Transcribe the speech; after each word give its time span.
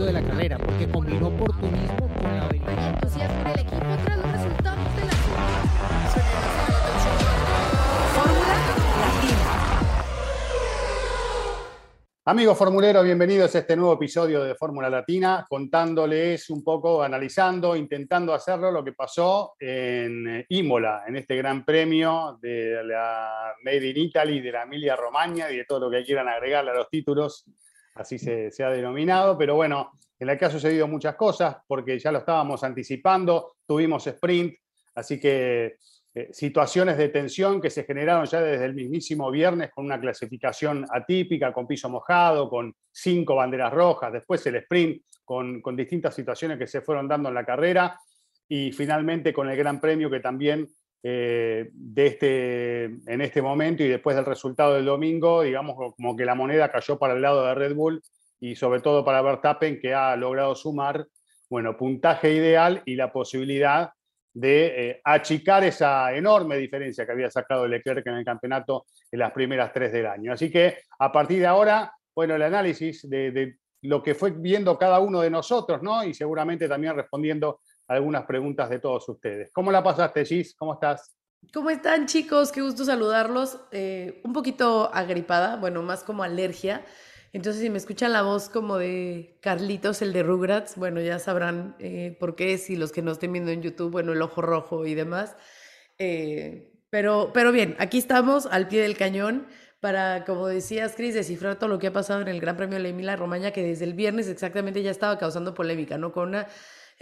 éxito 0.00 0.06
de 0.06 0.12
la 0.12 0.22
carrera, 0.22 0.58
porque 0.58 0.88
combinó 0.88 1.28
oportunismo 1.28 2.08
con 2.14 2.36
la 2.36 2.46
habilidad. 2.46 2.94
entusiasmo 2.94 3.48
el 3.48 3.60
equipo 3.60 3.96
tras 4.04 4.16
los 4.18 4.32
resultados 4.32 4.96
de 4.96 5.04
la 5.04 5.12
Fórmula 8.14 8.48
Latina. 8.48 9.36
Amigos 12.26 12.58
formuleros, 12.58 13.04
bienvenidos 13.04 13.54
a 13.54 13.58
este 13.58 13.76
nuevo 13.76 13.94
episodio 13.94 14.44
de 14.44 14.54
Fórmula 14.54 14.88
Latina, 14.88 15.46
contándoles 15.48 16.48
un 16.50 16.62
poco, 16.62 17.02
analizando, 17.02 17.74
intentando 17.74 18.32
hacerlo 18.32 18.70
lo 18.70 18.84
que 18.84 18.92
pasó 18.92 19.54
en 19.58 20.28
eh, 20.28 20.46
Imola, 20.50 21.02
en 21.06 21.16
este 21.16 21.36
gran 21.36 21.64
premio 21.64 22.38
de 22.40 22.84
la 22.84 23.54
Made 23.64 23.88
in 23.88 23.96
Italy, 23.96 24.40
de 24.40 24.52
la 24.52 24.62
Emilia 24.62 24.96
Romagna 24.96 25.50
y 25.50 25.56
de 25.56 25.64
todo 25.64 25.80
lo 25.80 25.90
que 25.90 26.04
quieran 26.04 26.28
agregarle 26.28 26.70
a 26.70 26.74
los 26.74 26.88
títulos, 26.88 27.46
así 28.00 28.18
se, 28.18 28.50
ha 28.64 28.70
denominado. 28.70 29.36
Pero 29.36 29.54
bueno, 29.54 29.92
en 30.18 30.26
la 30.26 30.36
que 30.36 30.46
ha 30.46 30.50
sucedido 30.50 30.88
muchas 30.88 31.14
cosas, 31.14 31.56
porque 31.66 31.98
ya 31.98 32.10
lo 32.10 32.18
estábamos 32.18 32.64
anticipando, 32.64 33.56
tuvimos 33.66 34.06
sprint, 34.06 34.54
así 34.94 35.20
que 35.20 35.76
eh, 36.14 36.28
situaciones 36.32 36.96
de 36.96 37.08
tensión 37.10 37.60
que 37.60 37.70
se 37.70 37.84
generaron 37.84 38.26
ya 38.26 38.40
desde 38.40 38.64
el 38.64 38.74
mismísimo 38.74 39.30
viernes 39.30 39.70
con 39.72 39.84
una 39.84 40.00
clasificación 40.00 40.84
atípica, 40.90 41.52
con 41.52 41.66
piso 41.66 41.88
mojado, 41.88 42.48
con 42.48 42.74
cinco 42.90 43.36
banderas 43.36 43.72
rojas, 43.72 44.12
después 44.12 44.44
el 44.46 44.56
sprint 44.56 45.02
con 45.24 45.76
distintas 45.76 46.12
situaciones 46.12 46.58
que 46.58 46.66
se 46.66 46.80
fueron 46.80 47.06
dando 47.06 47.28
en 47.28 47.36
la 47.36 47.46
carrera 47.46 47.96
y 48.48 48.72
finalmente 48.72 49.32
con 49.32 49.48
el 49.48 49.56
Gran 49.56 49.80
Premio 49.80 50.10
que 50.10 50.18
también 50.18 50.66
eh, 51.02 51.70
de 51.72 52.06
este, 52.06 52.84
en 52.84 53.20
este 53.20 53.40
momento 53.40 53.82
y 53.82 53.88
después 53.88 54.16
del 54.16 54.26
resultado 54.26 54.74
del 54.74 54.84
domingo, 54.84 55.42
digamos 55.42 55.76
como 55.96 56.16
que 56.16 56.24
la 56.24 56.34
moneda 56.34 56.70
cayó 56.70 56.98
para 56.98 57.14
el 57.14 57.22
lado 57.22 57.46
de 57.46 57.54
Red 57.54 57.74
Bull 57.74 58.02
y 58.38 58.54
sobre 58.54 58.80
todo 58.80 59.04
para 59.04 59.22
Verstappen 59.22 59.80
que 59.80 59.94
ha 59.94 60.14
logrado 60.16 60.54
sumar, 60.54 61.06
bueno, 61.48 61.76
puntaje 61.76 62.34
ideal 62.34 62.82
y 62.84 62.96
la 62.96 63.12
posibilidad 63.12 63.92
de 64.32 64.90
eh, 64.90 65.00
achicar 65.04 65.64
esa 65.64 66.14
enorme 66.14 66.56
diferencia 66.56 67.04
que 67.04 67.12
había 67.12 67.30
sacado 67.30 67.66
Leclerc 67.66 68.06
en 68.06 68.14
el 68.14 68.24
campeonato 68.24 68.86
en 69.10 69.18
las 69.18 69.32
primeras 69.32 69.72
tres 69.72 69.92
del 69.92 70.06
año. 70.06 70.32
Así 70.32 70.50
que 70.50 70.78
a 70.98 71.10
partir 71.10 71.40
de 71.40 71.46
ahora, 71.46 71.92
bueno, 72.14 72.34
el 72.34 72.42
análisis 72.42 73.08
de, 73.08 73.32
de 73.32 73.56
lo 73.82 74.02
que 74.02 74.14
fue 74.14 74.30
viendo 74.30 74.78
cada 74.78 75.00
uno 75.00 75.20
de 75.20 75.30
nosotros, 75.30 75.82
¿no? 75.82 76.04
Y 76.04 76.14
seguramente 76.14 76.68
también 76.68 76.94
respondiendo 76.94 77.60
algunas 77.90 78.24
preguntas 78.24 78.70
de 78.70 78.78
todos 78.78 79.08
ustedes. 79.08 79.50
¿Cómo 79.52 79.72
la 79.72 79.82
pasaste, 79.82 80.24
Gis? 80.24 80.54
¿Cómo 80.54 80.74
estás? 80.74 81.12
¿Cómo 81.52 81.70
están 81.70 82.06
chicos? 82.06 82.52
Qué 82.52 82.62
gusto 82.62 82.84
saludarlos. 82.84 83.58
Eh, 83.72 84.20
un 84.24 84.32
poquito 84.32 84.94
agripada, 84.94 85.56
bueno, 85.56 85.82
más 85.82 86.04
como 86.04 86.22
alergia. 86.22 86.84
Entonces, 87.32 87.62
si 87.62 87.68
me 87.68 87.78
escuchan 87.78 88.12
la 88.12 88.22
voz 88.22 88.48
como 88.48 88.78
de 88.78 89.38
Carlitos, 89.42 90.02
el 90.02 90.12
de 90.12 90.22
Rugrats, 90.22 90.76
bueno, 90.76 91.00
ya 91.00 91.18
sabrán 91.18 91.74
eh, 91.80 92.16
por 92.20 92.36
qué, 92.36 92.58
si 92.58 92.76
los 92.76 92.92
que 92.92 93.02
no 93.02 93.10
estén 93.10 93.32
viendo 93.32 93.50
en 93.50 93.62
YouTube, 93.62 93.90
bueno, 93.90 94.12
el 94.12 94.22
ojo 94.22 94.40
rojo 94.40 94.86
y 94.86 94.94
demás. 94.94 95.36
Eh, 95.98 96.72
pero, 96.90 97.32
pero 97.34 97.50
bien, 97.50 97.74
aquí 97.80 97.98
estamos 97.98 98.46
al 98.46 98.68
pie 98.68 98.82
del 98.82 98.96
cañón 98.96 99.48
para, 99.80 100.24
como 100.24 100.46
decías, 100.46 100.94
Cris, 100.94 101.14
descifrar 101.14 101.58
todo 101.58 101.68
lo 101.68 101.80
que 101.80 101.88
ha 101.88 101.92
pasado 101.92 102.20
en 102.20 102.28
el 102.28 102.40
Gran 102.40 102.56
Premio 102.56 102.76
de 102.76 102.84
la 102.84 102.88
Emilia 102.90 103.16
Romagna, 103.16 103.50
que 103.50 103.64
desde 103.64 103.84
el 103.84 103.94
viernes 103.94 104.28
exactamente 104.28 104.80
ya 104.80 104.92
estaba 104.92 105.18
causando 105.18 105.54
polémica, 105.54 105.98
¿no? 105.98 106.12
Con 106.12 106.28
una 106.28 106.46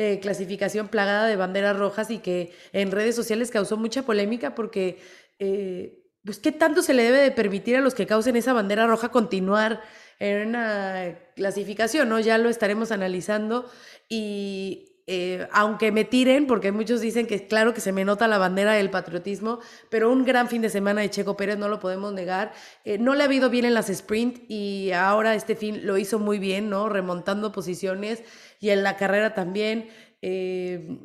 eh, 0.01 0.21
clasificación 0.21 0.87
plagada 0.87 1.27
de 1.27 1.35
banderas 1.35 1.77
rojas 1.77 2.11
y 2.11 2.19
que 2.19 2.53
en 2.73 2.93
redes 2.93 3.17
sociales 3.17 3.51
causó 3.51 3.77
mucha 3.77 4.03
polémica 4.03 4.55
porque, 4.55 5.01
eh, 5.41 6.05
pues, 6.25 6.39
¿qué 6.39 6.53
tanto 6.53 6.83
se 6.83 6.95
le 6.95 7.03
debe 7.03 7.19
de 7.19 7.33
permitir 7.33 7.75
a 7.75 7.81
los 7.81 7.95
que 7.95 8.07
causen 8.07 8.37
esa 8.37 8.53
bandera 8.53 8.87
roja 8.87 9.09
continuar 9.09 9.83
en 10.21 10.51
una 10.51 11.19
clasificación? 11.35 12.09
¿no? 12.09 12.21
Ya 12.21 12.39
lo 12.39 12.49
estaremos 12.49 12.93
analizando 12.93 13.69
y 14.09 14.89
eh, 15.11 15.49
aunque 15.53 15.91
me 15.91 16.05
tiren, 16.05 16.47
porque 16.47 16.71
muchos 16.71 17.01
dicen 17.01 17.27
que 17.27 17.49
claro 17.49 17.73
que 17.73 17.81
se 17.81 17.93
me 17.93 18.05
nota 18.05 18.29
la 18.29 18.37
bandera 18.37 18.75
del 18.75 18.91
patriotismo, 18.91 19.59
pero 19.89 20.13
un 20.13 20.23
gran 20.23 20.49
fin 20.49 20.61
de 20.61 20.69
semana 20.69 21.01
de 21.01 21.09
Checo 21.09 21.35
Pérez, 21.35 21.57
no 21.57 21.69
lo 21.69 21.81
podemos 21.81 22.13
negar. 22.13 22.53
Eh, 22.85 22.99
no 22.99 23.15
le 23.15 23.23
ha 23.23 23.25
habido 23.25 23.49
bien 23.49 23.65
en 23.65 23.73
las 23.73 23.89
sprint 23.89 24.39
y 24.51 24.93
ahora 24.93 25.35
este 25.35 25.57
fin 25.57 25.87
lo 25.87 25.97
hizo 25.97 26.19
muy 26.19 26.39
bien, 26.39 26.69
¿no? 26.69 26.91
Remontando 26.91 27.53
posiciones 27.53 28.23
y 28.61 28.71
en 28.71 28.83
la 28.83 28.97
carrera 28.97 29.35
también. 29.35 29.89
Eh, 30.23 30.99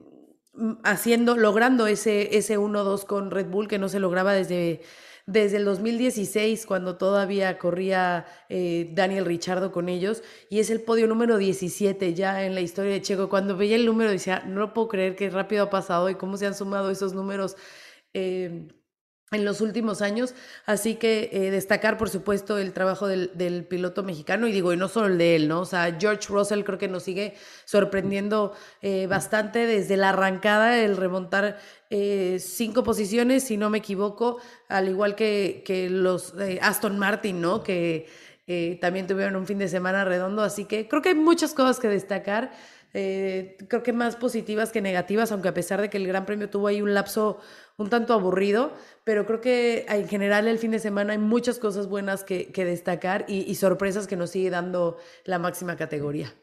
haciendo, 0.83 1.35
logrando 1.35 1.87
ese, 1.87 2.37
ese 2.37 2.59
1-2 2.59 3.05
con 3.05 3.31
Red 3.31 3.47
Bull 3.47 3.67
que 3.67 3.79
no 3.79 3.89
se 3.89 3.99
lograba 3.99 4.33
desde 4.33 4.81
desde 5.25 5.57
el 5.57 5.65
2016, 5.65 6.65
cuando 6.65 6.97
todavía 6.97 7.57
corría 7.57 8.25
eh, 8.49 8.89
Daniel 8.93 9.25
Richardo 9.25 9.71
con 9.71 9.87
ellos, 9.87 10.21
y 10.49 10.59
es 10.59 10.69
el 10.69 10.81
podio 10.81 11.07
número 11.07 11.37
17 11.37 12.13
ya 12.13 12.43
en 12.45 12.55
la 12.55 12.61
historia 12.61 12.91
de 12.91 13.01
Checo. 13.01 13.29
Cuando 13.29 13.55
veía 13.55 13.75
el 13.75 13.85
número 13.85 14.11
decía, 14.11 14.43
no 14.45 14.73
puedo 14.73 14.89
creer 14.89 15.15
qué 15.15 15.29
rápido 15.29 15.63
ha 15.63 15.69
pasado 15.69 16.09
y 16.09 16.15
cómo 16.15 16.37
se 16.37 16.45
han 16.45 16.55
sumado 16.55 16.89
esos 16.91 17.13
números. 17.13 17.55
Eh, 18.13 18.67
en 19.35 19.45
los 19.45 19.61
últimos 19.61 20.01
años. 20.01 20.33
Así 20.65 20.95
que 20.95 21.29
eh, 21.31 21.51
destacar, 21.51 21.97
por 21.97 22.09
supuesto, 22.09 22.57
el 22.57 22.73
trabajo 22.73 23.07
del, 23.07 23.65
piloto 23.69 24.03
mexicano 24.03 24.47
y 24.47 24.51
digo, 24.51 24.73
y 24.73 24.77
no 24.77 24.87
solo 24.87 25.07
el 25.07 25.17
de 25.17 25.35
él, 25.35 25.47
¿no? 25.47 25.61
O 25.61 25.65
sea, 25.65 25.95
George 25.99 26.27
Russell 26.29 26.63
creo 26.63 26.77
que 26.77 26.87
nos 26.87 27.03
sigue 27.03 27.35
sorprendiendo 27.65 28.53
eh, 28.81 29.07
bastante 29.07 29.65
desde 29.65 29.97
la 29.97 30.09
arrancada, 30.09 30.79
el 30.79 30.97
remontar 30.97 31.57
eh, 31.89 32.37
cinco 32.39 32.83
posiciones, 32.83 33.43
si 33.43 33.57
no 33.57 33.69
me 33.69 33.79
equivoco, 33.79 34.39
al 34.67 34.89
igual 34.89 35.15
que, 35.15 35.63
que 35.65 35.89
los 35.89 36.33
Aston 36.61 36.97
Martin, 36.97 37.41
¿no? 37.41 37.63
Que 37.63 38.07
también 38.81 39.07
tuvieron 39.07 39.37
un 39.37 39.47
fin 39.47 39.57
de 39.57 39.67
semana 39.67 40.03
redondo. 40.03 40.41
Así 40.41 40.65
que 40.65 40.87
creo 40.87 41.01
que 41.01 41.09
hay 41.09 41.15
muchas 41.15 41.53
cosas 41.53 41.79
que 41.79 41.87
destacar. 41.87 42.51
Creo 42.93 43.83
que 43.83 43.91
más 43.91 44.15
positivas 44.15 44.71
que 44.71 44.81
negativas, 44.81 45.31
aunque 45.31 45.49
a 45.49 45.53
pesar 45.53 45.81
de 45.81 45.89
que 45.89 45.97
el 45.97 46.07
Gran 46.07 46.25
Premio 46.25 46.49
tuvo 46.49 46.67
ahí 46.67 46.81
un 46.81 46.93
lapso 46.93 47.39
un 47.77 47.89
tanto 47.89 48.13
aburrido, 48.13 48.71
pero 49.03 49.25
creo 49.25 49.41
que 49.41 49.85
en 49.89 50.07
general 50.07 50.47
el 50.47 50.59
fin 50.59 50.71
de 50.71 50.79
semana 50.79 51.13
hay 51.13 51.19
muchas 51.19 51.57
cosas 51.57 51.87
buenas 51.87 52.23
que, 52.23 52.51
destacar 52.53 53.25
y, 53.27 53.49
y, 53.49 53.55
sorpresas 53.55 54.07
que 54.07 54.15
nos 54.15 54.29
sigue 54.29 54.49
dando 54.49 54.97
la 55.25 55.39
máxima 55.39 55.75
categoría. 55.75 56.33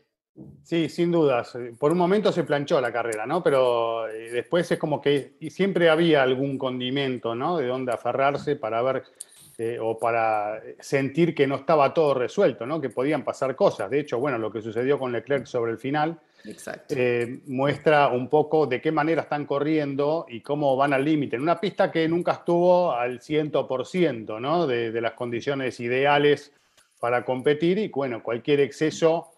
Sí, 0.62 0.88
sin 0.88 1.10
dudas. 1.10 1.56
Por 1.78 1.92
un 1.92 1.98
momento 1.98 2.32
se 2.32 2.44
planchó 2.44 2.80
la 2.80 2.92
carrera, 2.92 3.26
¿no? 3.26 3.42
Pero 3.42 4.08
eh, 4.08 4.30
después 4.30 4.70
es 4.70 4.78
como 4.78 5.00
que 5.00 5.36
siempre 5.50 5.90
había 5.90 6.22
algún 6.22 6.58
condimento, 6.58 7.34
¿no? 7.34 7.58
De 7.58 7.66
dónde 7.66 7.92
aferrarse 7.92 8.56
para 8.56 8.80
ver 8.82 9.04
eh, 9.62 9.78
o 9.78 9.98
para 9.98 10.58
sentir 10.78 11.34
que 11.34 11.46
no 11.46 11.56
estaba 11.56 11.92
todo 11.92 12.14
resuelto, 12.14 12.64
¿no? 12.64 12.80
Que 12.80 12.88
podían 12.88 13.22
pasar 13.22 13.54
cosas. 13.54 13.90
De 13.90 14.00
hecho, 14.00 14.18
bueno, 14.18 14.38
lo 14.38 14.50
que 14.50 14.62
sucedió 14.62 14.98
con 14.98 15.12
Leclerc 15.12 15.44
sobre 15.44 15.72
el 15.72 15.76
final 15.76 16.18
eh, 16.88 17.40
muestra 17.46 18.08
un 18.08 18.30
poco 18.30 18.66
de 18.66 18.80
qué 18.80 18.90
manera 18.90 19.20
están 19.20 19.44
corriendo 19.44 20.24
y 20.30 20.40
cómo 20.40 20.76
van 20.76 20.94
al 20.94 21.04
límite. 21.04 21.36
En 21.36 21.42
una 21.42 21.60
pista 21.60 21.92
que 21.92 22.08
nunca 22.08 22.32
estuvo 22.32 22.92
al 22.92 23.20
100% 23.20 24.40
¿no? 24.40 24.66
de, 24.66 24.92
de 24.92 25.00
las 25.02 25.12
condiciones 25.12 25.78
ideales 25.78 26.54
para 26.98 27.22
competir 27.26 27.76
y 27.76 27.88
bueno, 27.88 28.22
cualquier 28.22 28.60
exceso 28.60 29.28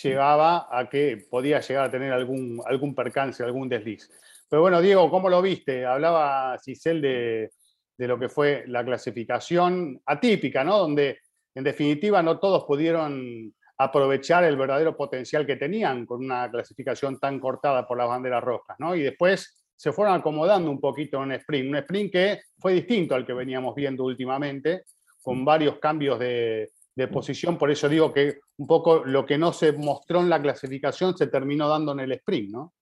llegaba 0.00 0.68
a 0.70 0.88
que 0.88 1.26
podía 1.28 1.58
llegar 1.58 1.86
a 1.86 1.90
tener 1.90 2.12
algún, 2.12 2.62
algún 2.66 2.94
percance, 2.94 3.42
algún 3.42 3.68
desliz. 3.68 4.08
Pero 4.48 4.62
bueno, 4.62 4.80
Diego, 4.80 5.10
¿cómo 5.10 5.28
lo 5.28 5.42
viste? 5.42 5.84
Hablaba 5.84 6.56
Cisel 6.62 7.02
de, 7.02 7.50
de 8.02 8.08
lo 8.08 8.18
que 8.18 8.28
fue 8.28 8.64
la 8.66 8.84
clasificación 8.84 10.02
atípica, 10.06 10.64
¿no? 10.64 10.76
Donde 10.76 11.20
en 11.54 11.62
definitiva 11.62 12.20
no 12.20 12.40
todos 12.40 12.64
pudieron 12.64 13.54
aprovechar 13.78 14.42
el 14.42 14.56
verdadero 14.56 14.96
potencial 14.96 15.46
que 15.46 15.54
tenían 15.54 16.04
con 16.04 16.24
una 16.24 16.50
clasificación 16.50 17.20
tan 17.20 17.38
cortada 17.38 17.86
por 17.86 17.96
las 17.96 18.08
banderas 18.08 18.42
rojas, 18.42 18.76
¿no? 18.80 18.96
Y 18.96 19.02
después 19.02 19.64
se 19.76 19.92
fueron 19.92 20.16
acomodando 20.16 20.68
un 20.68 20.80
poquito 20.80 21.18
en 21.18 21.22
un 21.22 21.32
sprint, 21.34 21.68
un 21.68 21.76
sprint 21.76 22.12
que 22.12 22.40
fue 22.58 22.72
distinto 22.72 23.14
al 23.14 23.24
que 23.24 23.34
veníamos 23.34 23.72
viendo 23.72 24.02
últimamente, 24.02 24.82
con 25.22 25.44
varios 25.44 25.78
cambios 25.78 26.18
de, 26.18 26.72
de 26.96 27.06
posición, 27.06 27.56
por 27.56 27.70
eso 27.70 27.88
digo 27.88 28.12
que 28.12 28.40
un 28.56 28.66
poco 28.66 29.04
lo 29.04 29.24
que 29.24 29.38
no 29.38 29.52
se 29.52 29.70
mostró 29.74 30.22
en 30.22 30.28
la 30.28 30.42
clasificación 30.42 31.16
se 31.16 31.28
terminó 31.28 31.68
dando 31.68 31.92
en 31.92 32.00
el 32.00 32.12
sprint, 32.12 32.50
¿no? 32.50 32.74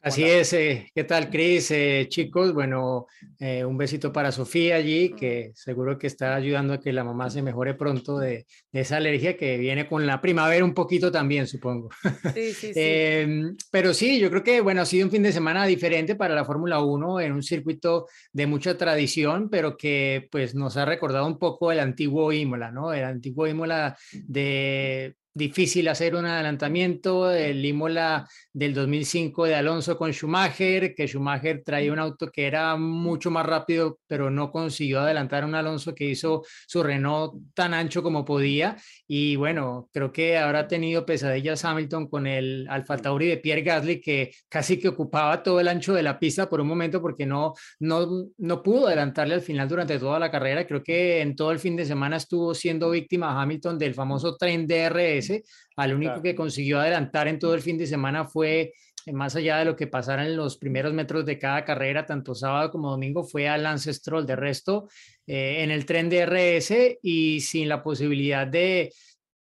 Así 0.00 0.22
es, 0.22 0.52
eh, 0.52 0.88
¿qué 0.94 1.02
tal, 1.02 1.28
Cris? 1.28 1.72
Eh, 1.72 2.06
chicos, 2.08 2.54
bueno, 2.54 3.06
eh, 3.40 3.64
un 3.64 3.76
besito 3.76 4.12
para 4.12 4.30
Sofía 4.30 4.76
allí, 4.76 5.10
que 5.10 5.50
seguro 5.54 5.98
que 5.98 6.06
está 6.06 6.36
ayudando 6.36 6.74
a 6.74 6.80
que 6.80 6.92
la 6.92 7.02
mamá 7.02 7.28
se 7.30 7.42
mejore 7.42 7.74
pronto 7.74 8.16
de, 8.16 8.46
de 8.70 8.80
esa 8.80 8.98
alergia 8.98 9.36
que 9.36 9.58
viene 9.58 9.88
con 9.88 10.06
la 10.06 10.20
primavera 10.20 10.64
un 10.64 10.72
poquito 10.72 11.10
también, 11.10 11.48
supongo. 11.48 11.90
Sí, 12.34 12.52
sí, 12.52 12.72
sí. 12.72 12.80
Em, 12.80 13.56
pero 13.72 13.92
sí, 13.92 14.20
yo 14.20 14.30
creo 14.30 14.44
que, 14.44 14.60
bueno, 14.60 14.82
ha 14.82 14.86
sido 14.86 15.04
un 15.04 15.10
fin 15.10 15.22
de 15.22 15.32
semana 15.32 15.66
diferente 15.66 16.14
para 16.14 16.34
la 16.34 16.44
Fórmula 16.44 16.80
1 16.80 17.20
en 17.20 17.32
un 17.32 17.42
circuito 17.42 18.06
de 18.32 18.46
mucha 18.46 18.78
tradición, 18.78 19.50
pero 19.50 19.76
que 19.76 20.28
pues 20.30 20.54
nos 20.54 20.76
ha 20.76 20.84
recordado 20.84 21.26
un 21.26 21.38
poco 21.38 21.72
el 21.72 21.80
antiguo 21.80 22.32
Imola, 22.32 22.70
¿no? 22.70 22.92
El 22.92 23.04
antiguo 23.04 23.48
Imola 23.48 23.96
de 24.12 25.16
difícil 25.38 25.88
hacer 25.88 26.14
un 26.16 26.26
adelantamiento, 26.26 27.30
el 27.30 27.64
Imola 27.64 28.28
del 28.52 28.74
2005 28.74 29.46
de 29.46 29.54
Alonso 29.54 29.96
con 29.96 30.12
Schumacher, 30.12 30.94
que 30.94 31.06
Schumacher 31.06 31.62
traía 31.64 31.92
un 31.92 32.00
auto 32.00 32.30
que 32.30 32.46
era 32.46 32.76
mucho 32.76 33.30
más 33.30 33.46
rápido, 33.46 34.00
pero 34.06 34.30
no 34.30 34.50
consiguió 34.50 35.00
adelantar 35.00 35.44
a 35.44 35.46
un 35.46 35.54
Alonso 35.54 35.94
que 35.94 36.04
hizo 36.04 36.44
su 36.66 36.82
Renault 36.82 37.34
tan 37.54 37.72
ancho 37.72 38.02
como 38.02 38.24
podía. 38.24 38.76
Y 39.06 39.36
bueno, 39.36 39.88
creo 39.92 40.12
que 40.12 40.36
habrá 40.36 40.66
tenido 40.66 41.06
pesadillas 41.06 41.64
Hamilton 41.64 42.08
con 42.08 42.26
el 42.26 42.66
Alfa 42.68 42.98
Tauri 42.98 43.28
de 43.28 43.36
Pierre 43.38 43.62
Gasly, 43.62 44.00
que 44.00 44.32
casi 44.48 44.78
que 44.78 44.88
ocupaba 44.88 45.42
todo 45.42 45.60
el 45.60 45.68
ancho 45.68 45.94
de 45.94 46.02
la 46.02 46.18
pista 46.18 46.50
por 46.50 46.60
un 46.60 46.66
momento 46.66 47.00
porque 47.00 47.26
no, 47.26 47.54
no, 47.78 48.26
no 48.38 48.62
pudo 48.62 48.88
adelantarle 48.88 49.34
al 49.34 49.40
final 49.40 49.68
durante 49.68 49.98
toda 50.00 50.18
la 50.18 50.30
carrera. 50.32 50.66
Creo 50.66 50.82
que 50.82 51.20
en 51.20 51.36
todo 51.36 51.52
el 51.52 51.60
fin 51.60 51.76
de 51.76 51.86
semana 51.86 52.16
estuvo 52.16 52.54
siendo 52.54 52.90
víctima 52.90 53.40
Hamilton 53.40 53.78
del 53.78 53.94
famoso 53.94 54.36
tren 54.36 54.66
DRS 54.66 55.27
al 55.76 55.94
único 55.94 56.22
que 56.22 56.34
consiguió 56.34 56.80
adelantar 56.80 57.28
en 57.28 57.38
todo 57.38 57.54
el 57.54 57.62
fin 57.62 57.78
de 57.78 57.86
semana 57.86 58.24
fue, 58.24 58.72
eh, 59.06 59.12
más 59.12 59.36
allá 59.36 59.58
de 59.58 59.64
lo 59.64 59.76
que 59.76 59.86
pasara 59.86 60.26
en 60.26 60.36
los 60.36 60.56
primeros 60.58 60.92
metros 60.92 61.24
de 61.24 61.38
cada 61.38 61.64
carrera, 61.64 62.06
tanto 62.06 62.34
sábado 62.34 62.70
como 62.70 62.90
domingo, 62.90 63.24
fue 63.24 63.48
a 63.48 63.58
Lance 63.58 63.92
Stroll. 63.92 64.26
De 64.26 64.36
resto, 64.36 64.88
eh, 65.26 65.62
en 65.62 65.70
el 65.70 65.86
tren 65.86 66.08
de 66.08 66.26
RS 66.26 66.98
y 67.02 67.40
sin 67.40 67.68
la 67.68 67.82
posibilidad 67.82 68.46
de 68.46 68.92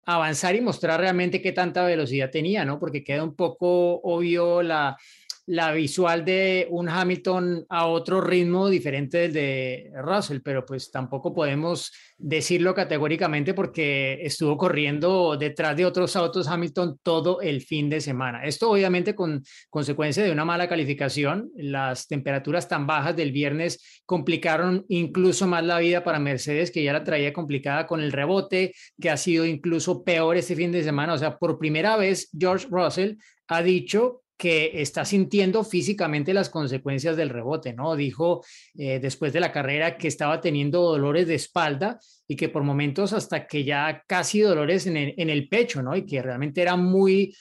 avanzar 0.06 0.56
y 0.56 0.62
mostrar 0.62 1.00
realmente 1.00 1.42
qué 1.42 1.52
tanta 1.54 1.86
velocidad 1.86 2.30
tenía, 2.30 2.66
¿no? 2.66 2.80
Porque 2.80 3.04
queda 3.04 3.24
un 3.24 3.36
poco 3.36 4.02
obvio 4.02 4.62
la, 4.62 4.98
la 5.46 5.74
visual 5.74 6.24
de 6.24 6.68
un 6.70 6.88
Hamilton 6.88 7.66
a 7.70 7.88
otro 7.88 8.22
ritmo 8.22 8.70
diferente 8.70 9.18
del 9.18 9.34
de 9.34 9.92
Russell, 10.02 10.40
pero 10.44 10.66
pues 10.66 10.90
tampoco 10.92 11.34
podemos 11.34 11.92
decirlo 12.18 12.74
categóricamente 12.74 13.54
porque 13.54 14.20
estuvo 14.22 14.58
corriendo 14.58 15.36
detrás 15.38 15.76
de 15.76 15.86
otros 15.86 16.16
autos 16.16 16.48
Hamilton 16.48 17.00
todo 17.04 17.42
el 17.42 17.62
fin 17.62 17.90
de 17.90 18.00
semana. 18.00 18.46
Esto 18.46 18.72
obviamente 18.72 19.16
con 19.16 19.44
consecuencia 19.70 20.24
de 20.24 20.32
una 20.32 20.46
mala 20.46 20.70
calificación, 20.70 21.52
las 21.56 22.08
temperaturas 22.08 22.68
tan 22.70 22.88
bajas 22.88 23.16
del 23.16 23.32
viernes 23.32 24.02
complicaron 24.06 24.86
incluso 24.88 25.46
más 25.48 25.64
la 25.64 25.80
vida 25.80 26.04
para 26.04 26.20
Mercedes, 26.20 26.72
que 26.72 26.84
ya 26.84 26.94
la 26.94 27.04
traía 27.04 27.34
complicada 27.34 27.86
con 27.86 28.00
el 28.00 28.12
rebote, 28.12 28.74
que 29.00 29.10
ha 29.10 29.18
sido 29.18 29.46
incluso 29.46 30.04
peor 30.04 30.38
este 30.38 30.56
fin 30.56 30.72
de 30.72 30.84
semana. 30.84 31.14
O 31.14 31.18
sea, 31.18 31.38
por 31.38 31.60
primera 31.60 31.98
vez 31.98 32.30
George 32.38 32.68
Russell 32.70 33.16
ha 33.48 33.62
dicho 33.62 34.23
que 34.44 34.82
está 34.82 35.06
sintiendo 35.06 35.64
físicamente 35.64 36.34
las 36.34 36.50
consecuencias 36.50 37.16
del 37.16 37.30
rebote, 37.30 37.72
¿no? 37.72 37.96
Dijo 37.96 38.44
eh, 38.78 39.00
después 39.00 39.32
de 39.32 39.40
la 39.40 39.54
carrera 39.54 39.98
que 39.98 40.10
estaba 40.10 40.42
teniendo 40.42 40.82
dolores 40.82 41.28
de 41.28 41.36
espalda 41.36 41.98
y 42.28 42.36
que 42.36 42.50
por 42.50 42.62
momentos 42.62 43.14
hasta 43.14 43.48
que 43.48 43.64
ya 43.64 44.04
casi 44.06 44.42
dolores 44.42 44.86
en 44.86 44.98
el, 44.98 45.14
en 45.16 45.30
el 45.30 45.48
pecho, 45.48 45.82
¿no? 45.82 45.96
Y 45.96 46.06
que 46.06 46.22
realmente 46.22 46.62
era 46.62 46.76
muy, 46.76 47.34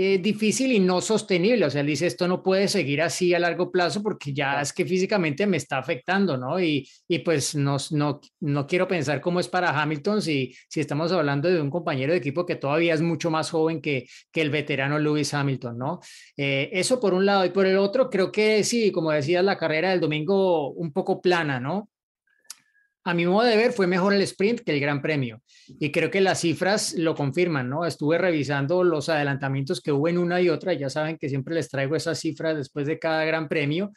eh, 0.00 0.18
difícil 0.18 0.70
y 0.70 0.78
no 0.78 1.00
sostenible. 1.00 1.66
O 1.66 1.70
sea, 1.70 1.80
él 1.80 1.88
dice, 1.88 2.06
esto 2.06 2.28
no 2.28 2.40
puede 2.40 2.68
seguir 2.68 3.02
así 3.02 3.34
a 3.34 3.40
largo 3.40 3.72
plazo 3.72 4.00
porque 4.00 4.32
ya 4.32 4.60
es 4.60 4.72
que 4.72 4.86
físicamente 4.86 5.44
me 5.44 5.56
está 5.56 5.78
afectando, 5.78 6.36
¿no? 6.36 6.60
Y, 6.60 6.88
y 7.08 7.18
pues 7.18 7.56
no, 7.56 7.78
no, 7.90 8.20
no 8.38 8.66
quiero 8.68 8.86
pensar 8.86 9.20
cómo 9.20 9.40
es 9.40 9.48
para 9.48 9.70
Hamilton 9.70 10.22
si, 10.22 10.54
si 10.68 10.78
estamos 10.78 11.10
hablando 11.10 11.48
de 11.48 11.60
un 11.60 11.68
compañero 11.68 12.12
de 12.12 12.18
equipo 12.18 12.46
que 12.46 12.54
todavía 12.54 12.94
es 12.94 13.02
mucho 13.02 13.28
más 13.28 13.50
joven 13.50 13.80
que, 13.80 14.06
que 14.30 14.40
el 14.40 14.50
veterano 14.50 15.00
Lewis 15.00 15.34
Hamilton, 15.34 15.76
¿no? 15.76 15.98
Eh, 16.36 16.70
eso 16.72 17.00
por 17.00 17.12
un 17.12 17.26
lado. 17.26 17.44
Y 17.44 17.50
por 17.50 17.66
el 17.66 17.76
otro, 17.76 18.08
creo 18.08 18.30
que 18.30 18.62
sí, 18.62 18.92
como 18.92 19.10
decías, 19.10 19.44
la 19.44 19.58
carrera 19.58 19.90
del 19.90 19.98
domingo 19.98 20.70
un 20.70 20.92
poco 20.92 21.20
plana, 21.20 21.58
¿no? 21.58 21.90
A 23.08 23.14
mi 23.14 23.26
modo 23.26 23.46
de 23.46 23.56
ver, 23.56 23.72
fue 23.72 23.86
mejor 23.86 24.12
el 24.12 24.22
sprint 24.22 24.60
que 24.60 24.72
el 24.72 24.80
Gran 24.80 25.00
Premio. 25.00 25.40
Y 25.80 25.90
creo 25.90 26.10
que 26.10 26.20
las 26.20 26.40
cifras 26.40 26.94
lo 26.94 27.14
confirman, 27.14 27.68
¿no? 27.68 27.86
Estuve 27.86 28.18
revisando 28.18 28.84
los 28.84 29.08
adelantamientos 29.08 29.80
que 29.80 29.92
hubo 29.92 30.08
en 30.08 30.18
una 30.18 30.40
y 30.40 30.48
otra. 30.48 30.74
Ya 30.74 30.90
saben 30.90 31.16
que 31.16 31.28
siempre 31.28 31.54
les 31.54 31.68
traigo 31.68 31.96
esas 31.96 32.18
cifras 32.18 32.56
después 32.56 32.86
de 32.86 32.98
cada 32.98 33.24
Gran 33.24 33.48
Premio. 33.48 33.92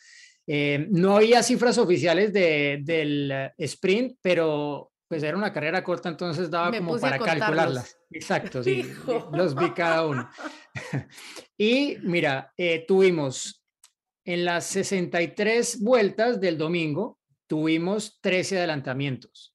Eh, 0.48 0.88
no 0.92 1.18
había 1.18 1.44
cifras 1.44 1.78
oficiales 1.78 2.34
de, 2.34 2.80
del 2.84 3.52
sprint, 3.58 4.18
pero 4.22 4.92
pues 5.08 5.24
era 5.24 5.36
una 5.36 5.52
carrera 5.52 5.84
corta, 5.84 6.08
entonces 6.08 6.50
daba 6.50 6.72
como 6.72 6.98
para 6.98 7.20
calcularlas. 7.20 7.98
Exacto, 8.10 8.64
sí, 8.64 8.90
los 9.34 9.56
vi 9.56 9.72
cada 9.72 10.08
uno. 10.08 10.30
y 11.58 11.98
mira, 12.04 12.54
eh, 12.56 12.86
tuvimos 12.88 13.62
en 14.26 14.46
las 14.46 14.68
63 14.68 15.82
vueltas 15.82 16.40
del 16.40 16.58
domingo, 16.58 17.20
tuvimos 17.52 18.18
13 18.22 18.60
adelantamientos, 18.60 19.54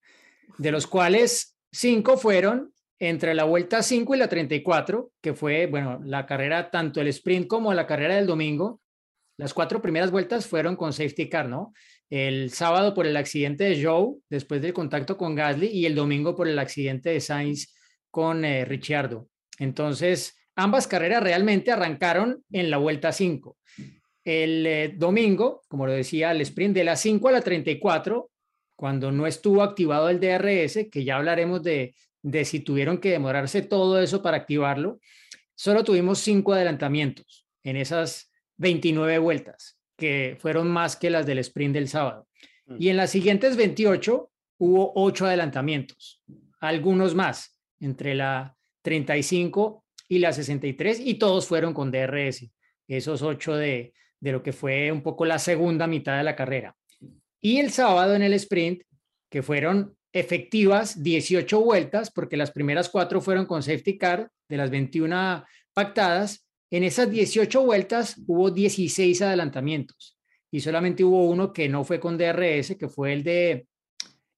de 0.58 0.70
los 0.70 0.86
cuales 0.86 1.58
5 1.72 2.18
fueron 2.18 2.74
entre 2.98 3.32
la 3.32 3.44
vuelta 3.44 3.82
5 3.82 4.14
y 4.14 4.18
la 4.18 4.28
34, 4.28 5.12
que 5.22 5.32
fue, 5.32 5.64
bueno, 5.64 5.98
la 6.04 6.26
carrera, 6.26 6.70
tanto 6.70 7.00
el 7.00 7.08
sprint 7.08 7.46
como 7.46 7.72
la 7.72 7.86
carrera 7.86 8.16
del 8.16 8.26
domingo. 8.26 8.82
Las 9.38 9.54
cuatro 9.54 9.80
primeras 9.80 10.10
vueltas 10.10 10.46
fueron 10.46 10.76
con 10.76 10.92
safety 10.92 11.30
car, 11.30 11.48
¿no? 11.48 11.72
El 12.10 12.50
sábado 12.50 12.92
por 12.92 13.06
el 13.06 13.16
accidente 13.16 13.64
de 13.64 13.82
Joe, 13.82 14.16
después 14.28 14.60
del 14.60 14.74
contacto 14.74 15.16
con 15.16 15.34
Gasly, 15.34 15.68
y 15.68 15.86
el 15.86 15.94
domingo 15.94 16.36
por 16.36 16.48
el 16.48 16.58
accidente 16.58 17.08
de 17.08 17.22
Sainz 17.22 17.74
con 18.10 18.44
eh, 18.44 18.66
Ricciardo. 18.66 19.30
Entonces, 19.58 20.36
ambas 20.54 20.86
carreras 20.86 21.22
realmente 21.22 21.72
arrancaron 21.72 22.44
en 22.52 22.70
la 22.70 22.76
vuelta 22.76 23.10
5. 23.10 23.56
El 24.26 24.66
eh, 24.66 24.92
domingo, 24.96 25.62
como 25.68 25.86
lo 25.86 25.92
decía, 25.92 26.32
el 26.32 26.40
sprint 26.40 26.74
de 26.74 26.82
las 26.82 27.00
5 27.00 27.28
a 27.28 27.32
la 27.32 27.42
34, 27.42 28.28
cuando 28.74 29.12
no 29.12 29.24
estuvo 29.24 29.62
activado 29.62 30.08
el 30.08 30.18
DRS, 30.18 30.88
que 30.90 31.04
ya 31.04 31.16
hablaremos 31.16 31.62
de, 31.62 31.94
de 32.22 32.44
si 32.44 32.58
tuvieron 32.58 32.98
que 32.98 33.12
demorarse 33.12 33.62
todo 33.62 34.02
eso 34.02 34.22
para 34.22 34.38
activarlo, 34.38 34.98
solo 35.54 35.84
tuvimos 35.84 36.18
cinco 36.18 36.54
adelantamientos 36.54 37.46
en 37.62 37.76
esas 37.76 38.32
29 38.56 39.18
vueltas, 39.18 39.78
que 39.96 40.36
fueron 40.40 40.72
más 40.72 40.96
que 40.96 41.08
las 41.08 41.24
del 41.24 41.38
sprint 41.38 41.74
del 41.74 41.88
sábado. 41.88 42.26
Mm. 42.66 42.76
Y 42.80 42.88
en 42.88 42.96
las 42.96 43.10
siguientes 43.10 43.56
28 43.56 44.28
hubo 44.58 44.92
ocho 44.96 45.26
adelantamientos, 45.26 46.20
algunos 46.58 47.14
más, 47.14 47.56
entre 47.78 48.16
la 48.16 48.56
35 48.82 49.84
y 50.08 50.18
la 50.18 50.32
63, 50.32 50.98
y 50.98 51.14
todos 51.14 51.46
fueron 51.46 51.72
con 51.72 51.92
DRS, 51.92 52.50
esos 52.88 53.22
ocho 53.22 53.54
de, 53.54 53.92
de 54.26 54.32
lo 54.32 54.42
que 54.42 54.52
fue 54.52 54.90
un 54.90 55.02
poco 55.02 55.24
la 55.24 55.38
segunda 55.38 55.86
mitad 55.86 56.18
de 56.18 56.24
la 56.24 56.34
carrera. 56.34 56.74
Y 57.40 57.58
el 57.58 57.70
sábado 57.70 58.16
en 58.16 58.22
el 58.22 58.32
sprint, 58.34 58.82
que 59.30 59.40
fueron 59.40 59.96
efectivas 60.12 61.00
18 61.00 61.60
vueltas, 61.60 62.10
porque 62.10 62.36
las 62.36 62.50
primeras 62.50 62.88
cuatro 62.88 63.20
fueron 63.20 63.46
con 63.46 63.62
safety 63.62 63.96
car 63.96 64.28
de 64.48 64.56
las 64.56 64.68
21 64.70 65.44
pactadas, 65.72 66.44
en 66.72 66.82
esas 66.82 67.08
18 67.08 67.64
vueltas 67.64 68.20
hubo 68.26 68.50
16 68.50 69.22
adelantamientos 69.22 70.18
y 70.50 70.58
solamente 70.58 71.04
hubo 71.04 71.28
uno 71.28 71.52
que 71.52 71.68
no 71.68 71.84
fue 71.84 72.00
con 72.00 72.18
DRS, 72.18 72.74
que 72.76 72.88
fue 72.88 73.12
el 73.12 73.22
de, 73.22 73.68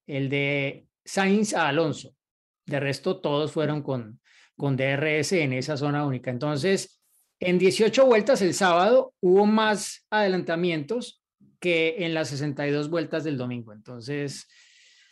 el 0.07 0.29
de 0.29 0.87
Sainz 1.03 1.55
a 1.55 1.67
Alonso. 1.67 2.15
De 2.67 2.79
resto, 2.79 3.23
todos 3.23 3.53
fueron 3.53 3.83
con, 3.83 4.21
con 4.55 4.77
DRS 4.77 5.33
en 5.33 5.55
esa 5.55 5.79
zona 5.79 6.05
única. 6.05 6.31
Entonces, 6.31 6.98
en 7.41 7.59
18 7.59 8.07
vueltas 8.07 8.43
el 8.43 8.55
sábado 8.55 9.15
hubo 9.21 9.47
más 9.47 10.07
adelantamientos 10.11 11.23
que 11.61 11.97
en 11.99 12.15
las 12.15 12.29
62 12.29 12.91
vueltas 12.91 13.25
del 13.25 13.37
domingo. 13.37 13.73
Entonces, 13.73 14.47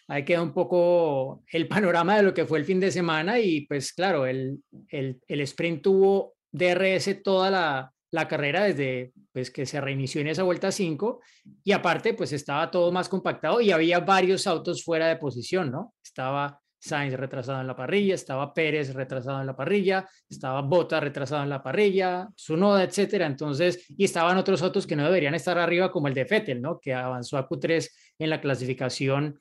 ahí 0.09 0.25
queda 0.25 0.43
un 0.43 0.53
poco 0.53 1.45
el 1.53 1.69
panorama 1.69 2.17
de 2.17 2.23
lo 2.23 2.35
que 2.35 2.47
fue 2.47 2.59
el 2.59 2.65
fin 2.65 2.81
de 2.81 2.91
semana 2.91 3.39
y 3.39 3.67
pues 3.67 3.93
claro, 3.93 4.27
el, 4.27 4.59
el, 4.89 5.41
sprint 5.41 5.83
tuvo 5.83 6.35
DRS 6.51 7.23
toda 7.23 7.51
la, 7.51 7.93
la, 8.11 8.29
carrera 8.29 8.65
desde 8.65 9.13
pues 9.33 9.51
que 9.51 9.67
se 9.67 9.81
reinició 9.81 10.21
en 10.21 10.29
esa 10.29 10.43
vuelta 10.43 10.73
5 10.73 11.21
y 11.65 11.73
aparte 11.73 12.15
pues 12.15 12.33
estaba 12.33 12.71
todo 12.71 12.91
más 12.93 13.09
compactado 13.09 13.61
y 13.61 13.71
había 13.71 14.01
varios 14.01 14.47
autos 14.47 14.85
fuera 14.85 15.09
de 15.09 15.17
posición, 15.17 15.71
¿no? 15.71 15.95
Estaba 16.03 16.61
Sainz 16.87 17.15
retrasado 17.15 17.61
en 17.61 17.67
la 17.67 17.77
parrilla, 17.77 18.15
estaba 18.15 18.55
Pérez 18.55 18.95
retrasado 18.95 19.41
en 19.41 19.47
la 19.47 19.57
parrilla, 19.57 20.09
estaba 20.29 20.63
Bota 20.63 21.01
retrasado 21.01 21.43
en 21.43 21.51
la 21.51 21.63
parrilla, 21.63 22.29
Sunoda, 22.35 22.83
etcétera. 22.85 23.27
Entonces, 23.27 23.85
y 23.89 24.05
estaban 24.05 24.37
otros 24.37 24.63
autos 24.63 24.87
que 24.87 24.97
no 24.97 25.05
deberían 25.05 25.35
estar 25.35 25.59
arriba, 25.59 25.91
como 25.91 26.09
el 26.09 26.15
de 26.15 26.27
Fettel, 26.27 26.63
¿no? 26.63 26.79
Que 26.81 26.95
avanzó 26.95 27.39
a 27.39 27.49
Q3 27.49 27.91
en 28.19 28.31
la 28.31 28.41
clasificación 28.41 29.39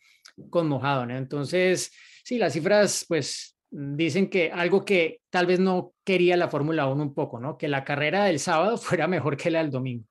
con 0.50 0.68
mojado, 0.68 1.06
¿no? 1.06 1.16
Entonces, 1.16 1.92
sí, 2.24 2.38
las 2.38 2.54
cifras, 2.54 3.06
pues, 3.08 3.58
dicen 3.70 4.30
que 4.30 4.52
algo 4.52 4.86
que 4.86 5.22
tal 5.30 5.46
vez 5.46 5.60
no 5.60 5.94
quería 6.04 6.38
la 6.38 6.50
Fórmula 6.50 6.88
1 6.88 7.02
un 7.02 7.14
poco, 7.14 7.40
¿no? 7.40 7.58
Que 7.58 7.68
la 7.68 7.84
carrera 7.84 8.26
del 8.26 8.40
sábado 8.40 8.78
fuera 8.80 9.08
mejor 9.08 9.38
que 9.38 9.52
la 9.52 9.60
del 9.60 9.72
domingo. 9.72 10.06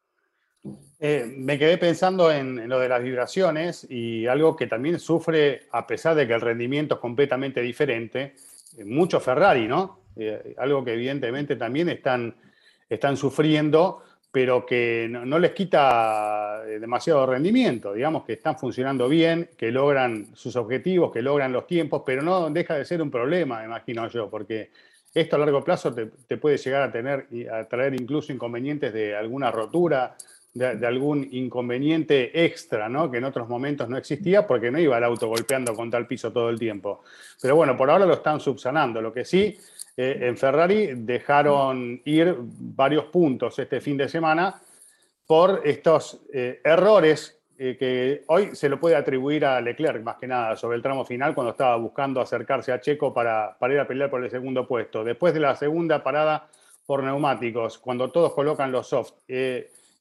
Eh, 1.06 1.30
me 1.36 1.58
quedé 1.58 1.76
pensando 1.76 2.32
en, 2.32 2.66
lo 2.66 2.80
de 2.80 2.88
las 2.88 3.02
vibraciones 3.02 3.86
y 3.90 4.26
algo 4.26 4.56
que 4.56 4.66
también 4.66 4.98
sufre, 4.98 5.64
a 5.70 5.86
pesar 5.86 6.14
de 6.14 6.26
que 6.26 6.32
el 6.32 6.40
rendimiento 6.40 6.94
es 6.94 7.00
completamente 7.02 7.60
diferente, 7.60 8.32
eh, 8.78 8.84
mucho 8.86 9.20
Ferrari, 9.20 9.68
¿no? 9.68 9.98
Eh, 10.16 10.54
algo 10.56 10.82
que 10.82 10.94
evidentemente 10.94 11.56
también 11.56 11.90
están, 11.90 12.34
están 12.88 13.18
sufriendo, 13.18 14.02
pero 14.32 14.64
que 14.64 15.06
no, 15.10 15.38
les 15.38 15.50
quita 15.50 16.64
demasiado 16.64 17.26
rendimiento, 17.26 17.92
digamos 17.92 18.24
que 18.24 18.32
están 18.32 18.58
funcionando 18.58 19.06
bien, 19.06 19.50
que 19.58 19.70
logran 19.70 20.34
sus 20.34 20.56
objetivos, 20.56 21.12
que 21.12 21.20
logran 21.20 21.52
los 21.52 21.66
tiempos, 21.66 22.02
pero 22.06 22.22
no 22.22 22.48
deja 22.48 22.76
de 22.76 22.86
ser 22.86 23.02
un 23.02 23.10
problema, 23.10 23.62
imagino 23.62 24.08
yo, 24.08 24.30
porque 24.30 24.70
esto 25.12 25.36
a 25.36 25.38
largo 25.38 25.62
plazo 25.62 25.92
te, 25.92 26.06
te 26.26 26.38
puede 26.38 26.56
llegar 26.56 26.80
a 26.80 26.90
tener 26.90 27.26
a 27.52 27.64
traer 27.64 27.92
incluso 27.92 28.32
inconvenientes 28.32 28.94
de 28.94 29.14
alguna 29.14 29.50
rotura, 29.50 30.16
de, 30.54 30.86
algún 30.86 31.26
inconveniente 31.32 32.44
extra, 32.44 32.88
¿no? 32.88 33.10
Que 33.10 33.18
en 33.18 33.24
otros 33.24 33.48
momentos 33.48 33.88
no 33.88 33.96
existía 33.96 34.46
porque 34.46 34.70
no 34.70 34.78
iba 34.78 34.96
el 34.96 35.04
auto 35.04 35.28
golpeando 35.28 35.74
contra 35.74 35.98
el 35.98 36.06
piso 36.06 36.32
todo 36.32 36.48
el 36.48 36.58
tiempo. 36.58 37.02
Pero 37.42 37.56
bueno, 37.56 37.76
por 37.76 37.90
ahora 37.90 38.06
lo 38.06 38.14
están 38.14 38.38
subsanando. 38.40 39.02
Lo 39.02 39.12
que 39.12 39.24
sí, 39.24 39.58
eh, 39.96 40.18
en 40.22 40.36
Ferrari 40.36 40.92
dejaron 40.94 42.00
ir 42.04 42.36
varios 42.38 43.06
puntos 43.06 43.58
este 43.58 43.80
fin 43.80 43.96
de 43.96 44.08
semana 44.08 44.60
por 45.26 45.62
estos 45.64 46.20
eh, 46.32 46.60
errores 46.62 47.40
eh, 47.56 47.76
que 47.78 48.24
hoy 48.28 48.54
se 48.54 48.68
lo 48.68 48.78
puede 48.78 48.96
atribuir 48.96 49.44
a 49.44 49.60
Leclerc 49.60 50.02
más 50.02 50.16
que 50.16 50.26
nada 50.26 50.56
sobre 50.56 50.76
el 50.76 50.82
tramo 50.82 51.04
final 51.04 51.34
cuando 51.34 51.52
estaba 51.52 51.76
buscando 51.76 52.20
acercarse 52.20 52.72
a 52.72 52.80
Checo 52.80 53.14
para, 53.14 53.56
ir 53.70 53.78
a 53.78 53.86
pelear 53.88 54.10
por 54.10 54.22
el 54.22 54.30
segundo 54.30 54.68
puesto. 54.68 55.02
Después 55.02 55.34
de 55.34 55.40
la 55.40 55.56
segunda 55.56 56.02
parada 56.02 56.48
por 56.86 57.02
neumáticos, 57.02 57.78
cuando 57.78 58.10
todos 58.10 58.34
colocan 58.34 58.70
los 58.70 58.88
soft. 58.88 59.14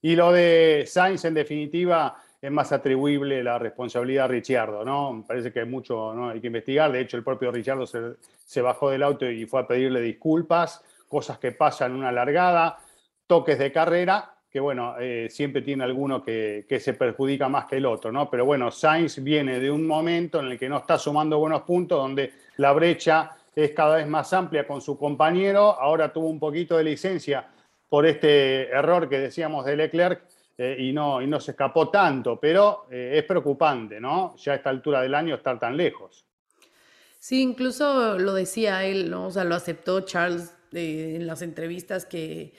Y 0.04 0.18
lo 0.18 0.34
de 0.34 0.84
Sainz, 0.86 1.24
en 1.24 1.34
definitiva, 1.34 2.18
es 2.42 2.52
más 2.52 2.74
atribuible 2.74 3.42
la 3.42 3.58
responsabilidad 3.58 4.26
a 4.26 4.28
Ricciardo, 4.28 4.84
¿no? 4.84 5.24
Parece 5.26 5.54
que 5.54 5.62
hay 5.62 5.66
mucho, 5.66 6.14
¿no? 6.14 6.28
Hay 6.28 6.42
que 6.42 6.48
investigar. 6.48 6.92
De 6.92 7.00
hecho, 7.00 7.16
el 7.16 7.24
propio 7.24 7.54
Ricciardo 7.54 7.88
se, 7.88 8.16
se 8.46 8.62
bajó 8.62 8.90
del 8.90 9.02
auto 9.02 9.30
y 9.32 9.46
fue 9.46 9.62
a 9.62 9.68
pedirle 9.68 10.02
disculpas, 10.02 10.84
cosas 11.08 11.38
que 11.40 11.54
pasan 11.54 11.92
en 11.92 12.00
una 12.00 12.12
largada, 12.12 12.80
toques 13.28 13.58
de 13.58 13.72
carrera, 13.72 14.36
que 14.52 14.60
bueno, 14.60 14.96
eh, 15.00 15.30
siempre 15.30 15.62
tiene 15.62 15.86
alguno 15.86 16.22
que, 16.22 16.66
que, 16.68 16.82
se 16.82 16.96
perjudica 16.96 17.48
más 17.48 17.64
que 17.66 17.78
el 17.78 17.86
otro, 17.86 18.12
¿no? 18.12 18.30
Pero 18.30 18.44
bueno, 18.44 18.72
Sainz 18.72 19.24
viene 19.24 19.62
de 19.62 19.72
un 19.72 19.88
momento 19.88 20.42
en 20.42 20.48
el 20.48 20.60
que 20.60 20.68
no 20.68 20.80
está 20.80 20.98
sumando 20.98 21.40
buenos 21.40 21.62
puntos, 21.62 21.98
donde 21.98 22.34
la 22.58 22.74
brecha 22.74 23.38
es 23.56 23.72
cada 23.72 23.96
vez 23.96 24.08
más 24.08 24.34
amplia 24.34 24.68
con 24.68 24.82
su 24.82 24.98
compañero, 24.98 25.80
ahora 25.80 26.12
tuvo 26.12 26.28
un 26.28 26.42
poquito 26.42 26.76
de 26.76 26.84
licencia 26.84 27.48
por 27.94 28.08
este 28.08 28.70
error 28.70 29.08
que 29.08 29.20
decíamos 29.20 29.66
de 29.66 29.76
Leclerc 29.76 30.24
eh, 30.58 30.78
y, 30.80 30.94
no, 30.94 31.22
y 31.22 31.28
no 31.28 31.40
se 31.40 31.52
escapó 31.52 31.92
tanto, 31.92 32.40
pero 32.40 32.88
eh, 32.90 33.20
es 33.20 33.24
preocupante, 33.24 34.02
¿no? 34.02 34.36
Ya 34.38 34.54
a 34.54 34.56
esta 34.56 34.72
altura 34.72 35.00
del 35.04 35.14
año 35.14 35.36
estar 35.36 35.60
tan 35.60 35.78
lejos. 35.78 36.26
Sí, 37.20 37.44
incluso 37.44 38.18
lo 38.18 38.34
decía 38.34 38.84
él, 38.84 39.12
¿no? 39.12 39.28
O 39.28 39.32
sea, 39.32 39.44
lo 39.44 39.54
aceptó 39.54 40.02
Charles 40.02 40.56
eh, 40.72 41.18
en 41.18 41.28
las 41.28 41.44
entrevistas 41.44 42.08
que 42.08 42.56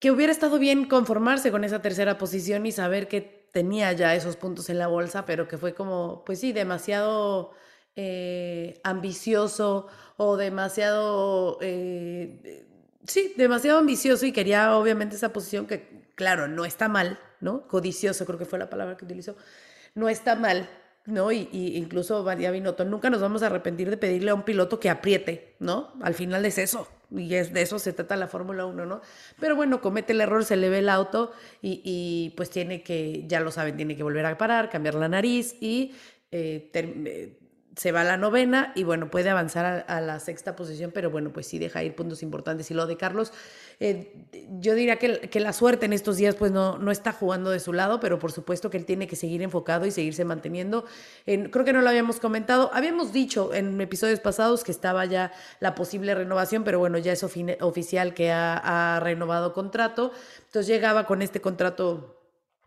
que 0.00 0.10
hubiera 0.10 0.32
estado 0.32 0.58
bien 0.58 0.86
conformarse 0.86 1.52
con 1.52 1.62
esa 1.62 1.80
tercera 1.80 2.18
posición 2.18 2.66
y 2.66 2.72
saber 2.72 3.06
que 3.06 3.20
tenía 3.52 3.92
ya 3.92 4.16
esos 4.16 4.36
puntos 4.36 4.68
en 4.68 4.78
la 4.78 4.88
bolsa, 4.88 5.26
pero 5.26 5.46
que 5.46 5.58
fue 5.58 5.74
como, 5.74 6.24
pues 6.26 6.40
sí, 6.40 6.52
demasiado 6.52 7.52
ambicioso 8.82 9.86
o 10.16 10.36
demasiado, 10.36 11.58
sí, 13.06 13.34
demasiado 13.36 13.78
ambicioso 13.78 14.26
y 14.26 14.32
quería 14.32 14.76
obviamente 14.76 15.16
esa 15.16 15.32
posición 15.32 15.66
que, 15.66 15.88
claro, 16.14 16.48
no 16.48 16.64
está 16.64 16.88
mal, 16.88 17.18
¿no? 17.40 17.66
Codicioso 17.68 18.24
creo 18.26 18.38
que 18.38 18.44
fue 18.44 18.58
la 18.58 18.70
palabra 18.70 18.96
que 18.96 19.04
utilizó, 19.04 19.36
no 19.94 20.08
está 20.08 20.36
mal, 20.36 20.68
¿no? 21.06 21.32
Y, 21.32 21.48
y, 21.52 21.76
incluso 21.76 22.22
María 22.22 22.50
Binotto, 22.50 22.84
nunca 22.84 23.10
nos 23.10 23.20
vamos 23.20 23.42
a 23.42 23.46
arrepentir 23.46 23.90
de 23.90 23.96
pedirle 23.96 24.30
a 24.30 24.34
un 24.34 24.44
piloto 24.44 24.80
que 24.80 24.90
apriete, 24.90 25.56
¿no? 25.58 25.92
Al 26.00 26.14
final 26.14 26.44
es 26.46 26.58
eso, 26.58 26.88
y 27.10 27.34
es 27.34 27.52
de 27.52 27.62
eso 27.62 27.78
se 27.78 27.92
trata 27.92 28.16
la 28.16 28.28
Fórmula 28.28 28.64
1, 28.66 28.86
¿no? 28.86 29.00
Pero 29.38 29.56
bueno, 29.56 29.80
comete 29.80 30.12
el 30.12 30.20
error, 30.20 30.44
se 30.44 30.56
le 30.56 30.70
ve 30.70 30.78
el 30.78 30.88
auto 30.88 31.32
y, 31.60 31.82
y, 31.84 32.30
pues 32.36 32.50
tiene 32.50 32.82
que, 32.82 33.24
ya 33.26 33.40
lo 33.40 33.50
saben, 33.50 33.76
tiene 33.76 33.96
que 33.96 34.02
volver 34.02 34.26
a 34.26 34.38
parar, 34.38 34.70
cambiar 34.70 34.94
la 34.94 35.08
nariz 35.08 35.56
y 35.60 35.94
eh, 36.30 36.70
eh, 36.72 37.38
se 37.76 37.90
va 37.90 38.02
a 38.02 38.04
la 38.04 38.18
novena 38.18 38.72
y 38.74 38.84
bueno, 38.84 39.10
puede 39.10 39.30
avanzar 39.30 39.84
a, 39.88 40.00
la 40.00 40.20
sexta 40.20 40.54
posición, 40.56 40.90
pero 40.92 41.10
bueno, 41.10 41.32
pues 41.32 41.46
sí 41.46 41.58
deja 41.58 41.82
ir 41.82 41.94
puntos 41.94 42.22
importantes. 42.22 42.70
Y 42.70 42.74
lo 42.74 42.86
de 42.86 42.98
Carlos, 42.98 43.32
eh, 43.80 44.12
yo 44.60 44.74
diría 44.74 44.96
que, 44.96 45.20
que, 45.30 45.40
la 45.40 45.54
suerte 45.54 45.86
en 45.86 45.94
estos 45.94 46.18
días 46.18 46.34
pues 46.34 46.52
no, 46.52 46.76
no 46.76 46.90
está 46.90 47.12
jugando 47.12 47.50
de 47.50 47.60
su 47.60 47.72
lado, 47.72 47.98
pero 47.98 48.18
por 48.18 48.30
supuesto 48.30 48.68
que 48.68 48.76
él 48.76 48.84
tiene 48.84 49.06
que 49.06 49.16
seguir 49.16 49.40
enfocado 49.42 49.86
y 49.86 49.90
seguirse 49.90 50.24
manteniendo. 50.24 50.84
En, 51.24 51.48
creo 51.48 51.64
que 51.64 51.72
no 51.72 51.80
lo 51.80 51.88
habíamos 51.88 52.20
comentado, 52.20 52.70
habíamos 52.74 53.12
dicho 53.12 53.54
en 53.54 53.80
episodios 53.80 54.20
pasados 54.20 54.64
que 54.64 54.72
estaba 54.72 55.06
ya 55.06 55.32
la 55.60 55.74
posible 55.74 56.14
renovación, 56.14 56.64
pero 56.64 56.78
bueno, 56.78 56.98
ya 56.98 57.12
es 57.12 57.24
oficial 57.24 58.12
que 58.12 58.30
ha, 58.30 58.96
ha 58.96 59.00
renovado 59.00 59.54
contrato. 59.54 60.12
Entonces 60.46 60.66
llegaba 60.66 61.06
con 61.06 61.22
este 61.22 61.40
contrato 61.40 62.18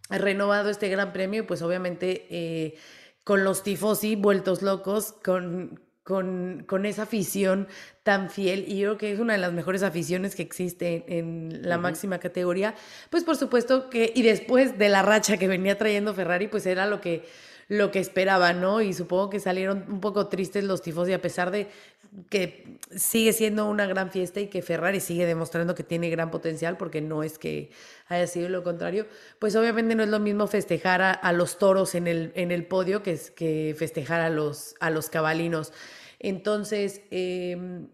renovado, 0.10 0.70
este 0.70 0.90
gran 0.90 1.14
premio, 1.14 1.44
y 1.44 1.46
pues 1.46 1.62
obviamente... 1.62 2.26
Eh, 2.30 2.76
con 3.26 3.44
los 3.44 3.64
tifosi 3.64 4.16
vueltos 4.16 4.62
locos, 4.62 5.14
con, 5.24 5.82
con, 6.04 6.64
con, 6.68 6.86
esa 6.86 7.02
afición 7.04 7.68
tan 8.04 8.30
fiel 8.30 8.64
y 8.68 8.78
yo 8.78 8.90
creo 8.90 8.98
que 8.98 9.12
es 9.14 9.20
una 9.20 9.34
de 9.34 9.40
las 9.40 9.52
mejores 9.52 9.82
aficiones 9.82 10.36
que 10.36 10.44
existe 10.44 11.04
en 11.08 11.62
la 11.64 11.76
uh 11.76 11.80
-huh. 11.80 11.82
máxima 11.82 12.20
categoría, 12.20 12.76
pues 13.10 13.24
por 13.24 13.36
supuesto 13.36 13.90
que 13.90 14.14
y 14.16 14.22
después 14.22 14.78
de 14.78 14.90
la 14.90 15.02
racha 15.02 15.38
que 15.38 15.48
venía 15.48 15.76
trayendo 15.78 16.14
Ferrari, 16.14 16.48
pues 16.48 16.66
era 16.68 16.86
lo 16.86 17.02
que 17.02 17.26
lo 17.68 17.90
que 17.90 18.00
esperaba, 18.00 18.54
¿no? 18.54 18.82
Y 18.82 18.94
supongo 18.94 19.32
que 19.32 19.40
salieron 19.40 19.86
un 19.90 20.00
poco 20.00 20.28
tristes 20.28 20.64
los 20.64 20.84
tifosi 20.84 21.14
a 21.14 21.22
pesar 21.22 21.50
de 21.50 21.68
que 22.30 22.80
sigue 22.96 23.34
siendo 23.34 23.70
una 23.70 23.86
gran 23.86 24.12
fiesta 24.12 24.40
y 24.40 24.48
que 24.48 24.62
Ferrari 24.62 25.00
sigue 25.00 25.26
demostrando 25.26 25.76
que 25.76 25.84
tiene 25.84 26.10
gran 26.10 26.32
potencial, 26.32 26.78
porque 26.78 27.02
no 27.02 27.24
es 27.24 27.38
que 27.38 27.72
haya 28.08 28.28
sido 28.28 28.50
lo 28.50 28.64
contrario, 28.64 29.08
pues 29.40 29.56
obviamente 29.56 29.96
no 29.96 30.04
es 30.04 30.10
lo 30.10 30.20
mismo 30.20 30.48
festejar 30.48 31.02
a, 31.02 31.32
los 31.34 31.58
toros 31.58 31.96
en 31.96 32.08
el, 32.08 32.32
en 32.36 32.52
el 32.52 32.66
podio 32.66 33.04
que, 33.04 33.20
que 33.36 33.76
festejar 33.78 34.22
a 34.22 34.30
los, 34.30 34.76
a 34.80 34.90
los 34.90 35.10
cabalinos. 35.10 35.74
Entonces, 36.20 37.02
eh, 37.12 37.86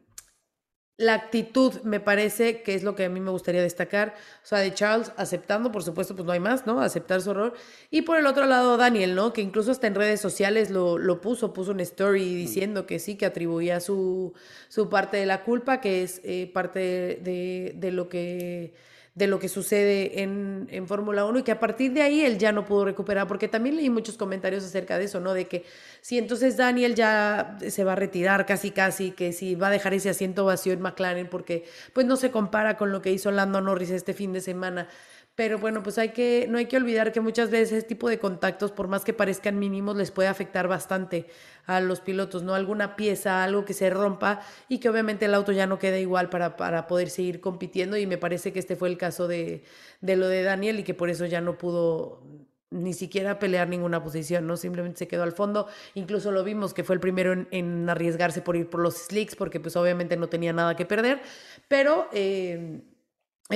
la 1.02 1.16
actitud 1.16 1.82
me 1.82 2.00
parece 2.00 2.62
que 2.62 2.76
es 2.76 2.84
lo 2.84 2.96
que 2.96 3.06
a 3.06 3.10
mí 3.10 3.20
me 3.20 3.32
gustaría 3.32 3.62
destacar. 3.62 4.14
O 4.44 4.48
sea, 4.48 4.60
de 4.60 4.74
Charles 4.74 5.12
aceptando, 5.18 5.72
por 5.72 5.84
supuesto, 5.84 6.16
pues 6.16 6.26
no 6.26 6.32
hay 6.32 6.40
más, 6.40 6.68
¿no? 6.68 6.80
Aceptar 6.80 7.22
su 7.22 7.32
error. 7.32 7.54
Y 7.90 8.04
por 8.04 8.18
el 8.18 8.28
otro 8.28 8.46
lado, 8.46 8.78
Daniel, 8.78 9.16
¿no? 9.16 9.34
Que 9.34 9.42
incluso 9.42 9.72
hasta 9.72 9.88
en 9.88 9.96
redes 9.96 10.22
sociales 10.22 10.70
lo, 10.70 10.98
lo 10.98 11.20
puso, 11.20 11.54
puso 11.54 11.72
una 11.72 11.84
story 11.84 12.36
diciendo 12.36 12.86
que 12.86 13.00
sí, 13.00 13.16
que 13.16 13.26
atribuía 13.26 13.80
su, 13.80 14.34
su 14.70 14.90
parte 14.90 15.18
de 15.18 15.26
la 15.26 15.44
culpa, 15.44 15.82
que 15.82 16.04
es 16.04 16.22
eh, 16.24 16.50
parte 16.54 16.80
de, 16.80 17.74
de 17.76 17.92
lo 17.92 18.08
que 18.08 18.74
de 19.14 19.28
lo 19.28 19.40
que 19.40 19.50
sucede 19.50 20.22
en, 20.22 20.68
en 20.72 20.88
Fórmula 20.88 21.26
1 21.26 21.40
y 21.40 21.44
que 21.44 21.52
a 21.52 21.60
partir 21.60 21.92
de 21.92 22.02
ahí 22.02 22.22
él 22.22 22.38
ya 22.38 22.54
no 22.54 22.66
pudo 22.66 22.86
recuperar, 22.86 23.28
porque 23.28 23.50
también 23.50 23.76
leí 23.76 23.90
muchos 23.90 24.16
comentarios 24.16 24.64
acerca 24.64 24.98
de 24.98 25.06
eso, 25.06 25.20
¿no? 25.20 25.34
De 25.34 25.48
que 25.48 25.66
si 26.00 26.18
entonces 26.18 26.56
Daniel 26.56 26.96
ya 26.96 27.58
se 27.68 27.84
va 27.84 27.94
a 27.94 27.96
retirar 27.96 28.46
casi 28.46 28.72
casi, 28.72 29.12
que 29.12 29.34
si 29.34 29.56
va 29.56 29.68
a 29.68 29.72
dejar 29.72 29.94
ese 29.94 30.10
asiento 30.10 30.46
vacío 30.46 30.72
en 30.72 30.82
McLaren 30.82 31.28
porque 31.28 31.66
pues 31.92 32.06
no 32.06 32.16
se 32.16 32.32
compara 32.32 32.78
con 32.78 32.94
lo 32.94 33.02
que 33.02 33.12
hizo 33.12 33.32
Lando 33.32 33.60
Norris 33.60 33.90
este 33.90 34.14
fin 34.14 34.32
de 34.32 34.40
semana. 34.40 34.88
Pero 35.36 35.58
bueno, 35.58 35.82
pues 35.82 35.98
hay 35.98 36.10
que, 36.10 36.46
no 36.50 36.58
hay 36.58 36.66
que 36.66 36.78
olvidar 36.78 37.12
que 37.12 37.22
muchas 37.22 37.50
veces 37.50 37.72
ese 37.80 37.88
tipo 37.88 38.10
de 38.10 38.20
contactos, 38.20 38.72
por 38.72 38.88
más 38.88 39.06
que 39.06 39.14
parezcan 39.14 39.58
mínimos, 39.58 39.96
les 39.96 40.12
puede 40.12 40.28
afectar 40.28 40.68
bastante 40.68 41.28
a 41.66 41.80
los 41.80 42.02
pilotos, 42.02 42.44
¿no? 42.44 42.54
Alguna 42.54 42.96
pieza, 42.96 43.44
algo 43.44 43.64
que 43.64 43.74
se 43.74 43.90
rompa 43.90 44.42
y 44.68 44.80
que 44.80 44.90
obviamente 44.90 45.26
el 45.26 45.34
auto 45.34 45.52
ya 45.54 45.68
no 45.68 45.80
queda 45.80 46.00
igual 46.00 46.30
para, 46.30 46.58
para 46.58 46.86
poder 46.86 47.10
seguir 47.10 47.40
compitiendo. 47.40 47.98
Y 47.98 48.06
me 48.08 48.18
parece 48.18 48.52
que 48.52 48.60
este 48.60 48.76
fue 48.76 48.90
el 48.90 48.98
caso 48.98 49.28
de, 49.28 49.64
de 50.02 50.16
lo 50.18 50.28
de 50.28 50.44
Daniel 50.44 50.80
y 50.80 50.84
que 50.84 50.94
por 50.94 51.10
eso 51.10 51.26
ya 51.26 51.40
no 51.42 51.58
pudo 51.58 52.22
ni 52.70 52.94
siquiera 52.94 53.38
pelear 53.40 53.68
ninguna 53.68 54.04
posición, 54.04 54.48
¿no? 54.48 54.58
Simplemente 54.58 55.00
se 55.00 55.08
quedó 55.08 55.24
al 55.24 55.34
fondo. 55.34 55.68
Incluso 55.94 56.32
lo 56.32 56.44
vimos 56.44 56.74
que 56.74 56.84
fue 56.84 56.96
el 56.96 57.02
primero 57.02 57.34
en, 57.34 57.48
en 57.52 57.90
arriesgarse 57.90 58.42
por 58.42 58.56
ir 58.58 58.70
por 58.70 58.82
los 58.82 58.96
slicks, 58.96 59.36
porque 59.36 59.60
pues 59.60 59.76
obviamente 59.76 60.18
no 60.18 60.30
tenía 60.30 60.54
nada 60.54 60.76
que 60.76 60.86
perder. 60.86 61.22
Pero 61.68 62.08
eh, 62.14 62.82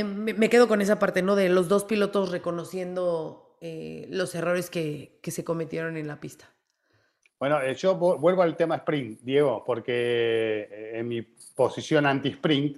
me 0.03 0.49
quedo 0.49 0.67
con 0.67 0.81
esa 0.81 0.99
parte, 0.99 1.21
¿no? 1.21 1.35
De 1.35 1.49
los 1.49 1.67
dos 1.67 1.85
pilotos 1.85 2.31
reconociendo 2.31 3.45
eh, 3.61 4.07
los 4.09 4.35
errores 4.35 4.69
que, 4.69 5.17
que, 5.21 5.31
se 5.31 5.43
cometieron 5.43 5.97
en 5.97 6.07
la 6.07 6.19
pista. 6.19 6.53
Bueno, 7.39 7.61
eh, 7.61 7.73
yo 7.75 7.95
vuelvo 7.95 8.41
al 8.41 8.55
tema 8.55 8.75
sprint, 8.75 9.21
Diego, 9.21 9.63
porque 9.65 10.67
eh, 10.69 10.99
en 10.99 11.07
mi 11.07 11.21
posición 11.21 12.05
anti-sprint, 12.05 12.77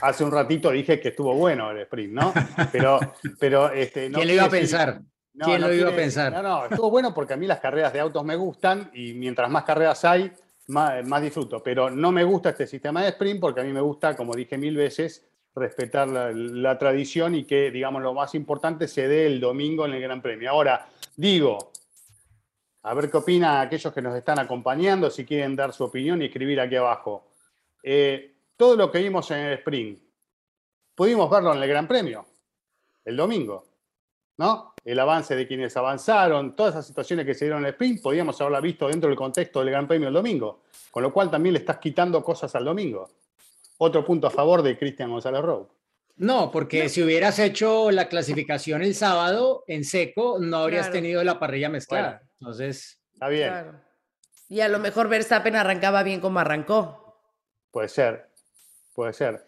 hace 0.00 0.24
un 0.24 0.30
ratito 0.30 0.70
dije 0.70 1.00
que 1.00 1.08
estuvo 1.08 1.34
bueno 1.34 1.70
el 1.70 1.80
sprint, 1.80 2.12
¿no? 2.12 2.32
Pero, 2.72 2.98
pero 3.38 3.72
este, 3.72 4.08
no 4.08 4.18
¿Quién 4.18 4.28
lo 4.28 4.34
iba 4.34 4.44
a 4.44 4.50
pensar? 4.50 5.02
No, 5.34 5.44
¿Quién 5.44 5.60
no 5.60 5.68
lo 5.68 5.74
iba 5.74 5.88
quiere, 5.88 6.02
a 6.02 6.04
pensar? 6.04 6.32
No, 6.32 6.42
no, 6.42 6.64
estuvo 6.66 6.90
bueno 6.90 7.12
porque 7.12 7.34
a 7.34 7.36
mí 7.36 7.46
las 7.46 7.60
carreras 7.60 7.92
de 7.92 8.00
autos 8.00 8.24
me 8.24 8.36
gustan 8.36 8.90
y 8.94 9.12
mientras 9.14 9.50
más 9.50 9.64
carreras 9.64 10.04
hay, 10.04 10.32
más, 10.68 11.06
más 11.06 11.20
disfruto. 11.20 11.62
Pero 11.62 11.90
no 11.90 12.10
me 12.10 12.24
gusta 12.24 12.50
este 12.50 12.66
sistema 12.66 13.02
de 13.02 13.10
sprint 13.10 13.40
porque 13.40 13.60
a 13.60 13.64
mí 13.64 13.72
me 13.72 13.80
gusta, 13.82 14.16
como 14.16 14.34
dije 14.34 14.56
mil 14.56 14.76
veces, 14.76 15.26
respetar 15.56 16.06
la, 16.06 16.78
tradición 16.78 17.34
y 17.34 17.44
que, 17.44 17.70
digamos, 17.70 18.02
lo 18.02 18.12
más 18.12 18.34
importante 18.34 18.86
se 18.86 19.08
dé 19.08 19.26
el 19.26 19.40
domingo 19.40 19.86
en 19.86 19.94
el 19.94 20.02
Gran 20.02 20.20
Premio. 20.20 20.50
Ahora, 20.50 20.86
digo, 21.16 21.72
a 22.82 22.94
ver 22.94 23.10
qué 23.10 23.16
opinan 23.16 23.66
aquellos 23.66 23.92
que 23.92 24.02
nos 24.02 24.14
están 24.14 24.38
acompañando, 24.38 25.10
si 25.10 25.24
quieren 25.24 25.56
dar 25.56 25.72
su 25.72 25.84
opinión 25.84 26.20
y 26.20 26.26
escribir 26.26 26.60
aquí 26.60 26.76
abajo. 26.76 27.28
Eh, 27.82 28.34
todo 28.56 28.76
lo 28.76 28.92
que 28.92 28.98
vimos 28.98 29.30
en 29.30 29.38
el 29.38 29.52
sprint, 29.54 29.98
pudimos 30.94 31.30
verlo 31.30 31.54
en 31.54 31.62
el 31.62 31.68
Gran 31.68 31.88
Premio, 31.88 32.26
el 33.04 33.16
domingo, 33.16 33.64
¿no? 34.36 34.74
El 34.84 34.98
avance 35.00 35.34
de 35.34 35.46
quienes 35.46 35.74
avanzaron, 35.76 36.54
todas 36.54 36.74
esas 36.74 36.86
situaciones 36.86 37.24
que 37.24 37.34
se 37.34 37.46
dieron 37.46 37.60
en 37.60 37.66
el 37.66 37.72
sprint, 37.72 38.02
podíamos 38.02 38.38
haberla 38.42 38.60
visto 38.60 38.88
dentro 38.88 39.08
del 39.08 39.16
contexto 39.16 39.60
del 39.60 39.70
Gran 39.70 39.88
Premio 39.88 40.08
el 40.08 40.14
domingo 40.14 40.60
Con 40.90 41.02
lo 41.02 41.12
cual 41.12 41.30
también 41.30 41.54
le 41.54 41.60
estás 41.60 41.78
quitando 41.78 42.22
cosas 42.22 42.54
al 42.54 42.66
domingo. 42.66 43.08
Otro 43.78 44.04
punto 44.04 44.26
a 44.26 44.30
favor 44.30 44.62
de 44.62 44.78
Cristian 44.78 45.10
González 45.10 45.42
Rowe. 45.42 45.68
No, 46.16 46.50
porque 46.50 46.88
si 46.88 47.02
hubieras 47.02 47.38
hecho 47.38 47.90
la 47.90 48.08
clasificación 48.08 48.82
el 48.82 48.94
sábado 48.94 49.64
en 49.66 49.84
seco, 49.84 50.38
no 50.40 50.56
habrías 50.58 50.86
Claro. 50.86 50.92
tenido 50.94 51.24
la 51.24 51.38
parrilla 51.38 51.68
mezclada. 51.68 52.22
Entonces, 52.40 53.00
Está 53.12 53.28
bien, 53.28 53.48
Claro. 53.48 53.80
Y 54.48 54.60
a 54.60 54.68
lo 54.68 54.78
mejor 54.78 55.08
Verstappen 55.08 55.56
arrancaba 55.56 56.02
bien 56.02 56.20
como 56.20 56.38
arrancó. 56.38 57.18
puede 57.70 57.88
ser, 57.88 58.30
puede 58.94 59.12
ser. 59.12 59.46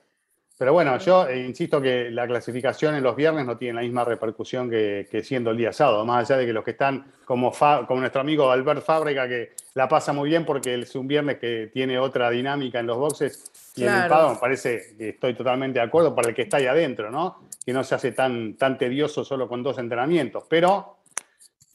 Pero 0.59 0.73
bueno, 0.73 0.99
yo 0.99 1.29
eh, 1.29 1.47
insisto 1.47 1.81
que 1.81 2.11
la 2.11 2.27
clasificación 2.27 2.97
en 2.97 3.05
los 3.05 3.15
viernes 3.15 3.47
no 3.47 3.57
tiene 3.57 3.75
la 3.75 3.83
misma 3.83 4.05
repercusión 4.05 4.69
que, 4.69 5.07
que 5.09 5.23
siendo 5.23 5.53
el 5.53 5.57
día 5.57 5.73
sábado, 5.73 6.05
más 6.05 6.29
allá 6.29 6.41
de 6.41 6.47
que 6.47 6.53
los 6.53 6.65
que 6.65 6.73
están 6.73 7.13
como, 7.25 7.53
Fa- 7.53 7.87
como 7.87 8.01
nuestro 8.01 8.21
amigo 8.21 8.51
Albert 8.51 8.83
Fábrica, 8.85 9.29
que 9.29 9.53
la 9.75 9.87
pasa 9.87 10.13
muy 10.13 10.29
bien 10.31 10.45
porque 10.45 10.75
es 10.75 10.95
un 10.97 11.07
viernes 11.07 11.39
que 11.39 11.71
tiene 11.73 11.97
otra 11.99 12.29
dinámica 12.31 12.81
en 12.81 12.89
los 12.89 12.97
boxes 12.99 13.73
y 13.77 13.83
en 13.83 13.89
el 13.89 13.95
Claro. 13.95 14.09
paddock, 14.15 14.33
me 14.35 14.41
parece 14.41 14.95
que 14.99 15.09
estoy 15.11 15.35
totalmente 15.35 15.79
de 15.79 15.85
acuerdo 15.85 16.13
para 16.13 16.31
el 16.31 16.35
que 16.35 16.43
está 16.43 16.57
ahí 16.57 16.67
adentro, 16.67 17.11
¿no? 17.13 17.43
Que 17.65 17.73
no 17.73 17.85
se 17.85 17.95
hace 17.95 18.11
tan, 18.11 18.55
tan 18.55 18.77
tedioso 18.77 19.25
solo 19.25 19.47
con 19.47 19.63
dos 19.63 19.79
entrenamientos, 19.79 20.43
pero 20.49 20.97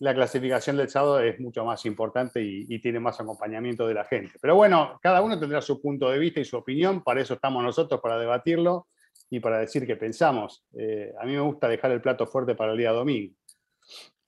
la 0.03 0.13
clasificación 0.13 0.75
del 0.75 0.89
sábado 0.89 1.19
es 1.21 1.39
mucho 1.39 1.63
más 1.63 1.85
importante 1.85 2.41
y, 2.41 2.65
y 2.67 2.79
tiene 2.79 2.99
más 2.99 3.19
acompañamiento 3.21 3.87
de 3.87 3.93
la 3.93 4.03
gente. 4.03 4.33
Pero 4.41 4.55
bueno, 4.55 4.99
cada 5.01 5.21
uno 5.21 5.39
tendrá 5.39 5.61
su 5.61 5.81
punto 5.81 6.09
de 6.09 6.19
vista 6.19 6.41
y 6.41 6.45
su 6.45 6.57
opinión, 6.57 7.01
para 7.03 7.21
eso 7.21 7.35
estamos 7.35 7.63
nosotros, 7.63 8.01
para 8.01 8.17
debatirlo 8.19 8.87
y 9.29 9.39
para 9.39 9.59
decir 9.59 9.87
qué 9.87 9.95
pensamos. 9.95 10.65
Eh, 10.77 11.13
a 11.19 11.25
mí 11.25 11.31
me 11.31 11.39
gusta 11.39 11.69
dejar 11.69 11.91
el 11.91 12.01
plato 12.01 12.27
fuerte 12.27 12.53
para 12.53 12.73
el 12.73 12.77
día 12.77 12.91
domingo. 12.91 13.33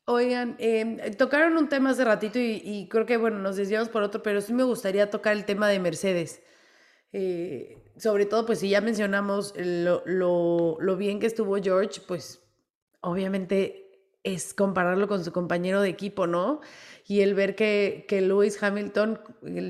Oigan, 0.05 0.55
eh, 0.60 1.12
tocaron 1.17 1.58
un 1.58 1.67
tema 1.67 1.89
hace 1.89 2.05
ratito 2.05 2.39
y, 2.39 2.62
y 2.63 2.88
creo 2.88 3.05
que, 3.05 3.17
bueno, 3.17 3.39
nos 3.39 3.55
desviamos 3.58 3.89
por 3.89 4.03
otro, 4.03 4.22
pero 4.24 4.39
sí 4.39 4.53
me 4.53 4.63
gustaría 4.63 5.10
tocar 5.10 5.34
el 5.36 5.46
tema 5.46 5.67
de 5.67 5.79
Mercedes. 5.79 6.41
Eh, 7.12 7.77
sobre 7.98 8.25
todo, 8.25 8.46
pues 8.46 8.60
si 8.60 8.70
ya 8.70 8.82
mencionamos 8.82 9.53
lo, 9.58 10.03
lo- 10.05 10.77
lo 10.79 10.96
bien 10.96 11.20
que 11.20 11.25
estuvo 11.27 11.55
George, 11.58 12.01
pues 12.08 12.41
obviamente 13.01 13.84
es 14.25 14.53
compararlo 14.53 15.08
con 15.08 15.24
su 15.24 15.32
compañero 15.32 15.82
de 15.82 15.89
equipo, 15.89 16.27
¿no? 16.27 16.60
Y 17.08 17.22
el 17.22 17.36
ver 17.36 17.55
que, 17.55 18.05
que 18.10 18.20
Lewis 18.22 18.62
Hamilton, 18.62 19.20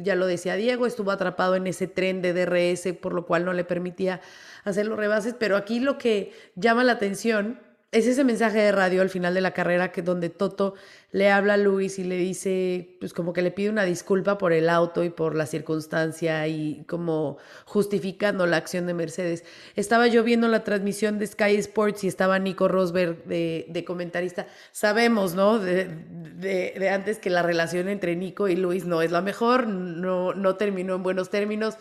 ya 0.04 0.16
lo 0.16 0.26
decía 0.26 0.56
Diego, 0.56 0.88
estuvo 0.88 1.12
atrapado 1.12 1.56
en 1.56 1.68
ese 1.68 1.88
tren 1.88 2.22
de 2.22 2.34
DRS, 2.34 2.94
por 3.00 3.14
lo 3.14 3.26
cual 3.26 3.44
no 3.46 3.52
le 3.52 3.66
permitía 3.66 4.22
hacer 4.64 4.88
los 4.88 4.98
rebases, 4.98 5.36
pero 5.38 5.58
aquí 5.58 5.80
lo 5.82 5.98
que 5.98 6.32
llama 6.56 6.86
la 6.86 6.94
atención 6.94 7.60
es 7.92 8.08
ese 8.08 8.26
mensaje 8.26 8.58
de 8.60 8.72
radio 8.74 9.02
al 9.02 9.10
final 9.10 9.34
de 9.34 9.40
la 9.42 9.52
carrera 9.54 9.92
que 9.94 10.02
donde 10.02 10.30
Toto 10.30 10.74
le 11.12 11.30
habla 11.32 11.54
a 11.54 11.58
Luis 11.58 11.98
y 11.98 12.04
le 12.04 12.18
dice, 12.18 12.98
pues 13.00 13.14
como 13.14 13.32
que 13.32 13.42
le 13.42 13.52
pide 13.52 13.70
una 13.70 13.86
disculpa 13.86 14.38
por 14.38 14.52
el 14.52 14.68
auto 14.70 15.06
y 15.06 15.10
por 15.10 15.34
la 15.34 15.46
circunstancia 15.46 16.46
y 16.50 16.84
como 16.90 17.38
justificando 17.66 18.48
la 18.48 18.58
acción 18.58 18.86
de 18.86 18.94
Mercedes. 18.94 19.46
Estaba 19.78 20.08
yo 20.08 20.24
viendo 20.26 20.50
la 20.50 20.66
transmisión 20.66 21.20
de 21.20 21.28
Sky 21.28 21.56
Sports 21.56 22.04
y 22.04 22.10
estaba 22.10 22.38
Nico 22.38 22.68
Rosberg 22.68 23.24
de, 23.26 23.66
de 23.70 23.86
comentarista. 23.86 24.48
Sabemos, 24.74 25.36
¿no? 25.36 25.60
De, 25.60 25.86
de- 25.86 26.74
de 26.78 26.90
antes 26.90 27.18
que 27.20 27.30
la 27.30 27.44
relación 27.44 27.88
entre 27.88 28.18
Nico 28.18 28.50
y 28.50 28.58
Luis 28.58 28.84
no 28.86 29.02
es 29.02 29.12
la 29.12 29.22
mejor, 29.22 29.68
no, 29.68 30.34
no 30.34 30.56
terminó 30.58 30.96
en 30.96 31.04
buenos 31.04 31.30
términos 31.30 31.78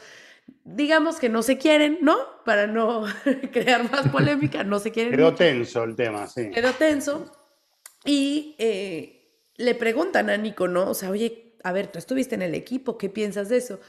digamos 0.65 1.19
que 1.19 1.29
no 1.29 1.43
se 1.43 1.59
quieren, 1.59 1.99
¿no? 2.01 2.17
Para 2.45 2.67
no 2.67 3.05
crear 3.53 3.91
más 3.91 4.09
polémica, 4.09 4.65
no 4.65 4.79
se 4.79 4.91
quieren. 4.91 5.13
Quedó 5.13 5.27
mucho. 5.27 5.37
tenso 5.37 5.85
el 5.85 5.97
tema, 5.97 6.27
sí. 6.27 6.51
Quedó 6.51 6.73
tenso. 6.73 7.31
Y 8.05 8.55
eh, 8.59 9.43
le 9.57 9.75
preguntan 9.75 10.31
a 10.31 10.37
Nico, 10.37 10.69
¿no? 10.69 10.91
O 10.91 10.95
sea, 10.95 11.11
oye, 11.11 11.57
a 11.63 11.73
ver, 11.73 11.89
tú 11.89 11.99
estuviste 11.99 12.35
en 12.35 12.43
el 12.43 12.55
equipo, 12.55 12.99
¿qué 12.99 13.09
piensas 13.09 13.49
de 13.49 13.59
eso? 13.59 13.81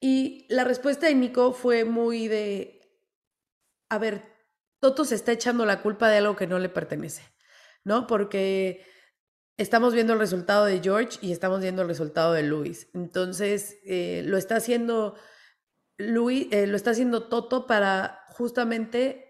Y 0.00 0.46
la 0.48 0.64
respuesta 0.64 1.06
de 1.06 1.14
Nico 1.14 1.52
fue 1.52 1.84
muy 1.84 2.28
de, 2.28 2.80
a 3.88 3.98
ver, 3.98 4.22
Toto 4.80 5.04
se 5.04 5.14
está 5.14 5.32
echando 5.32 5.64
la 5.64 5.80
culpa 5.80 6.08
de 6.10 6.18
algo 6.18 6.36
que 6.36 6.46
no 6.46 6.58
le 6.58 6.68
pertenece, 6.68 7.22
¿no? 7.84 8.06
Porque 8.06 8.84
estamos 9.56 9.94
viendo 9.94 10.12
el 10.12 10.18
resultado 10.18 10.66
de 10.66 10.80
George 10.80 11.18
y 11.22 11.32
estamos 11.32 11.60
viendo 11.60 11.82
el 11.82 11.88
resultado 11.88 12.34
de 12.34 12.42
Luis. 12.42 12.88
Entonces, 12.92 13.78
eh, 13.84 14.22
lo 14.26 14.36
está 14.36 14.56
haciendo 14.56 15.16
Luis, 15.98 16.48
eh, 16.50 16.66
lo 16.66 16.76
está 16.76 16.90
haciendo 16.90 17.24
Toto 17.28 17.66
para 17.66 18.20
justamente 18.28 19.24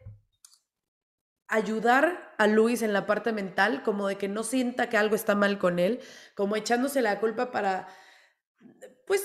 ayudar 1.48 2.34
a 2.38 2.46
Luis 2.48 2.82
en 2.82 2.92
la 2.92 3.06
parte 3.06 3.32
mental, 3.32 3.82
como 3.84 4.08
de 4.08 4.16
que 4.16 4.28
no 4.28 4.42
sienta 4.42 4.88
que 4.88 4.96
algo 4.96 5.14
está 5.14 5.34
mal 5.34 5.58
con 5.58 5.78
él, 5.78 6.00
como 6.34 6.56
echándose 6.56 7.02
la 7.02 7.20
culpa 7.20 7.52
para, 7.52 7.86
pues, 9.06 9.22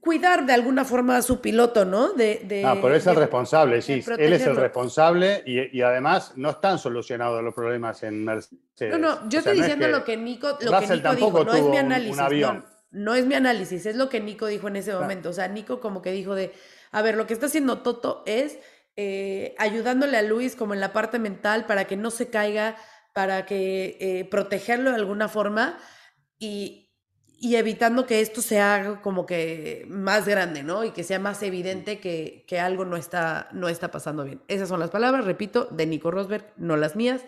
cuidar 0.00 0.46
de 0.46 0.52
alguna 0.54 0.84
forma 0.84 1.16
a 1.16 1.22
su 1.22 1.40
piloto, 1.40 1.84
¿no? 1.84 2.12
De, 2.14 2.40
de- 2.44 2.64
Ah, 2.64 2.76
pero 2.80 2.94
es 2.94 3.06
el 3.06 3.16
responsable, 3.16 3.82
sí. 3.82 4.02
Él 4.18 4.32
es 4.32 4.46
el 4.46 4.56
responsable 4.56 5.42
y, 5.44 5.76
y 5.76 5.82
además 5.82 6.32
no 6.36 6.50
están 6.50 6.78
solucionados 6.78 7.42
los 7.42 7.52
problemas 7.54 8.02
en 8.02 8.24
Mercedes. 8.24 8.56
No, 8.92 8.98
no, 8.98 9.28
yo 9.28 9.40
O 9.40 9.42
sea, 9.42 9.52
estoy 9.52 9.58
no 9.58 9.64
es 9.64 9.66
diciendo 9.66 9.86
que- 9.86 9.92
lo 9.92 10.04
que 10.04 10.16
Nico, 10.16 10.48
lo 10.62 10.78
que 10.78 10.86
Nico 10.86 11.14
dijo, 11.14 11.44
no 11.44 11.52
es 11.54 11.60
mi 11.62 11.66
un- 11.66 11.72
un 11.72 11.78
análisis. 11.78 12.18
avión. 12.18 12.64
No, 12.64 12.75
no 12.90 13.14
es 13.14 13.26
mi 13.26 13.34
análisis, 13.34 13.86
es 13.86 13.96
lo 13.96 14.08
que 14.08 14.20
Nico 14.20 14.46
dijo 14.46 14.68
en 14.68 14.76
ese 14.76 14.92
momento. 14.94 15.30
O 15.30 15.32
sea, 15.32 15.48
Nico 15.48 15.80
como 15.80 16.02
que 16.02 16.12
dijo 16.12 16.34
de, 16.34 16.52
a 16.92 17.02
ver, 17.02 17.16
lo 17.16 17.26
que 17.26 17.34
está 17.34 17.46
haciendo 17.46 17.82
Toto 17.82 18.22
es 18.26 18.58
eh, 18.96 19.54
ayudándole 19.58 20.16
a 20.16 20.22
Luis 20.22 20.56
como 20.56 20.74
en 20.74 20.80
la 20.80 20.92
parte 20.92 21.18
mental 21.18 21.66
para 21.66 21.86
que 21.86 21.96
no 21.96 22.10
se 22.10 22.28
caiga, 22.28 22.76
para 23.12 23.46
que 23.46 23.98
eh, 24.00 24.24
protegerlo 24.30 24.90
de 24.90 24.96
alguna 24.96 25.28
forma 25.28 25.78
y, 26.38 26.86
y 27.38 27.56
evitando 27.56 28.06
que 28.06 28.20
esto 28.20 28.40
se 28.40 28.60
haga 28.60 29.02
como 29.02 29.26
que 29.26 29.84
más 29.88 30.26
grande, 30.26 30.62
¿no? 30.62 30.84
Y 30.84 30.92
que 30.92 31.04
sea 31.04 31.18
más 31.18 31.42
evidente 31.42 31.98
que, 31.98 32.44
que 32.48 32.58
algo 32.58 32.84
no 32.84 32.96
está, 32.96 33.48
no 33.52 33.68
está 33.68 33.90
pasando 33.90 34.24
bien. 34.24 34.42
Esas 34.48 34.68
son 34.68 34.80
las 34.80 34.90
palabras, 34.90 35.24
repito, 35.26 35.66
de 35.66 35.86
Nico 35.86 36.10
Rosberg, 36.10 36.54
no 36.56 36.76
las 36.76 36.96
mías. 36.96 37.22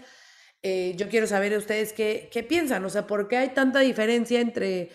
Eh, 0.62 0.94
yo 0.96 1.08
quiero 1.08 1.26
saber 1.26 1.52
de 1.52 1.58
ustedes 1.58 1.92
qué, 1.92 2.30
qué 2.32 2.42
piensan, 2.42 2.84
o 2.84 2.90
sea, 2.90 3.06
¿por 3.06 3.28
qué 3.28 3.36
hay 3.36 3.50
tanta 3.50 3.80
diferencia 3.80 4.40
entre, 4.40 4.90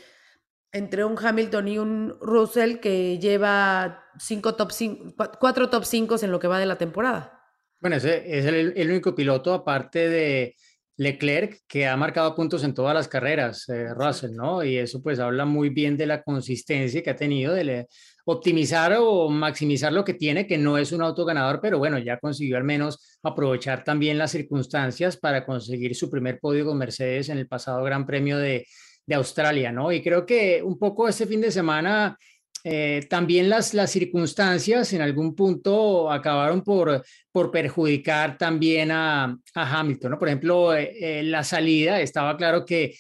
entre 0.74 1.06
un 1.06 1.16
Hamilton 1.24 1.68
y 1.68 1.78
un 1.78 2.16
Russell 2.20 2.78
que 2.80 3.20
lleva 3.20 4.04
cinco 4.20 4.56
top 4.56 4.72
cinco, 4.72 5.16
cua- 5.16 5.38
cuatro 5.40 5.70
top 5.70 5.86
5 5.86 6.16
en 6.22 6.32
lo 6.32 6.40
que 6.40 6.48
va 6.48 6.60
de 6.60 6.66
la 6.66 6.78
temporada? 6.78 7.40
bueno, 7.80 7.98
ese 7.98 8.38
es 8.40 8.46
el, 8.46 8.74
el 8.78 8.90
único 8.92 9.14
piloto, 9.14 9.54
aparte 9.54 10.08
de 10.08 10.56
Leclerc, 10.96 11.60
que 11.68 11.86
ha 11.86 11.98
marcado 11.98 12.34
puntos 12.34 12.64
en 12.64 12.74
todas 12.74 12.94
las 12.94 13.10
carreras, 13.10 13.68
eh, 13.68 13.94
Russell, 13.94 14.32
¿no? 14.36 14.64
Y 14.64 14.78
eso 14.78 15.02
pues 15.04 15.20
habla 15.20 15.44
muy 15.44 15.68
bien 15.70 15.98
de 15.98 16.06
la 16.06 16.24
consistencia 16.24 17.04
que 17.04 17.10
ha 17.10 17.16
tenido, 17.18 17.54
de 17.54 17.64
le- 17.66 17.88
optimizar 18.26 18.96
o 19.00 19.28
maximizar 19.30 19.92
lo 19.92 20.06
que 20.06 20.14
tiene, 20.14 20.48
que 20.48 20.58
no 20.58 20.78
es 20.78 20.94
un 20.94 21.02
auto 21.02 21.26
ganador, 21.26 21.60
pero 21.62 21.78
bueno, 21.78 21.98
ya 22.00 22.20
consiguió 22.20 22.56
al 22.56 22.64
menos 22.64 23.20
aprovechar 23.22 23.84
también 23.84 24.18
las 24.18 24.32
circunstancias 24.32 25.18
para 25.18 25.46
conseguir 25.46 25.94
su 25.94 26.10
primer 26.10 26.40
podio 26.40 26.66
con 26.66 26.78
Mercedes 26.78 27.28
en 27.28 27.38
el 27.38 27.48
pasado 27.50 27.84
Gran 27.84 28.06
Premio 28.06 28.38
de, 28.38 28.66
de 29.06 29.16
Australia, 29.16 29.72
¿no? 29.72 29.92
Y 29.92 30.02
creo 30.02 30.26
que 30.26 30.62
un 30.64 30.78
poco 30.78 31.08
este 31.08 31.26
fin 31.26 31.42
de 31.42 31.52
semana 31.52 32.18
eh, 32.66 33.06
también 33.10 33.50
las, 33.50 33.74
las 33.74 33.92
circunstancias 33.92 34.94
en 34.94 35.02
algún 35.02 35.36
punto 35.36 36.10
acabaron 36.10 36.64
por, 36.64 37.04
por 37.30 37.52
perjudicar 37.52 38.38
también 38.38 38.90
a, 38.92 39.38
a 39.56 39.80
Hamilton, 39.80 40.12
¿no? 40.12 40.20
Por 40.20 40.30
ejemplo, 40.30 40.74
eh, 40.74 40.94
eh, 41.00 41.24
la 41.24 41.44
salida 41.44 42.00
estaba 42.00 42.38
claro 42.38 42.66
que 42.66 42.96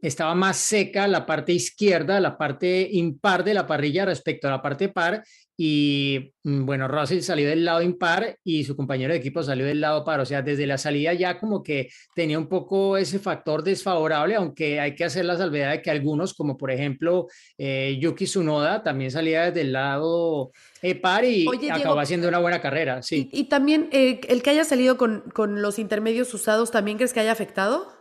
estaba 0.00 0.34
más 0.34 0.56
seca 0.56 1.06
la 1.08 1.26
parte 1.26 1.52
izquierda, 1.52 2.20
la 2.20 2.36
parte 2.36 2.88
impar 2.92 3.42
de 3.42 3.54
la 3.54 3.66
parrilla 3.66 4.04
respecto 4.04 4.46
a 4.48 4.52
la 4.52 4.62
parte 4.62 4.88
par 4.88 5.22
y 5.60 6.34
mm, 6.44 6.64
bueno, 6.64 6.86
Russell 6.86 7.20
salió 7.20 7.48
del 7.48 7.64
lado 7.64 7.82
impar 7.82 8.38
y 8.44 8.62
su 8.62 8.76
compañero 8.76 9.12
de 9.12 9.18
equipo 9.18 9.42
salió 9.42 9.66
del 9.66 9.80
lado 9.80 10.04
par, 10.04 10.20
o 10.20 10.24
sea, 10.24 10.40
desde 10.40 10.68
la 10.68 10.78
salida 10.78 11.12
ya 11.14 11.40
como 11.40 11.64
que 11.64 11.90
tenía 12.14 12.38
un 12.38 12.48
poco 12.48 12.96
ese 12.96 13.18
factor 13.18 13.64
desfavorable, 13.64 14.36
aunque 14.36 14.78
hay 14.78 14.94
que 14.94 15.04
hacer 15.04 15.24
la 15.24 15.36
salvedad 15.36 15.72
de 15.72 15.82
que 15.82 15.90
algunos, 15.90 16.32
como 16.32 16.56
por 16.56 16.70
ejemplo 16.70 17.26
eh, 17.58 17.98
Yuki 18.00 18.26
Tsunoda, 18.26 18.84
también 18.84 19.10
salía 19.10 19.46
desde 19.46 19.62
el 19.62 19.72
lado 19.72 20.52
eh, 20.80 20.94
par 20.94 21.24
y 21.24 21.48
Oye, 21.48 21.58
Diego, 21.62 21.74
acabó 21.74 21.98
haciendo 21.98 22.28
una 22.28 22.38
buena 22.38 22.60
carrera, 22.60 23.02
sí. 23.02 23.28
Y, 23.32 23.40
y 23.40 23.44
también 23.48 23.88
eh, 23.90 24.20
el 24.28 24.42
que 24.44 24.50
haya 24.50 24.62
salido 24.62 24.96
con, 24.96 25.24
con 25.34 25.60
los 25.60 25.80
intermedios 25.80 26.32
usados, 26.34 26.70
¿también 26.70 26.98
crees 26.98 27.12
que 27.12 27.18
haya 27.18 27.32
afectado? 27.32 27.98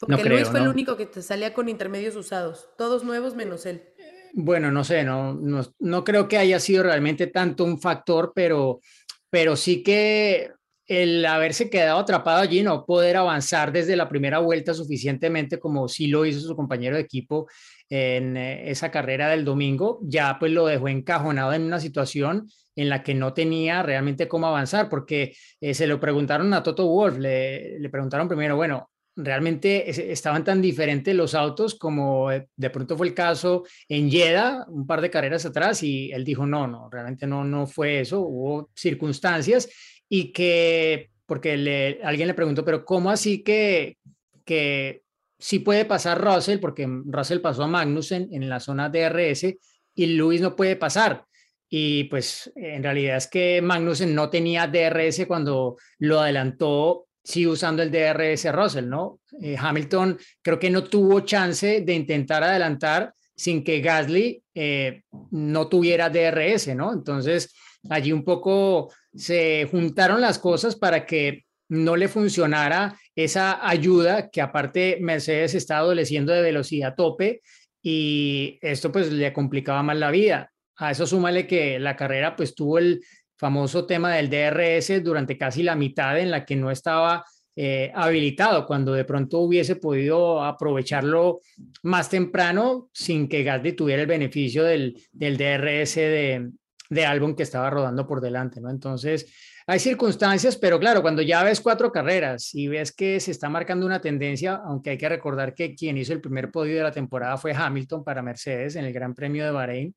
Porque 0.00 0.16
No 0.16 0.22
creo, 0.22 0.38
Luis 0.38 0.48
fue 0.48 0.60
el 0.60 0.68
único 0.68 0.96
que 0.96 1.06
te 1.06 1.22
salía 1.22 1.54
con 1.54 1.68
intermedios 1.68 2.16
usados, 2.16 2.70
todos 2.76 3.04
nuevos 3.04 3.36
menos 3.36 3.64
él. 3.66 3.89
Bueno, 4.32 4.70
no 4.70 4.84
sé, 4.84 5.04
no, 5.04 5.34
no, 5.34 5.62
no 5.78 6.04
creo 6.04 6.28
que 6.28 6.38
haya 6.38 6.60
sido 6.60 6.82
realmente 6.84 7.26
tanto 7.26 7.64
un 7.64 7.80
factor, 7.80 8.32
pero, 8.34 8.80
pero 9.28 9.56
sí 9.56 9.82
que 9.82 10.50
el 10.90 11.24
haberse 11.24 11.70
quedado 11.70 12.00
atrapado 12.00 12.40
allí, 12.40 12.64
no 12.64 12.84
poder 12.84 13.16
avanzar 13.16 13.70
desde 13.70 13.94
la 13.94 14.08
primera 14.08 14.40
vuelta 14.40 14.74
suficientemente 14.74 15.60
como 15.60 15.86
sí 15.86 16.08
lo 16.08 16.26
hizo 16.26 16.40
su 16.40 16.56
compañero 16.56 16.96
de 16.96 17.02
equipo 17.02 17.48
en 17.88 18.36
eh, 18.36 18.68
esa 18.70 18.90
carrera 18.90 19.28
del 19.28 19.44
domingo, 19.44 20.00
ya 20.02 20.36
pues 20.40 20.50
lo 20.50 20.66
dejó 20.66 20.88
encajonado 20.88 21.52
en 21.52 21.62
una 21.62 21.78
situación 21.78 22.48
en 22.74 22.88
la 22.88 23.04
que 23.04 23.14
no 23.14 23.34
tenía 23.34 23.84
realmente 23.84 24.26
cómo 24.26 24.48
avanzar, 24.48 24.88
porque 24.88 25.36
eh, 25.60 25.74
se 25.74 25.86
lo 25.86 26.00
preguntaron 26.00 26.52
a 26.54 26.62
Toto 26.62 26.86
Wolf, 26.86 27.18
le, 27.18 27.78
le 27.78 27.88
preguntaron 27.88 28.26
primero, 28.26 28.56
bueno, 28.56 28.89
realmente 29.22 30.12
estaban 30.12 30.44
tan 30.44 30.60
diferentes 30.60 31.14
los 31.14 31.34
autos 31.34 31.74
como 31.74 32.30
de 32.30 32.70
pronto 32.70 32.96
fue 32.96 33.08
el 33.08 33.14
caso 33.14 33.64
en 33.88 34.10
Jeddah, 34.10 34.66
un 34.68 34.86
par 34.86 35.00
de 35.00 35.10
carreras 35.10 35.46
atrás, 35.46 35.82
y 35.82 36.10
él 36.12 36.24
dijo, 36.24 36.46
no, 36.46 36.66
no, 36.66 36.88
realmente 36.90 37.26
no, 37.26 37.44
no 37.44 37.66
fue 37.66 38.00
eso, 38.00 38.20
hubo 38.20 38.70
circunstancias 38.74 39.68
y 40.08 40.32
que, 40.32 41.10
porque 41.26 42.00
alguien 42.02 42.28
le 42.28 42.34
preguntó, 42.34 42.64
pero 42.64 42.84
¿cómo 42.84 43.10
así 43.10 43.42
que, 43.42 43.96
que 44.44 45.02
sí 45.38 45.60
puede 45.60 45.84
pasar 45.84 46.20
Russell? 46.20 46.58
Porque 46.58 46.88
Russell 47.06 47.40
pasó 47.40 47.62
a 47.62 47.68
Magnussen 47.68 48.28
en 48.32 48.48
la 48.48 48.60
zona 48.60 48.88
DRS 48.88 49.46
y 49.94 50.06
Luis 50.06 50.40
no 50.40 50.56
puede 50.56 50.76
pasar. 50.76 51.24
Y 51.72 52.04
pues 52.04 52.50
en 52.56 52.82
realidad 52.82 53.16
es 53.16 53.28
que 53.28 53.62
Magnussen 53.62 54.12
no 54.12 54.28
tenía 54.28 54.66
DRS 54.66 55.24
cuando 55.26 55.76
lo 56.00 56.18
adelantó 56.18 57.06
sí 57.22 57.46
usando 57.46 57.82
el 57.82 57.90
DRS 57.90 58.52
Russell, 58.52 58.88
¿no? 58.88 59.20
Eh, 59.40 59.56
Hamilton 59.58 60.18
creo 60.42 60.58
que 60.58 60.70
no 60.70 60.84
tuvo 60.84 61.20
chance 61.20 61.82
de 61.82 61.94
intentar 61.94 62.42
adelantar 62.42 63.12
sin 63.36 63.64
que 63.64 63.80
Gasly 63.80 64.42
eh, 64.54 65.02
no 65.30 65.68
tuviera 65.68 66.10
DRS, 66.10 66.74
¿no? 66.74 66.92
Entonces, 66.92 67.54
allí 67.88 68.12
un 68.12 68.24
poco 68.24 68.92
se 69.14 69.66
juntaron 69.70 70.20
las 70.20 70.38
cosas 70.38 70.76
para 70.76 71.06
que 71.06 71.44
no 71.68 71.96
le 71.96 72.08
funcionara 72.08 72.98
esa 73.14 73.66
ayuda 73.66 74.28
que 74.28 74.40
aparte 74.40 74.98
Mercedes 75.00 75.54
está 75.54 75.78
adoleciendo 75.78 76.32
de 76.32 76.42
velocidad 76.42 76.94
tope 76.96 77.42
y 77.82 78.58
esto 78.60 78.92
pues 78.92 79.10
le 79.12 79.32
complicaba 79.32 79.82
más 79.82 79.96
la 79.96 80.10
vida. 80.10 80.52
A 80.76 80.90
eso 80.90 81.06
súmale 81.06 81.46
que 81.46 81.78
la 81.78 81.96
carrera 81.96 82.36
pues 82.36 82.54
tuvo 82.54 82.78
el 82.78 83.02
famoso 83.40 83.86
tema 83.86 84.14
del 84.14 84.28
DRS 84.28 85.02
durante 85.02 85.38
casi 85.38 85.62
la 85.62 85.74
mitad 85.74 86.20
en 86.20 86.30
la 86.30 86.44
que 86.44 86.56
no 86.56 86.70
estaba 86.70 87.24
eh, 87.56 87.90
habilitado, 87.94 88.66
cuando 88.66 88.92
de 88.92 89.06
pronto 89.06 89.38
hubiese 89.38 89.76
podido 89.76 90.44
aprovecharlo 90.44 91.40
más 91.82 92.10
temprano 92.10 92.90
sin 92.92 93.28
que 93.28 93.42
Gasly 93.42 93.72
tuviera 93.72 94.02
el 94.02 94.08
beneficio 94.08 94.62
del, 94.62 95.02
del 95.10 95.38
DRS 95.38 95.94
de, 95.94 96.50
de 96.90 97.06
álbum 97.06 97.34
que 97.34 97.42
estaba 97.42 97.70
rodando 97.70 98.06
por 98.06 98.20
delante, 98.20 98.60
¿no? 98.60 98.70
Entonces, 98.70 99.26
hay 99.66 99.78
circunstancias, 99.78 100.56
pero 100.56 100.78
claro, 100.78 101.00
cuando 101.00 101.22
ya 101.22 101.42
ves 101.42 101.62
cuatro 101.62 101.90
carreras 101.90 102.54
y 102.54 102.68
ves 102.68 102.92
que 102.92 103.20
se 103.20 103.30
está 103.30 103.48
marcando 103.48 103.86
una 103.86 104.02
tendencia, 104.02 104.60
aunque 104.64 104.90
hay 104.90 104.98
que 104.98 105.08
recordar 105.08 105.54
que 105.54 105.74
quien 105.74 105.96
hizo 105.96 106.12
el 106.12 106.20
primer 106.20 106.50
podio 106.50 106.76
de 106.76 106.82
la 106.82 106.92
temporada 106.92 107.38
fue 107.38 107.54
Hamilton 107.54 108.04
para 108.04 108.20
Mercedes 108.20 108.76
en 108.76 108.84
el 108.84 108.92
Gran 108.92 109.14
Premio 109.14 109.44
de 109.44 109.50
Bahrein, 109.50 109.94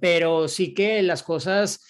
pero 0.00 0.48
sí 0.48 0.74
que 0.74 1.00
las 1.02 1.22
cosas 1.22 1.80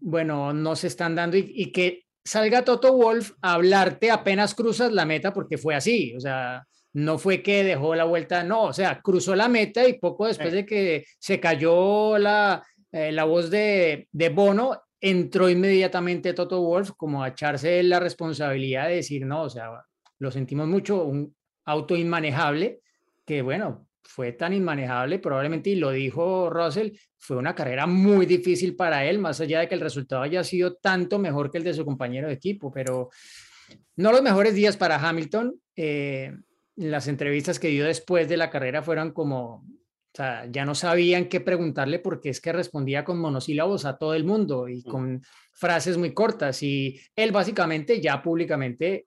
bueno, 0.00 0.52
no 0.52 0.76
se 0.76 0.86
están 0.88 1.14
dando 1.14 1.36
y, 1.36 1.72
que 1.72 2.04
salga 2.24 2.64
Toto 2.64 2.92
Wolf 2.92 3.32
a 3.42 3.54
hablarte 3.54 4.10
apenas 4.10 4.54
cruzas 4.54 4.92
la 4.92 5.04
meta 5.04 5.32
porque 5.32 5.58
fue 5.58 5.74
así, 5.74 6.14
o 6.16 6.20
sea, 6.20 6.64
no 6.92 7.18
fue 7.18 7.42
que 7.42 7.62
dejó 7.62 7.94
la 7.94 8.04
vuelta, 8.04 8.42
no, 8.42 8.64
o 8.64 8.72
sea, 8.72 9.00
cruzó 9.00 9.36
la 9.36 9.48
meta 9.48 9.86
y 9.86 9.98
poco 9.98 10.26
después 10.26 10.52
de 10.52 10.66
que 10.66 11.04
se 11.18 11.38
cayó 11.38 12.18
la, 12.18 12.64
eh, 12.90 13.12
la 13.12 13.24
voz 13.24 13.50
de, 13.50 14.08
de, 14.10 14.28
Bono, 14.30 14.82
entró 15.00 15.48
inmediatamente 15.48 16.32
Toto 16.32 16.62
Wolf 16.62 16.92
como 16.96 17.22
a 17.22 17.28
echarse 17.28 17.82
la 17.82 18.00
responsabilidad 18.00 18.88
de 18.88 18.96
decir, 18.96 19.26
no, 19.26 19.42
o 19.42 19.50
sea, 19.50 19.70
lo 20.18 20.30
sentimos 20.30 20.66
mucho, 20.66 21.04
un 21.04 21.34
auto 21.64 21.96
inmanejable, 21.96 22.80
que 23.24 23.42
bueno, 23.42 23.85
fue 24.08 24.32
tan 24.32 24.52
inmanejable, 24.52 25.18
probablemente, 25.18 25.70
y 25.70 25.76
lo 25.76 25.90
dijo 25.90 26.50
Russell, 26.50 26.92
fue 27.18 27.36
una 27.36 27.54
carrera 27.54 27.86
muy 27.86 28.26
difícil 28.26 28.76
para 28.76 29.04
él, 29.04 29.18
más 29.18 29.40
allá 29.40 29.60
de 29.60 29.68
que 29.68 29.74
el 29.74 29.80
resultado 29.80 30.22
haya 30.22 30.42
sido 30.44 30.74
tanto 30.74 31.18
mejor 31.18 31.50
que 31.50 31.58
el 31.58 31.64
de 31.64 31.74
su 31.74 31.84
compañero 31.84 32.28
de 32.28 32.34
equipo, 32.34 32.72
pero 32.72 33.10
no 33.96 34.12
los 34.12 34.22
mejores 34.22 34.54
días 34.54 34.76
para 34.76 34.96
Hamilton. 34.96 35.60
Eh, 35.74 36.32
las 36.76 37.08
entrevistas 37.08 37.58
que 37.58 37.68
dio 37.68 37.84
después 37.84 38.28
de 38.28 38.36
la 38.36 38.50
carrera 38.50 38.82
fueron 38.82 39.12
como, 39.12 39.54
o 39.56 40.14
sea, 40.14 40.46
ya 40.50 40.64
no 40.64 40.74
sabían 40.74 41.28
qué 41.28 41.40
preguntarle 41.40 41.98
porque 41.98 42.28
es 42.28 42.40
que 42.40 42.52
respondía 42.52 43.04
con 43.04 43.18
monosílabos 43.18 43.84
a 43.86 43.96
todo 43.96 44.14
el 44.14 44.24
mundo 44.24 44.68
y 44.68 44.82
con 44.82 45.22
frases 45.52 45.96
muy 45.96 46.12
cortas 46.12 46.62
y 46.62 47.00
él 47.16 47.32
básicamente 47.32 48.00
ya 48.00 48.22
públicamente 48.22 49.06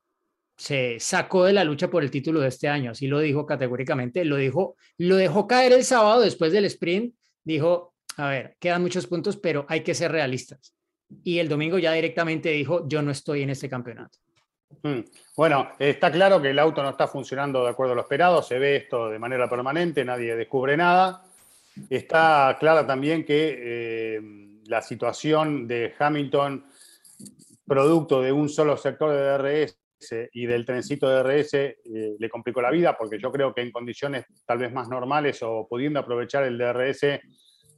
se 0.60 1.00
sacó 1.00 1.46
de 1.46 1.54
la 1.54 1.64
lucha 1.64 1.90
por 1.90 2.04
el 2.04 2.12
título 2.12 2.42
de 2.42 2.50
este 2.50 2.68
año, 2.68 2.92
así 2.92 3.08
lo 3.08 3.20
dijo 3.20 3.46
categóricamente, 3.46 4.26
lo 4.26 4.36
dijo, 4.36 4.76
lo 4.98 5.16
dejó 5.16 5.48
caer 5.48 5.72
el 5.72 5.86
sábado 5.86 6.20
después 6.20 6.52
del 6.52 6.66
sprint, 6.66 7.16
dijo, 7.46 7.94
a 8.18 8.28
ver, 8.28 8.58
quedan 8.60 8.82
muchos 8.82 9.08
puntos, 9.08 9.38
pero 9.38 9.66
hay 9.70 9.84
que 9.84 9.96
ser 9.96 10.12
realistas. 10.12 10.76
Y 11.24 11.40
el 11.40 11.48
domingo 11.48 11.80
ya 11.80 11.94
directamente 11.94 12.50
dijo, 12.50 12.86
yo 12.90 13.02
no 13.02 13.12
estoy 13.12 13.44
en 13.44 13.52
este 13.52 13.70
campeonato. 13.70 14.18
Mm. 14.84 15.00
Bueno, 15.38 15.70
está 15.80 16.12
claro 16.12 16.42
que 16.42 16.50
el 16.50 16.60
auto 16.60 16.84
no 16.84 16.90
está 16.90 17.08
funcionando 17.08 17.64
de 17.64 17.70
acuerdo 17.70 17.94
a 17.94 17.96
lo 17.96 18.02
esperado, 18.02 18.44
se 18.44 18.60
ve 18.60 18.76
esto 18.76 19.10
de 19.10 19.18
manera 19.18 19.50
permanente, 19.50 20.04
nadie 20.04 20.36
descubre 20.36 20.76
nada. 20.76 21.24
Está 21.90 22.58
clara 22.60 22.86
también 22.86 23.24
que 23.24 23.58
eh, 23.58 24.22
la 24.66 24.82
situación 24.82 25.70
de 25.70 25.94
Hamilton, 25.98 26.66
producto 27.66 28.22
de 28.22 28.34
un 28.34 28.50
solo 28.50 28.76
sector 28.76 29.12
de 29.12 29.64
DRS, 29.64 29.79
y 30.34 30.46
del 30.46 30.66
trencito 30.66 31.10
de 31.10 31.24
RS 31.24 31.54
eh, 31.54 31.76
le 32.18 32.30
complicó 32.30 32.62
la 32.62 32.72
vida, 32.72 32.98
porque 32.98 33.20
yo 33.20 33.32
creo 33.32 33.54
que 33.54 33.62
en 33.62 33.72
condiciones 33.72 34.26
tal 34.46 34.60
vez 34.60 34.72
más 34.72 34.90
normales 34.90 35.42
o 35.44 35.68
pudiendo 35.70 36.00
aprovechar 36.00 36.44
el 36.44 36.58
DRS, 36.58 37.20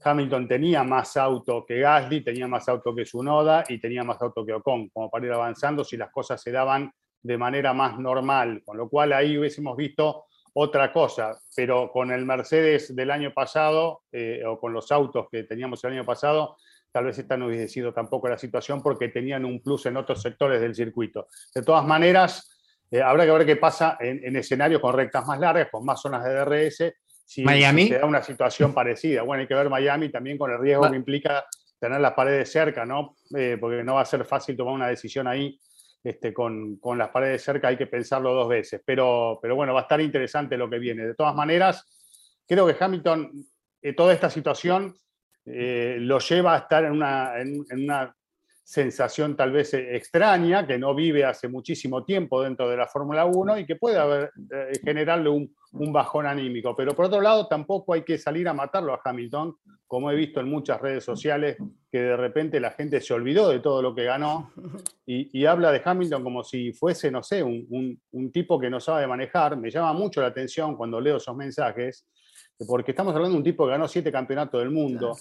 Hamilton 0.03 0.47
tenía 0.47 0.83
más 0.83 1.15
auto 1.17 1.65
que 1.65 1.79
Gasly, 1.79 2.23
tenía 2.23 2.47
más 2.47 2.67
auto 2.69 2.95
que 2.95 3.05
Sunoda 3.05 3.63
y 3.67 3.79
tenía 3.79 4.03
más 4.03 4.21
auto 4.21 4.45
que 4.45 4.53
Ocon, 4.53 4.89
como 4.89 5.09
para 5.09 5.25
ir 5.25 5.31
avanzando 5.31 5.83
si 5.83 5.97
las 5.97 6.11
cosas 6.11 6.41
se 6.41 6.51
daban 6.51 6.91
de 7.21 7.37
manera 7.37 7.73
más 7.73 7.99
normal, 7.99 8.63
con 8.65 8.77
lo 8.77 8.89
cual 8.89 9.13
ahí 9.13 9.37
hubiésemos 9.37 9.77
visto 9.77 10.25
otra 10.53 10.91
cosa, 10.91 11.39
pero 11.55 11.91
con 11.91 12.11
el 12.11 12.25
Mercedes 12.25 12.95
del 12.95 13.11
año 13.11 13.33
pasado 13.33 14.01
eh, 14.11 14.43
o 14.45 14.59
con 14.59 14.73
los 14.73 14.91
autos 14.91 15.27
que 15.31 15.43
teníamos 15.43 15.83
el 15.83 15.93
año 15.93 16.05
pasado, 16.05 16.57
tal 16.91 17.05
vez 17.05 17.17
esta 17.17 17.37
no 17.37 17.47
hubiese 17.47 17.67
sido 17.67 17.93
tampoco 17.93 18.27
la 18.27 18.37
situación 18.37 18.81
porque 18.81 19.09
tenían 19.09 19.45
un 19.45 19.61
plus 19.61 19.85
en 19.85 19.97
otros 19.97 20.21
sectores 20.21 20.61
del 20.61 20.75
circuito. 20.75 21.27
De 21.53 21.63
todas 21.63 21.85
maneras, 21.85 22.51
eh, 22.91 23.01
habrá 23.01 23.25
que 23.25 23.31
ver 23.31 23.45
qué 23.45 23.55
pasa 23.55 23.97
en, 23.99 24.35
escenarios 24.35 24.81
con 24.81 24.93
rectas 24.93 25.25
más 25.25 25.39
largas, 25.39 25.69
con 25.71 25.85
más 25.85 26.01
zonas 26.01 26.23
de 26.23 26.33
DRS, 26.33 26.93
si, 27.25 27.43
Miami. 27.43 27.87
se 27.87 27.99
da 27.99 28.05
una 28.05 28.21
situación 28.21 28.73
parecida. 28.73 29.21
Bueno, 29.23 29.41
hay 29.41 29.47
que 29.47 29.55
ver 29.55 29.69
Miami 29.69 30.09
también 30.09 30.37
con 30.37 30.51
el 30.51 30.59
riesgo 30.59 30.89
que 30.89 30.97
implica 30.97 31.45
tener 31.79 32.01
las 32.01 32.13
paredes 32.13 32.51
cerca, 32.51 32.85
¿no? 32.85 33.15
Eh, 33.35 33.57
porque 33.59 33.83
no 33.83 33.95
va 33.95 34.01
a 34.01 34.05
ser 34.05 34.25
fácil 34.25 34.57
tomar 34.57 34.73
una 34.73 34.87
decisión 34.87 35.27
ahí 35.27 35.57
este, 36.03 36.33
con, 36.33 36.77
con, 36.77 36.97
las 36.97 37.09
paredes 37.09 37.43
cerca, 37.43 37.69
hay 37.69 37.77
que 37.77 37.87
pensarlo 37.87 38.33
dos 38.33 38.49
veces. 38.49 38.81
Pero, 38.85 39.39
pero 39.41 39.55
bueno, 39.55 39.73
va 39.73 39.79
a 39.79 39.83
estar 39.83 40.01
interesante 40.01 40.57
lo 40.57 40.69
que 40.69 40.77
viene. 40.77 41.05
De 41.05 41.15
todas 41.15 41.33
maneras, 41.33 41.85
creo 42.45 42.67
que 42.67 42.75
Hamilton, 42.77 43.31
eh, 43.81 43.93
toda 43.93 44.13
esta 44.13 44.29
situación 44.29 44.95
eh, 45.45 45.97
lo 45.99 46.19
lleva 46.19 46.55
a 46.55 46.59
estar 46.59 46.85
en 46.85 46.91
una, 46.91 47.39
en, 47.39 47.65
una, 47.71 48.15
sensación 48.63 49.35
tal 49.35 49.51
vez 49.51 49.73
extraña, 49.73 50.65
que 50.65 50.77
no 50.77 50.95
vive 50.95 51.25
hace 51.25 51.49
muchísimo 51.49 52.05
tiempo 52.05 52.41
dentro 52.41 52.69
de 52.69 52.77
la 52.77 52.87
Fórmula 52.87 53.25
1 53.25 53.57
y 53.57 53.65
que 53.65 53.75
puede 53.75 53.97
haber, 53.97 54.31
eh, 54.49 54.71
generarle 54.81 55.27
un, 55.27 55.53
un, 55.73 55.91
bajón 55.91 56.25
anímico. 56.25 56.73
Pero 56.73 56.95
por 56.95 57.07
otro 57.07 57.19
lado, 57.19 57.47
tampoco 57.47 57.93
hay 57.93 58.03
que 58.03 58.17
salir 58.17 58.47
a 58.47 58.53
matarlo 58.53 58.93
a 58.93 59.01
Hamilton, 59.03 59.57
como 59.87 60.09
he 60.09 60.15
visto 60.15 60.39
en 60.39 60.47
muchas 60.47 60.79
redes 60.79 61.03
sociales, 61.03 61.57
que 61.91 61.99
de 61.99 62.15
repente 62.15 62.61
la 62.61 62.71
gente 62.71 63.01
se 63.01 63.13
olvidó 63.13 63.49
de 63.49 63.59
todo 63.59 63.81
lo 63.81 63.93
que 63.93 64.05
ganó 64.05 64.53
y, 65.05 65.45
habla 65.45 65.73
de 65.73 65.81
Hamilton 65.83 66.23
como 66.23 66.41
si 66.41 66.71
fuese, 66.71 67.11
no 67.11 67.21
sé, 67.23 67.43
un, 67.43 67.99
un 68.11 68.31
tipo 68.31 68.57
que 68.57 68.69
no 68.69 68.79
sabe 68.79 69.05
manejar. 69.05 69.57
Me 69.57 69.69
llama 69.69 69.91
mucho 69.91 70.21
la 70.21 70.27
atención 70.27 70.77
cuando 70.77 71.01
leo 71.01 71.17
esos 71.17 71.35
mensajes 71.35 72.05
porque 72.67 72.91
estamos 72.91 73.13
hablando 73.15 73.33
de 73.33 73.37
un 73.37 73.43
tipo 73.43 73.65
que 73.65 73.71
ganó 73.71 73.87
siete 73.87 74.11
campeonatos 74.11 74.61
del 74.61 74.71
mundo, 74.71 75.17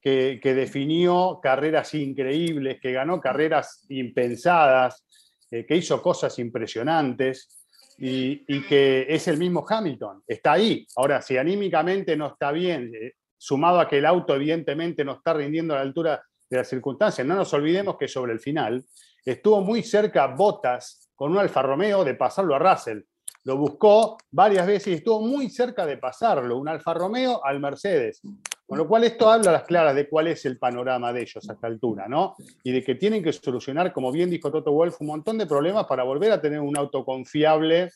que, 0.00 0.40
definió 0.42 1.40
carreras 1.42 1.94
increíbles, 1.94 2.80
que 2.80 2.92
ganó 2.92 3.20
carreras 3.20 3.84
impensadas, 3.88 5.04
eh, 5.50 5.64
que 5.66 5.76
hizo 5.76 6.00
cosas 6.02 6.38
impresionantes 6.38 7.56
y, 7.98 8.62
que 8.62 9.06
es 9.08 9.28
el 9.28 9.38
mismo 9.38 9.64
Hamilton. 9.68 10.22
Está 10.26 10.52
ahí. 10.52 10.86
Ahora, 10.96 11.20
si 11.20 11.36
anímicamente 11.36 12.16
no 12.16 12.28
está 12.28 12.50
bien, 12.50 12.90
eh, 12.94 13.12
sumado 13.36 13.80
a 13.80 13.88
que 13.88 13.98
el 13.98 14.06
auto 14.06 14.34
evidentemente 14.34 15.04
no 15.04 15.12
está 15.12 15.34
rindiendo 15.34 15.74
a 15.74 15.78
la 15.78 15.82
altura 15.82 16.22
de 16.48 16.56
las 16.56 16.68
circunstancias, 16.68 17.26
no 17.26 17.34
nos 17.34 17.52
olvidemos 17.54 17.96
que 17.96 18.08
sobre 18.08 18.32
el 18.32 18.40
final 18.40 18.84
estuvo 19.24 19.60
muy 19.60 19.82
cerca 19.82 20.26
Bottas 20.26 21.10
con 21.14 21.32
un 21.32 21.38
Alfa 21.38 21.62
Romeo 21.62 22.04
de 22.04 22.14
pasarlo 22.14 22.54
a 22.54 22.58
Russell 22.58 23.00
lo 23.44 23.56
buscó 23.56 24.18
varias 24.30 24.66
veces 24.66 24.88
y 24.88 24.92
estuvo 24.94 25.20
muy 25.20 25.48
cerca 25.48 25.86
de 25.86 25.96
pasarlo, 25.96 26.58
un 26.58 26.68
Alfa 26.68 26.94
Romeo 26.94 27.44
al 27.44 27.60
Mercedes. 27.60 28.20
Con 28.66 28.78
lo 28.78 28.86
cual 28.86 29.02
esto 29.04 29.28
habla 29.28 29.50
a 29.50 29.54
las 29.54 29.64
claras 29.64 29.96
de 29.96 30.08
cuál 30.08 30.28
es 30.28 30.44
el 30.44 30.58
panorama 30.58 31.12
de 31.12 31.22
ellos 31.22 31.48
a 31.48 31.54
esta 31.54 31.66
altura, 31.66 32.06
¿no? 32.06 32.36
Y 32.62 32.70
de 32.70 32.84
que 32.84 32.94
tienen 32.94 33.22
que 33.22 33.32
solucionar, 33.32 33.92
como 33.92 34.12
bien 34.12 34.30
dijo 34.30 34.52
Toto 34.52 34.70
Wolf, 34.70 35.00
un 35.00 35.08
montón 35.08 35.38
de 35.38 35.46
problemas 35.46 35.86
para 35.86 36.04
volver 36.04 36.30
a 36.30 36.40
tener 36.40 36.60
un 36.60 36.76
auto 36.76 37.04
confiable 37.04 37.90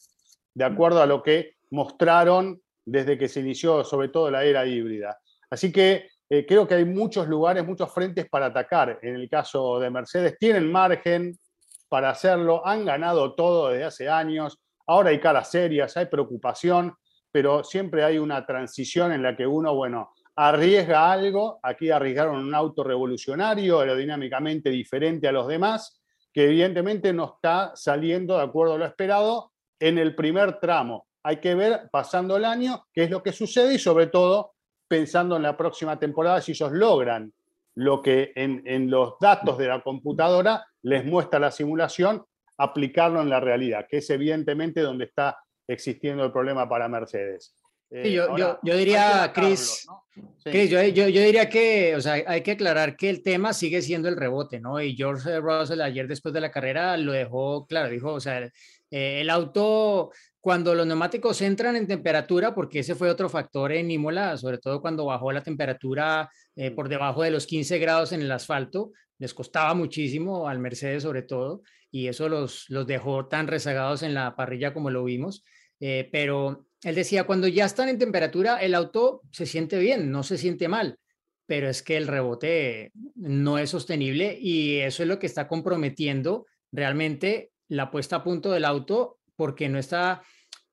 de 0.53 0.65
acuerdo 0.65 1.01
a 1.01 1.07
lo 1.07 1.23
que 1.23 1.55
mostraron 1.71 2.61
desde 2.85 3.17
que 3.17 3.29
se 3.29 3.41
inició 3.41 3.85
sobre 3.85 4.09
todo 4.09 4.31
la 4.31 4.45
era 4.45 4.67
híbrida. 4.67 5.19
Así 5.51 5.71
que 5.71 6.09
eh, 6.29 6.45
creo 6.47 6.67
que 6.67 6.75
hay 6.75 6.85
muchos 6.85 7.29
lugares, 7.29 7.65
muchos 7.65 7.93
frentes 7.93 8.29
para 8.29 8.47
atacar. 8.47 8.99
En 9.03 9.15
el 9.15 9.29
caso 9.29 9.79
de 9.79 9.91
Mercedes, 9.91 10.37
tienen 10.39 10.71
margen 10.73 11.39
para 11.89 12.11
hacerlo, 12.11 12.67
han 12.67 12.85
ganado 12.85 13.35
todo 13.35 13.69
desde 13.69 13.85
hace 13.85 14.09
años, 14.09 14.59
Ahora 14.87 15.11
hay 15.11 15.21
caras 15.21 15.51
serias, 15.51 15.97
hay 15.97 16.07
preocupación, 16.07 16.95
pero 17.33 17.65
siempre 17.65 18.05
hay 18.05 18.19
una 18.19 18.45
transición 18.47 19.13
en 19.13 19.23
la 19.23 19.37
que 19.37 19.47
uno, 19.47 19.75
bueno, 19.75 20.13
arriesga 20.37 21.11
algo, 21.11 21.59
aquí 21.63 21.91
arriesgaron 21.91 22.37
un 22.37 22.55
auto 22.55 22.85
revolucionario, 22.85 23.81
aerodinámicamente 23.81 24.71
diferente 24.71 25.29
a 25.29 25.33
los 25.33 25.49
demás, 25.49 26.01
que 26.33 26.45
evidentemente 26.45 27.13
no 27.13 27.35
está 27.37 27.73
saliendo 27.75 28.37
de 28.37 28.43
acuerdo 28.43 28.75
a 28.75 28.79
lo 28.79 28.85
esperado 28.85 29.53
en 29.79 29.99
el 29.99 30.15
primer 30.15 30.59
tramo. 30.59 31.07
Hay 31.23 31.37
que 31.37 31.55
ver, 31.55 31.89
pasando 31.91 32.37
el 32.37 32.45
año, 32.45 32.87
qué 32.93 33.05
es 33.05 33.11
lo 33.11 33.23
que 33.23 33.33
sucede 33.33 33.75
y 33.75 33.79
sobre 33.79 34.09
todo 34.09 34.53
pensando 34.89 35.37
en 35.37 35.43
la 35.43 35.57
próxima 35.57 35.99
temporada 35.99 36.41
si 36.41 36.53
ellos 36.53 36.73
logran 36.73 37.33
lo 37.77 38.03
que 38.03 38.33
en, 38.37 38.63
en 38.67 38.91
los 38.91 39.15
datos 39.21 39.59
de 39.59 39.69
la 39.69 39.83
computadora 39.83 40.65
les 40.83 41.05
muestra 41.05 41.41
la 41.41 41.51
simulación, 41.51 42.25
aplicarlo 42.59 43.21
en 43.21 43.31
la 43.31 43.41
realidad, 43.41 43.87
que 43.89 43.99
es 43.99 44.11
evidentemente 44.11 44.81
donde 44.81 45.05
está 45.05 45.39
existiendo 45.67 46.25
el 46.25 46.33
problema 46.33 46.69
para 46.69 46.89
Mercedes. 46.89 47.55
Sí, 47.91 48.13
yo, 48.13 48.37
yo, 48.37 48.59
yo, 48.63 48.77
diría, 48.77 49.31
Chris, 49.33 49.87
¿no? 49.87 50.05
sí. 50.39 50.69
Yo, 50.69 50.83
yo, 50.83 51.07
diría 51.07 51.49
que, 51.49 51.95
o 51.95 52.01
sea, 52.01 52.15
hay 52.27 52.41
que 52.43 52.53
aclarar 52.53 52.97
que 52.97 53.09
el 53.09 53.23
tema 53.23 53.53
sigue 53.53 53.83
siendo 53.83 54.09
el 54.09 54.17
rebote, 54.17 54.59
¿no? 54.59 54.81
Y 54.81 54.97
George 54.97 55.39
Russell 55.39 55.81
ayer 55.81 56.09
después 56.09 56.35
de 56.35 56.41
la 56.41 56.51
carrera 56.51 56.97
lo 56.97 57.13
dejó 57.13 57.67
claro, 57.67 57.91
dijo, 57.91 58.13
o 58.13 58.21
sea, 58.21 58.41
eh, 58.91 59.21
el 59.21 59.31
auto, 59.31 60.11
cuando 60.41 60.75
los 60.75 60.87
neumáticos 60.87 61.41
entran 61.43 61.77
en 61.77 61.87
temperatura, 61.87 62.53
porque 62.55 62.81
ese 62.81 62.97
fue 62.97 63.11
otro 63.11 63.29
factor 63.29 63.71
en 63.71 63.91
Imola, 63.91 64.37
sobre 64.39 64.59
todo 64.59 64.81
cuando 64.81 65.05
bajó 65.05 65.31
la 65.31 65.43
temperatura 65.43 66.29
eh, 66.57 66.73
por 66.73 66.89
debajo 66.89 67.23
de 67.23 67.31
los 67.31 67.47
15 67.47 67.79
grados 67.79 68.13
en 68.13 68.23
el 68.23 68.33
asfalto, 68.33 68.91
les 69.19 69.33
costaba 69.33 69.73
muchísimo 69.75 70.49
al 70.49 70.59
Mercedes 70.59 71.05
sobre 71.05 71.23
todo, 71.23 71.63
y 71.95 72.09
eso 72.09 72.29
los, 72.29 72.69
los 72.71 72.89
dejó 72.89 73.27
tan 73.27 73.47
rezagados 73.47 74.03
en 74.03 74.15
la 74.15 74.35
parrilla 74.35 74.75
como 74.75 74.91
lo 74.91 75.05
vimos. 75.05 75.45
Eh, 75.79 76.09
pero 76.11 76.67
él 76.83 76.97
decía, 76.97 77.23
cuando 77.23 77.47
ya 77.47 77.67
están 77.67 77.89
en 77.89 78.01
temperatura, 78.01 78.61
el 78.61 78.75
auto 78.75 79.23
se 79.31 79.47
siente 79.47 79.79
bien, 79.79 80.11
no 80.11 80.25
se 80.25 80.37
siente 80.37 80.67
mal, 80.67 80.99
pero 81.47 81.69
es 81.69 81.85
que 81.85 81.97
el 81.97 82.09
rebote 82.09 82.91
no 83.15 83.59
es 83.59 83.71
sostenible 83.71 84.37
y 84.41 84.79
eso 84.79 85.05
es 85.05 85.09
lo 85.09 85.21
que 85.21 85.27
está 85.27 85.47
comprometiendo 85.47 86.47
realmente 86.73 87.53
la 87.69 87.93
puesta 87.93 88.17
a 88.17 88.25
punto 88.25 88.51
del 88.51 88.65
auto 88.65 89.21
porque 89.37 89.69
no 89.69 89.79
está 89.79 90.25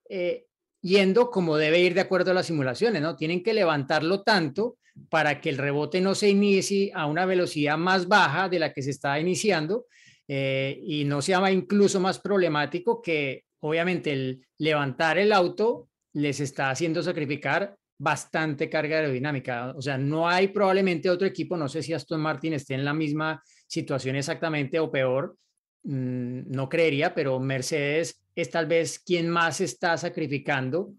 eh, 0.09 0.47
yendo 0.81 1.29
como 1.29 1.55
debe 1.55 1.81
ir 1.81 1.93
de 1.93 2.01
acuerdo 2.01 2.31
a 2.31 2.33
las 2.33 2.47
simulaciones, 2.47 2.99
¿no? 2.99 3.15
Tienen 3.15 3.43
que 3.43 3.53
levantarlo 3.53 4.23
tanto 4.23 4.79
para 5.07 5.39
que 5.39 5.49
el 5.49 5.59
rebote 5.59 6.01
no 6.01 6.15
se 6.15 6.29
inicie 6.29 6.91
a 6.95 7.05
una 7.05 7.27
velocidad 7.27 7.77
más 7.77 8.07
baja 8.07 8.49
de 8.49 8.57
la 8.57 8.73
que 8.73 8.81
se 8.81 8.89
está 8.89 9.19
iniciando 9.19 9.85
eh, 10.33 10.79
y 10.81 11.03
no 11.03 11.21
sea 11.21 11.51
incluso 11.51 11.99
más 11.99 12.17
problemático 12.17 13.01
que 13.01 13.43
obviamente 13.59 14.13
el 14.13 14.47
levantar 14.59 15.17
el 15.17 15.33
auto 15.33 15.89
les 16.13 16.39
está 16.39 16.69
haciendo 16.69 17.03
sacrificar 17.03 17.75
bastante 17.97 18.69
carga 18.69 18.95
aerodinámica. 18.95 19.73
O 19.75 19.81
sea, 19.81 19.97
no 19.97 20.29
hay 20.29 20.47
probablemente 20.47 21.09
otro 21.09 21.27
equipo, 21.27 21.57
no 21.57 21.67
sé 21.67 21.83
si 21.83 21.91
Aston 21.91 22.21
Martin 22.21 22.53
esté 22.53 22.75
en 22.75 22.85
la 22.85 22.93
misma 22.93 23.43
situación 23.67 24.15
exactamente 24.15 24.79
o 24.79 24.89
peor, 24.89 25.35
mmm, 25.83 26.43
no 26.45 26.69
creería, 26.69 27.13
pero 27.13 27.37
Mercedes 27.41 28.23
es 28.33 28.49
tal 28.49 28.67
vez 28.67 28.99
quien 28.99 29.29
más 29.29 29.59
está 29.59 29.97
sacrificando 29.97 30.93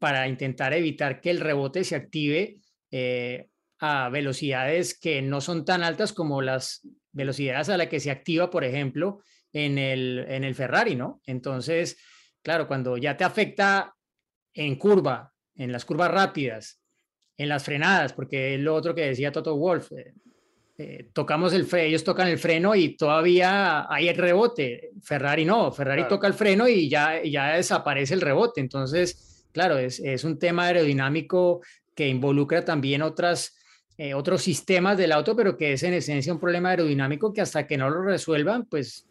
para 0.00 0.26
intentar 0.26 0.74
evitar 0.74 1.20
que 1.20 1.30
el 1.30 1.38
rebote 1.38 1.84
se 1.84 1.94
active 1.94 2.56
eh, 2.90 3.46
a 3.78 4.08
velocidades 4.08 4.98
que 4.98 5.22
no 5.22 5.40
son 5.40 5.64
tan 5.64 5.84
altas 5.84 6.12
como 6.12 6.42
las 6.42 6.82
velocidades 7.14 7.70
a 7.70 7.78
las 7.78 7.86
que 7.86 8.00
se 8.00 8.10
activa, 8.10 8.50
por 8.50 8.64
ejemplo, 8.64 9.22
en 9.52 9.78
el, 9.78 10.26
en 10.28 10.44
el 10.44 10.54
Ferrari, 10.54 10.96
¿no? 10.96 11.22
Entonces, 11.26 11.96
claro, 12.42 12.66
cuando 12.66 12.96
ya 12.96 13.16
te 13.16 13.24
afecta 13.24 13.94
en 14.52 14.76
curva, 14.76 15.32
en 15.54 15.72
las 15.72 15.84
curvas 15.84 16.10
rápidas, 16.10 16.80
en 17.36 17.48
las 17.48 17.64
frenadas, 17.64 18.12
porque 18.12 18.54
es 18.54 18.60
lo 18.60 18.74
otro 18.74 18.94
que 18.94 19.06
decía 19.06 19.32
Toto 19.32 19.56
Wolf, 19.56 19.92
eh, 19.92 20.14
eh, 20.76 21.10
tocamos 21.12 21.52
el 21.52 21.66
freno, 21.66 21.86
ellos 21.86 22.04
tocan 22.04 22.28
el 22.28 22.38
freno 22.38 22.74
y 22.74 22.96
todavía 22.96 23.86
hay 23.88 24.08
el 24.08 24.16
rebote, 24.16 24.90
Ferrari 25.02 25.44
no, 25.44 25.70
Ferrari 25.70 26.02
claro. 26.02 26.16
toca 26.16 26.26
el 26.26 26.34
freno 26.34 26.68
y 26.68 26.88
ya, 26.88 27.22
ya 27.22 27.54
desaparece 27.54 28.14
el 28.14 28.20
rebote, 28.20 28.60
entonces, 28.60 29.46
claro, 29.52 29.78
es, 29.78 30.00
es 30.00 30.24
un 30.24 30.38
tema 30.38 30.66
aerodinámico 30.66 31.60
que 31.94 32.08
involucra 32.08 32.64
también 32.64 33.02
otras, 33.02 33.56
eh, 33.96 34.14
otros 34.14 34.42
sistemas 34.42 34.98
del 34.98 35.12
auto, 35.12 35.36
pero 35.36 35.56
que 35.56 35.72
es 35.72 35.82
en 35.84 35.94
esencia 35.94 36.32
un 36.32 36.40
problema 36.40 36.70
aerodinámico 36.70 37.32
que 37.32 37.40
hasta 37.40 37.66
que 37.66 37.76
no 37.76 37.88
lo 37.90 38.02
resuelvan, 38.02 38.64
pues 38.64 39.06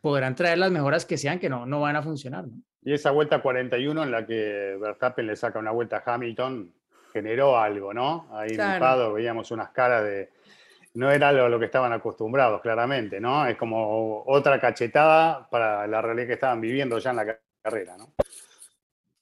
podrán 0.00 0.34
traer 0.34 0.58
las 0.58 0.70
mejoras 0.70 1.04
que 1.04 1.16
sean, 1.16 1.38
que 1.38 1.48
no, 1.48 1.66
no 1.66 1.80
van 1.80 1.96
a 1.96 2.02
funcionar. 2.02 2.46
¿no? 2.46 2.54
Y 2.82 2.92
esa 2.92 3.10
vuelta 3.10 3.42
41 3.42 4.02
en 4.04 4.10
la 4.10 4.26
que 4.26 4.76
Verstappen 4.80 5.26
le 5.26 5.36
saca 5.36 5.58
una 5.58 5.72
vuelta 5.72 6.02
a 6.04 6.14
Hamilton 6.14 6.72
generó 7.12 7.58
algo, 7.58 7.94
¿no? 7.94 8.28
Ahí 8.32 8.50
claro. 8.50 8.68
en 8.68 8.74
el 8.74 8.80
Pado 8.80 9.12
veíamos 9.12 9.50
unas 9.50 9.70
caras 9.70 10.04
de... 10.04 10.30
No 10.94 11.10
era 11.10 11.32
lo, 11.32 11.48
lo, 11.48 11.58
que 11.58 11.64
estaban 11.66 11.92
acostumbrados, 11.92 12.60
claramente, 12.60 13.20
¿no? 13.20 13.46
Es 13.46 13.56
como 13.56 14.22
otra 14.26 14.60
cachetada 14.60 15.48
para 15.50 15.86
la 15.86 16.00
realidad 16.00 16.26
que 16.26 16.32
estaban 16.34 16.60
viviendo 16.60 16.98
ya 16.98 17.10
en 17.10 17.16
la 17.16 17.38
carrera, 17.62 17.96
¿no? 17.96 18.12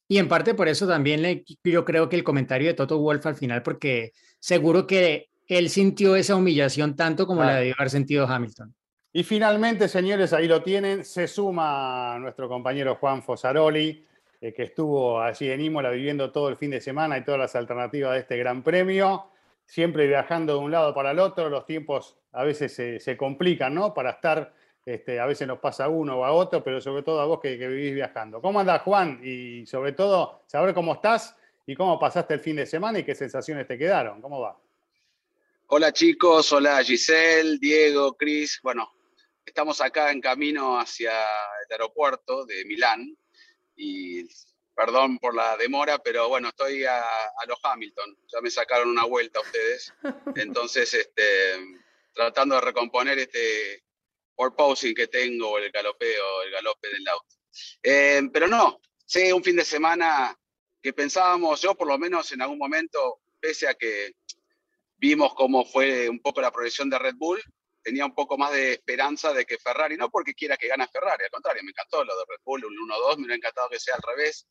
Y 0.09 0.19
en 0.19 0.29
parte 0.29 0.55
por 0.55 0.69
eso 0.69 0.87
también 0.87 1.23
le, 1.23 1.45
yo 1.65 1.85
creo 1.85 2.09
que 2.09 2.17
el 2.17 2.25
comentario 2.25 2.69
de 2.69 2.75
Toto 2.75 2.99
Wolf 2.99 3.27
al 3.27 3.35
final, 3.35 3.63
porque 3.63 4.13
seguro 4.45 4.87
que 4.87 5.31
él 5.49 5.71
sintió 5.71 6.17
esa 6.17 6.37
humillación 6.37 6.95
tanto 6.97 7.27
como 7.27 7.41
claro. 7.41 7.55
la 7.55 7.61
debió 7.61 7.75
haber 7.79 7.89
sentido 7.89 8.27
Hamilton. 8.27 8.75
Y 9.11 9.23
finalmente, 9.23 9.89
señores, 9.89 10.35
ahí 10.35 10.47
lo 10.47 10.63
tienen, 10.63 11.03
se 11.03 11.27
suma 11.29 12.19
nuestro 12.19 12.47
compañero 12.47 12.97
Juan 12.97 13.23
Fosaroli, 13.23 14.05
eh, 14.43 14.53
que 14.53 14.65
estuvo 14.65 15.19
allí 15.19 15.51
en 15.51 15.63
Imola 15.63 15.89
viviendo 15.89 16.31
todo 16.31 16.51
el 16.51 16.57
fin 16.57 16.73
de 16.73 16.83
semana 16.83 17.17
y 17.17 17.25
todas 17.25 17.41
las 17.41 17.57
alternativas 17.57 18.13
de 18.13 18.19
este 18.19 18.37
gran 18.37 18.63
premio, 18.63 19.31
siempre 19.65 20.07
viajando 20.07 20.59
de 20.59 20.59
un 20.59 20.71
lado 20.71 20.93
para 20.93 21.13
el 21.13 21.21
otro, 21.21 21.49
los 21.49 21.65
tiempos 21.65 22.19
a 22.33 22.45
veces 22.45 22.75
se, 22.75 23.01
se 23.01 23.17
complican, 23.17 23.75
¿no? 23.75 23.95
Para 23.95 24.11
estar, 24.11 24.53
este, 24.85 25.21
a 25.21 25.25
veces 25.25 25.49
nos 25.49 25.59
pasa 25.59 25.87
a 25.87 25.89
uno 25.89 26.19
o 26.19 26.25
a 26.27 26.33
otro, 26.33 26.63
pero 26.63 26.83
sobre 26.83 27.03
todo 27.03 27.19
a 27.23 27.25
vos 27.25 27.41
que, 27.41 27.57
que 27.59 27.67
vivís 27.67 27.95
viajando. 27.95 28.43
¿Cómo 28.43 28.61
andás, 28.61 28.83
Juan? 28.83 29.21
Y 29.25 29.65
sobre 29.65 29.93
todo, 29.93 30.43
saber 30.49 30.75
cómo 30.75 30.93
estás 30.93 31.35
y 31.67 31.75
cómo 31.75 31.99
pasaste 31.99 32.35
el 32.35 32.41
fin 32.41 32.57
de 32.57 32.67
semana 32.67 32.99
y 32.99 33.05
qué 33.05 33.15
sensaciones 33.15 33.67
te 33.67 33.79
quedaron. 33.79 34.21
¿Cómo 34.21 34.41
va? 34.41 34.61
Hola 35.69 35.93
chicos, 35.93 36.53
hola 36.53 36.83
Giselle, 36.85 37.59
Diego, 37.59 38.17
Cris. 38.17 38.61
Bueno, 38.63 38.93
estamos 39.45 39.81
acá 39.81 40.11
en 40.11 40.21
camino 40.21 40.79
hacia 40.79 41.13
el 41.13 41.73
aeropuerto 41.73 42.45
de 42.45 42.65
Milán 42.67 43.17
y 43.77 44.25
perdón 44.75 45.19
por 45.19 45.35
la 45.35 45.57
demora, 45.57 45.99
pero 45.99 46.29
bueno, 46.29 46.49
estoy 46.49 46.85
a, 46.85 47.01
a 47.01 47.47
los 47.47 47.59
Hamilton, 47.63 48.19
ya 48.27 48.41
me 48.41 48.51
sacaron 48.51 48.89
una 48.89 49.05
vuelta 49.05 49.41
ustedes, 49.41 49.93
entonces 50.37 50.93
este, 50.93 51.25
tratando 52.13 52.57
de 52.57 52.61
recomponer 52.61 53.19
este 53.19 53.85
porposing 54.35 54.95
que 54.95 55.07
tengo, 55.07 55.59
el 55.59 55.71
galopeo, 55.71 56.43
el 56.43 56.51
galope 56.51 56.89
del 56.89 57.09
auto. 57.09 57.37
Eh, 57.83 58.23
pero 58.33 58.49
no, 58.49 58.81
sé, 59.07 59.33
un 59.33 59.45
fin 59.45 59.57
de 59.57 59.65
semana 59.65 60.37
que 60.85 60.93
pensábamos, 60.93 61.63
yo 61.63 61.75
por 61.75 61.89
lo 61.89 61.97
menos 61.97 62.31
en 62.33 62.43
algún 62.43 62.59
momento, 62.59 63.21
pese 63.41 63.67
a 63.67 63.73
que 63.73 64.17
vimos 64.99 65.33
cómo 65.35 65.65
fue 65.65 66.11
un 66.11 66.21
poco 66.21 66.43
la 66.43 66.53
progresión 66.53 66.91
de 66.91 66.99
Red 66.99 67.15
Bull, 67.17 67.43
tenía 67.83 68.05
un 68.05 68.15
poco 68.15 68.37
más 68.37 68.53
de 68.53 68.73
esperanza 68.75 69.33
de 69.33 69.47
que 69.47 69.57
Ferrari, 69.57 69.97
no 69.97 70.11
porque 70.11 70.35
quiera 70.35 70.59
que 70.59 70.69
gane 70.69 70.87
Ferrari, 70.89 71.25
al 71.25 71.31
contrario, 71.31 71.63
me 71.65 71.71
encantó 71.71 72.05
lo 72.05 72.15
de 72.15 72.25
Red 72.29 72.43
Bull, 72.45 72.67
un 72.67 72.75
1-2, 72.77 73.17
me 73.17 73.23
hubiera 73.23 73.35
encantado 73.35 73.71
que 73.71 73.81
sea 73.81 73.95
al 73.95 74.03
revés, 74.03 74.47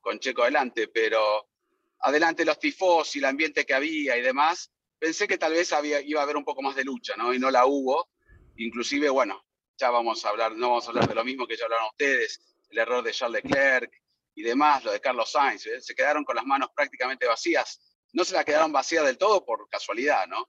con 0.00 0.18
Checo 0.18 0.40
adelante, 0.40 0.88
pero 0.88 1.50
adelante 1.98 2.46
los 2.46 2.58
tifos 2.58 3.14
y 3.16 3.18
el 3.18 3.26
ambiente 3.26 3.66
que 3.66 3.74
había 3.74 4.16
y 4.16 4.22
demás, 4.22 4.70
pensé 4.98 5.28
que 5.28 5.36
tal 5.36 5.52
vez 5.52 5.70
había, 5.74 6.00
iba 6.00 6.20
a 6.20 6.22
haber 6.22 6.38
un 6.38 6.46
poco 6.46 6.62
más 6.62 6.76
de 6.76 6.84
lucha, 6.84 7.14
¿no? 7.18 7.34
Y 7.34 7.38
no 7.38 7.50
la 7.50 7.66
hubo. 7.66 8.08
Inclusive, 8.56 9.10
bueno, 9.10 9.44
ya 9.76 9.90
vamos 9.90 10.24
a 10.24 10.30
hablar, 10.30 10.56
no 10.56 10.70
vamos 10.70 10.86
a 10.86 10.88
hablar 10.88 11.08
de 11.08 11.14
lo 11.14 11.24
mismo 11.26 11.46
que 11.46 11.58
ya 11.58 11.64
hablaron 11.64 11.88
ustedes, 11.90 12.40
el 12.70 12.78
error 12.78 13.04
de 13.04 13.12
Charles 13.12 13.44
Leclerc 13.44 14.03
y 14.34 14.42
demás, 14.42 14.84
lo 14.84 14.92
de 14.92 15.00
Carlos 15.00 15.30
Sainz, 15.30 15.66
¿eh? 15.66 15.80
se 15.80 15.94
quedaron 15.94 16.24
con 16.24 16.36
las 16.36 16.44
manos 16.44 16.70
prácticamente 16.74 17.26
vacías. 17.26 17.80
No 18.12 18.24
se 18.24 18.34
las 18.34 18.44
quedaron 18.44 18.72
vacías 18.72 19.04
del 19.04 19.18
todo 19.18 19.44
por 19.44 19.68
casualidad, 19.68 20.26
¿no? 20.26 20.48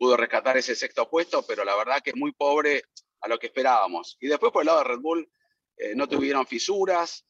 pudo 0.00 0.16
rescatar 0.16 0.56
ese 0.56 0.74
sexto 0.74 1.10
puesto, 1.10 1.44
pero 1.46 1.62
la 1.62 1.76
verdad 1.76 2.00
que 2.02 2.10
es 2.10 2.16
muy 2.16 2.32
pobre 2.32 2.84
a 3.20 3.28
lo 3.28 3.38
que 3.38 3.48
esperábamos. 3.48 4.16
Y 4.18 4.28
después 4.28 4.50
por 4.50 4.62
el 4.62 4.66
lado 4.68 4.78
de 4.78 4.84
Red 4.84 5.00
Bull 5.00 5.30
eh, 5.76 5.94
no 5.94 6.08
tuvieron 6.08 6.46
fisuras, 6.46 7.26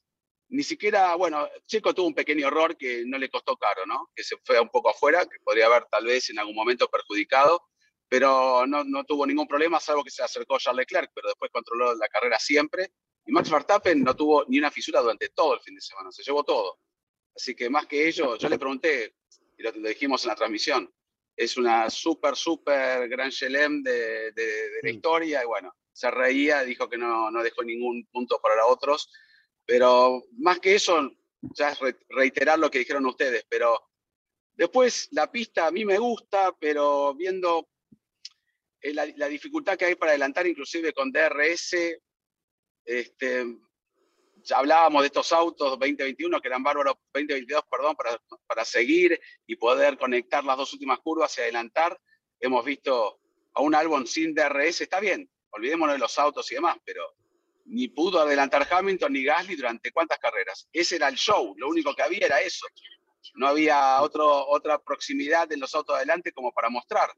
ni 0.51 0.63
siquiera, 0.63 1.17
bueno, 1.17 1.49
Checo 1.67 1.93
tuvo 1.93 2.07
un 2.07 2.15
pequeño 2.15 2.47
error 2.47 2.77
que 2.77 3.03
no 3.07 3.19
le 3.19 3.29
costó 3.29 3.57
caro, 3.57 3.87
¿no? 3.87 4.13
Que 4.15 4.23
se 4.23 4.37
fue 4.45 4.61
un 4.61 4.69
poco 4.69 4.91
afuera, 4.91 5.25
que 5.27 5.41
podría 5.43 5.67
haber 5.67 5.87
tal 5.87 6.05
vez 6.05 6.31
en 6.31 6.39
algún 6.39 6.55
momento 6.55 6.87
perjudicado, 6.89 7.61
pero 8.09 8.65
no, 8.69 8.85
no 8.85 9.03
tuvo 9.03 9.27
ningún 9.27 9.49
problema, 9.49 9.81
salvo 9.81 10.05
que 10.05 10.11
se 10.13 10.23
acercó 10.23 10.57
Charles 10.59 10.87
Leclerc, 10.87 11.11
pero 11.13 11.29
después 11.29 11.51
controló 11.51 11.97
la 11.97 12.09
carrera 12.09 12.39
siempre. 12.39 12.93
Y 13.31 13.33
Max 13.33 13.49
Verstappen 13.49 14.03
no 14.03 14.17
tuvo 14.17 14.45
ni 14.49 14.59
una 14.59 14.73
fisura 14.73 15.01
durante 15.01 15.29
todo 15.29 15.55
el 15.55 15.61
fin 15.61 15.77
de 15.77 15.81
semana, 15.81 16.11
se 16.11 16.25
llevó 16.25 16.43
todo. 16.43 16.81
Así 17.33 17.55
que 17.55 17.71
más 17.71 17.87
que 17.87 18.09
ello, 18.09 18.37
yo 18.37 18.49
le 18.49 18.59
pregunté, 18.59 19.15
y 19.57 19.63
lo, 19.63 19.71
lo 19.71 19.89
dijimos 19.89 20.25
en 20.25 20.31
la 20.31 20.35
transmisión, 20.35 20.93
es 21.37 21.57
una 21.57 21.89
súper, 21.91 22.35
súper 22.35 23.09
gran 23.09 23.31
chelem 23.31 23.85
de, 23.85 24.33
de, 24.33 24.71
de, 24.71 24.81
la 24.83 24.91
historia 24.91 25.45
y 25.45 25.47
bueno, 25.47 25.73
se 25.93 26.11
reía, 26.11 26.65
dijo 26.65 26.89
que 26.89 26.99
no, 26.99 27.31
no 27.31 27.41
dejó 27.45 27.63
ningún 27.63 28.05
punto 28.07 28.41
para 28.43 28.67
otros, 28.67 29.09
Pero 29.65 30.25
más 30.39 30.59
que 30.59 30.75
eso, 30.75 31.13
ya 31.55 31.71
es 31.71 31.79
reiterar 32.09 32.59
lo 32.59 32.69
que 32.69 32.81
dijeron 32.81 33.07
ustedes, 33.07 33.47
pero 33.49 33.93
después 34.55 35.07
la 35.13 35.31
pista 35.31 35.69
a 35.69 35.71
mí 35.71 35.85
me 35.85 35.99
gusta, 35.99 36.53
pero 36.59 37.15
viendo 37.15 37.69
eh, 38.81 38.93
la, 38.93 39.29
dificultad 39.29 39.79
que 39.79 39.85
hay 39.85 39.95
para 39.95 40.11
adelantar 40.11 40.49
inclusive 40.49 40.93
con 40.93 41.13
DRS, 41.13 41.77
este, 42.85 43.45
ya 44.43 44.59
hablábamos 44.59 45.03
de 45.03 45.07
estos 45.07 45.33
autos 45.33 45.71
2021 45.71 46.41
que 46.41 46.49
eran 46.49 46.63
bárbaros, 46.63 46.95
2022, 47.13 47.63
perdón, 47.71 47.97
para, 47.97 48.21
para 48.47 48.65
seguir 48.65 49.21
y 49.47 49.57
poder 49.57 49.99
conectar 49.99 50.45
las 50.45 50.57
dos 50.57 50.73
últimas 50.73 50.99
curvas 51.01 51.37
y 51.39 51.43
adelantar. 51.43 51.99
Hemos 52.39 52.65
visto 52.65 53.21
a 53.55 53.63
un 53.63 53.75
álbum 53.75 54.07
sin 54.07 54.35
DRS, 54.35 54.83
está 54.83 55.01
bien, 55.01 55.31
olvidémonos 55.51 55.95
de 55.95 55.99
los 55.99 56.19
autos 56.19 56.51
y 56.51 56.55
demás, 56.55 56.77
pero 56.85 57.15
ni 57.67 57.89
pudo 57.89 58.21
adelantar 58.21 58.67
Hamilton 58.71 59.13
ni 59.13 59.25
Gasly 59.25 59.57
durante 59.57 59.93
cuántas 59.93 60.19
carreras. 60.19 60.69
Ese 60.73 60.97
era 60.97 61.09
el 61.09 61.17
show, 61.17 61.55
lo 61.57 61.69
único 61.69 61.95
que 61.95 62.03
había 62.03 62.27
era 62.27 62.41
eso. 62.41 62.67
No 63.35 63.47
había 63.47 64.01
otro, 64.03 64.49
otra 64.49 64.83
proximidad 64.83 65.51
en 65.53 65.61
los 65.61 65.75
autos 65.75 65.97
adelante 65.97 66.33
como 66.33 66.53
para 66.53 66.69
mostrar. 66.69 67.11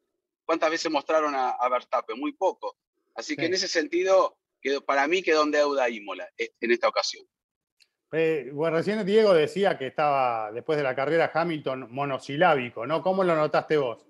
¿Cuántas 0.44 0.70
veces 0.70 0.90
mostraron 0.90 1.34
a, 1.34 1.68
Verstappen? 1.70 2.18
Muy 2.18 2.32
poco. 2.32 2.76
Así 3.14 3.36
que 3.36 3.46
en 3.46 3.54
ese 3.54 3.68
sentido, 3.68 4.36
para 4.84 5.06
mí 5.08 5.22
quedó 5.22 5.42
en 5.42 5.50
deuda 5.50 5.88
Imola 5.88 6.28
eh, 6.36 6.52
en 6.60 6.70
esta 6.70 6.88
ocasión. 6.88 7.24
Eh, 8.12 8.50
bueno, 8.52 8.76
recién 8.76 9.04
Diego 9.06 9.32
decía 9.32 9.78
que 9.78 9.86
estaba 9.86 10.52
después 10.52 10.76
de 10.76 10.84
la 10.84 10.94
carrera 10.94 11.30
Hamilton 11.32 11.88
monosilábico, 11.90 12.86
¿no? 12.86 13.02
¿Cómo 13.02 13.24
lo 13.24 13.34
notaste 13.34 13.78
vos? 13.78 14.06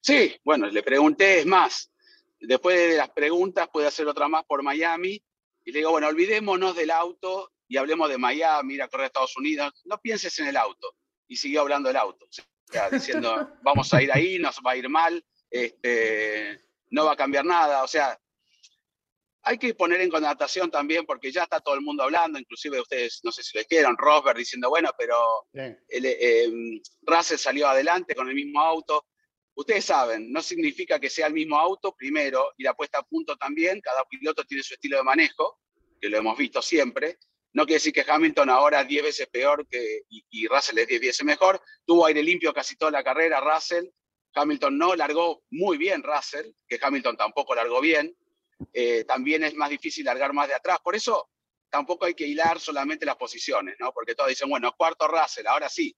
Sí, 0.00 0.34
bueno, 0.42 0.66
le 0.66 0.82
pregunté, 0.82 1.40
es 1.40 1.46
más, 1.46 1.92
después 2.40 2.78
de 2.90 2.96
las 2.96 3.10
preguntas 3.10 3.68
puede 3.70 3.86
hacer 3.86 4.06
otra 4.08 4.28
más 4.28 4.44
por 4.44 4.62
Miami, 4.62 5.22
y 5.64 5.72
le 5.72 5.80
digo, 5.80 5.90
bueno, 5.90 6.08
olvidémonos 6.08 6.74
del 6.74 6.90
auto 6.90 7.52
y 7.68 7.76
hablemos 7.76 8.08
de 8.08 8.18
Miami, 8.18 8.74
ir 8.74 8.82
a 8.82 8.88
correr 8.88 9.04
a 9.04 9.06
Estados 9.08 9.36
Unidos, 9.36 9.72
no 9.84 10.00
pienses 10.00 10.38
en 10.38 10.48
el 10.48 10.56
auto. 10.56 10.96
Y 11.28 11.36
siguió 11.36 11.60
hablando 11.60 11.88
del 11.88 11.96
auto, 11.96 12.26
diciendo, 12.90 13.56
vamos 13.62 13.92
a 13.94 14.02
ir 14.02 14.10
ahí, 14.10 14.38
nos 14.38 14.58
va 14.66 14.72
a 14.72 14.76
ir 14.76 14.88
mal, 14.88 15.24
este, 15.48 16.60
no 16.88 17.04
va 17.04 17.12
a 17.12 17.16
cambiar 17.16 17.44
nada, 17.44 17.84
o 17.84 17.86
sea, 17.86 18.18
hay 19.42 19.58
que 19.58 19.74
poner 19.74 20.00
en 20.00 20.10
connotación 20.10 20.70
también, 20.70 21.06
porque 21.06 21.32
ya 21.32 21.44
está 21.44 21.60
todo 21.60 21.74
el 21.74 21.80
mundo 21.80 22.02
hablando, 22.02 22.38
inclusive 22.38 22.80
ustedes, 22.80 23.20
no 23.22 23.32
sé 23.32 23.42
si 23.42 23.56
lo 23.56 23.64
dijeron, 23.68 23.96
Rosberg 23.96 24.36
diciendo, 24.36 24.68
bueno, 24.68 24.90
pero 24.98 25.46
el, 25.52 26.06
em, 26.06 26.80
Russell 27.02 27.38
salió 27.38 27.68
adelante 27.68 28.14
con 28.14 28.28
el 28.28 28.34
mismo 28.34 28.60
auto. 28.60 29.06
Ustedes 29.54 29.84
saben, 29.84 30.30
no 30.30 30.42
significa 30.42 30.98
que 31.00 31.10
sea 31.10 31.26
el 31.26 31.32
mismo 31.32 31.58
auto, 31.58 31.94
primero, 31.94 32.52
y 32.56 32.64
la 32.64 32.74
puesta 32.74 32.98
a 32.98 33.02
punto 33.02 33.36
también, 33.36 33.80
cada 33.80 34.04
piloto 34.04 34.44
tiene 34.44 34.62
su 34.62 34.74
estilo 34.74 34.98
de 34.98 35.02
manejo, 35.02 35.60
que 36.00 36.08
lo 36.08 36.18
hemos 36.18 36.36
visto 36.36 36.62
siempre. 36.62 37.18
No 37.52 37.64
quiere 37.64 37.76
decir 37.76 37.92
que 37.92 38.04
Hamilton 38.06 38.48
ahora 38.48 38.82
es 38.82 38.88
10 38.88 39.02
veces 39.02 39.26
peor 39.26 39.66
que, 39.68 40.02
y, 40.08 40.46
Russell 40.46 40.78
es 40.78 40.86
10 40.86 41.00
veces 41.00 41.24
mejor. 41.24 41.60
Tuvo 41.84 42.06
aire 42.06 42.22
limpio 42.22 42.54
casi 42.54 42.76
toda 42.76 42.92
la 42.92 43.02
carrera, 43.02 43.40
Russell. 43.40 43.86
Hamilton 44.34 44.78
no 44.78 44.94
largó 44.94 45.42
muy 45.50 45.76
bien, 45.76 46.02
Russell, 46.04 46.46
que 46.68 46.78
Hamilton 46.80 47.16
tampoco 47.16 47.54
largó 47.54 47.80
bien. 47.80 48.14
Eh, 48.72 49.04
también 49.04 49.44
es 49.44 49.54
más 49.54 49.70
difícil 49.70 50.04
largar 50.04 50.32
más 50.32 50.48
de 50.48 50.54
atrás. 50.54 50.78
Por 50.82 50.94
eso 50.94 51.30
tampoco 51.70 52.04
hay 52.04 52.14
que 52.14 52.26
hilar 52.26 52.60
solamente 52.60 53.06
las 53.06 53.16
posiciones, 53.16 53.76
¿no? 53.78 53.92
Porque 53.92 54.14
todos 54.14 54.28
dicen, 54.28 54.48
bueno, 54.48 54.74
cuarto 54.76 55.08
Russell, 55.08 55.46
ahora 55.46 55.68
sí. 55.68 55.96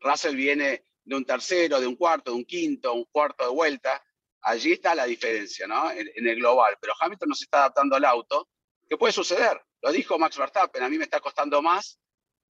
Russell 0.00 0.36
viene 0.36 0.84
de 1.04 1.16
un 1.16 1.24
tercero, 1.24 1.80
de 1.80 1.86
un 1.86 1.96
cuarto, 1.96 2.32
de 2.32 2.36
un 2.36 2.44
quinto, 2.44 2.92
un 2.92 3.04
cuarto 3.06 3.44
de 3.44 3.50
vuelta. 3.50 4.02
Allí 4.42 4.72
está 4.72 4.94
la 4.94 5.06
diferencia, 5.06 5.66
¿no? 5.66 5.90
En, 5.90 6.26
el 6.26 6.36
global. 6.36 6.76
Pero 6.80 6.92
Hamilton 6.98 7.30
no 7.30 7.34
se 7.34 7.44
está 7.44 7.58
adaptando 7.58 7.96
al 7.96 8.04
auto. 8.04 8.48
¿Qué 8.88 8.96
puede 8.96 9.12
suceder? 9.12 9.60
Lo 9.82 9.92
dijo 9.92 10.18
Max 10.18 10.36
Verstappen, 10.36 10.82
a 10.82 10.88
mí 10.88 10.98
me 10.98 11.04
está 11.04 11.20
costando 11.20 11.62
más 11.62 11.98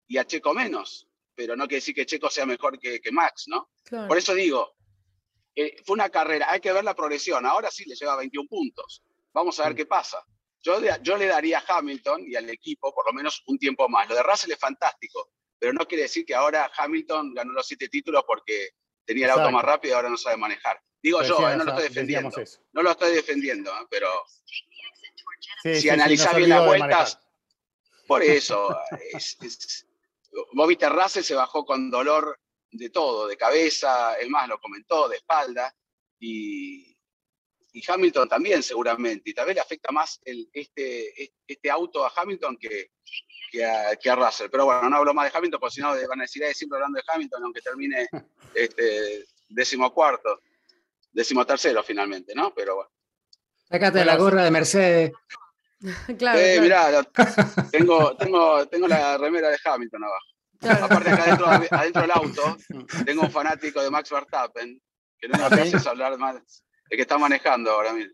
y 0.08 0.18
a 0.18 0.26
Checo 0.26 0.54
menos. 0.54 1.08
Pero 1.36 1.56
no 1.56 1.66
quiere 1.66 1.78
decir 1.78 1.96
que 1.96 2.06
Checo 2.06 2.30
sea 2.30 2.46
mejor 2.46 2.80
que, 2.80 3.00
Max, 3.12 3.46
¿no? 3.48 3.70
Por 4.08 4.18
eso 4.18 4.34
digo, 4.34 4.76
eh, 5.56 5.76
fue 5.86 5.94
una 5.94 6.10
carrera, 6.10 6.48
hay 6.50 6.60
que 6.60 6.72
ver 6.72 6.84
la 6.84 6.96
progresión. 6.96 7.46
Ahora 7.46 7.70
sí 7.70 7.86
le 7.86 7.96
lleva 7.96 8.16
21 8.16 8.48
puntos. 8.48 9.04
Vamos 9.38 9.60
a 9.60 9.66
ver 9.66 9.76
qué 9.76 9.86
pasa. 9.86 10.26
Yo, 10.64 10.82
yo 11.04 11.16
le 11.16 11.28
daría 11.28 11.60
a 11.60 11.78
Hamilton 11.78 12.24
y 12.26 12.36
al 12.36 12.50
equipo 12.50 12.92
por 12.92 13.06
lo 13.06 13.14
menos 13.14 13.44
un 13.46 13.60
tiempo 13.60 13.88
más. 13.88 14.10
Lo 14.10 14.16
de 14.16 14.24
Russell 14.24 14.52
es 14.52 14.58
fantástico, 14.58 15.30
pero 15.60 15.74
no 15.74 15.86
quiere 15.86 16.04
decir 16.04 16.26
que 16.26 16.34
ahora 16.34 16.72
Hamilton 16.76 17.36
ganó 17.36 17.54
los 17.54 17.68
siete 17.68 17.88
títulos 17.88 18.24
porque 18.26 18.72
tenía 19.06 19.26
el 19.26 19.34
auto 19.34 19.52
más 19.52 19.64
rápido 19.64 19.94
y 19.94 19.96
ahora 19.96 20.10
no 20.10 20.18
sabe 20.18 20.38
manejar. 20.38 20.82
Digo 21.04 21.22
yo, 21.22 21.38
eh, 21.48 21.56
no 21.56 21.66
lo 21.66 21.70
estoy 21.70 21.84
defendiendo. 21.84 22.32
No 22.72 22.82
lo 22.82 22.90
estoy 22.90 23.14
defendiendo, 23.14 23.72
eh, 23.72 23.86
pero 23.92 24.10
si 25.62 25.88
analizás 25.88 26.36
bien 26.36 26.50
las 26.50 26.66
vueltas, 26.66 27.20
por 28.08 28.24
eso, 28.24 28.76
vos 30.54 30.68
viste, 30.68 30.90
Russell 30.90 31.22
se 31.22 31.36
bajó 31.36 31.64
con 31.64 31.92
dolor 31.92 32.40
de 32.72 32.90
todo, 32.90 33.28
de 33.28 33.38
cabeza, 33.38 34.16
es 34.16 34.28
más, 34.30 34.48
lo 34.48 34.60
comentó, 34.60 35.08
de 35.08 35.18
espalda, 35.18 35.72
y, 36.20 36.97
y 37.78 37.84
Hamilton 37.88 38.28
también 38.28 38.64
seguramente, 38.64 39.30
y 39.30 39.34
tal 39.36 39.46
vez 39.46 39.56
le 39.56 39.62
afecta 39.62 39.92
más 39.92 40.20
el, 40.26 40.50
este, 40.52 41.32
este 41.48 41.70
auto 41.70 42.04
a 42.04 42.12
Hamilton 42.16 42.58
que, 42.58 42.90
que, 43.52 43.64
a, 43.64 43.96
que, 43.96 44.10
a, 44.10 44.16
Russell. 44.16 44.50
Pero 44.50 44.66
bueno, 44.66 44.90
no 44.90 44.98
hablo 44.98 45.14
más 45.14 45.32
de 45.32 45.38
Hamilton, 45.38 45.60
porque 45.60 45.76
si 45.76 45.82
no 45.82 45.90
van 45.90 46.20
a 46.20 46.24
decir, 46.24 46.44
siempre 46.56 46.78
hablando 46.78 46.98
de 46.98 47.04
Hamilton, 47.08 47.44
aunque 47.44 47.62
termine 47.62 48.08
este, 48.56 49.26
décimo 49.48 49.94
cuarto, 49.94 50.42
décimo 51.12 51.46
tercero 51.46 51.84
finalmente, 51.84 52.34
¿no? 52.34 52.52
Pero 52.56 52.78
bueno. 52.78 52.92
Sácate 53.70 54.04
la 54.04 54.16
gorra 54.16 54.44
de 54.44 54.52
Mercedes. 54.52 55.12
claro, 56.18 56.40
eh, 56.40 56.60
Mirá, 56.60 57.04
tengo, 57.72 58.18
tengo, 58.18 58.68
tengo 58.68 58.88
la 58.88 59.20
remera 59.20 59.50
de 59.50 59.58
Hamilton 59.64 60.04
abajo. 60.04 60.84
Aparte 60.84 61.12
acá 61.12 61.24
adentro, 61.26 61.46
adentro, 61.46 62.02
del 62.02 62.12
auto 62.12 62.58
tengo 63.06 63.22
un 63.22 63.30
fanático 63.30 63.84
de 63.84 63.92
Max 63.92 64.10
Verstappen, 64.10 64.82
que 65.20 65.28
no 65.28 65.38
me 65.38 65.44
haces 65.44 65.86
hablar 65.86 66.18
más, 66.18 66.64
el 66.90 66.96
que 66.96 67.02
está 67.02 67.18
manejando 67.18 67.72
ahora 67.72 67.94
mismo. 67.94 68.14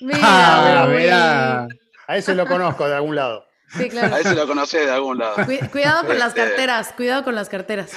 Mira, 0.00 0.18
ah, 0.22 0.86
mira. 0.88 1.68
A 2.06 2.16
ese 2.16 2.34
lo 2.34 2.46
conozco 2.46 2.86
de 2.86 2.94
algún 2.94 3.16
lado. 3.16 3.46
Sí, 3.76 3.88
claro. 3.88 4.14
A 4.14 4.20
ese 4.20 4.34
lo 4.34 4.46
conocés 4.46 4.86
de 4.86 4.92
algún 4.92 5.18
lado. 5.18 5.36
Cuidado 5.72 6.06
con 6.06 6.18
las 6.18 6.28
este, 6.28 6.42
carteras, 6.42 6.92
cuidado 6.92 7.24
con 7.24 7.34
las 7.34 7.48
carteras. 7.48 7.92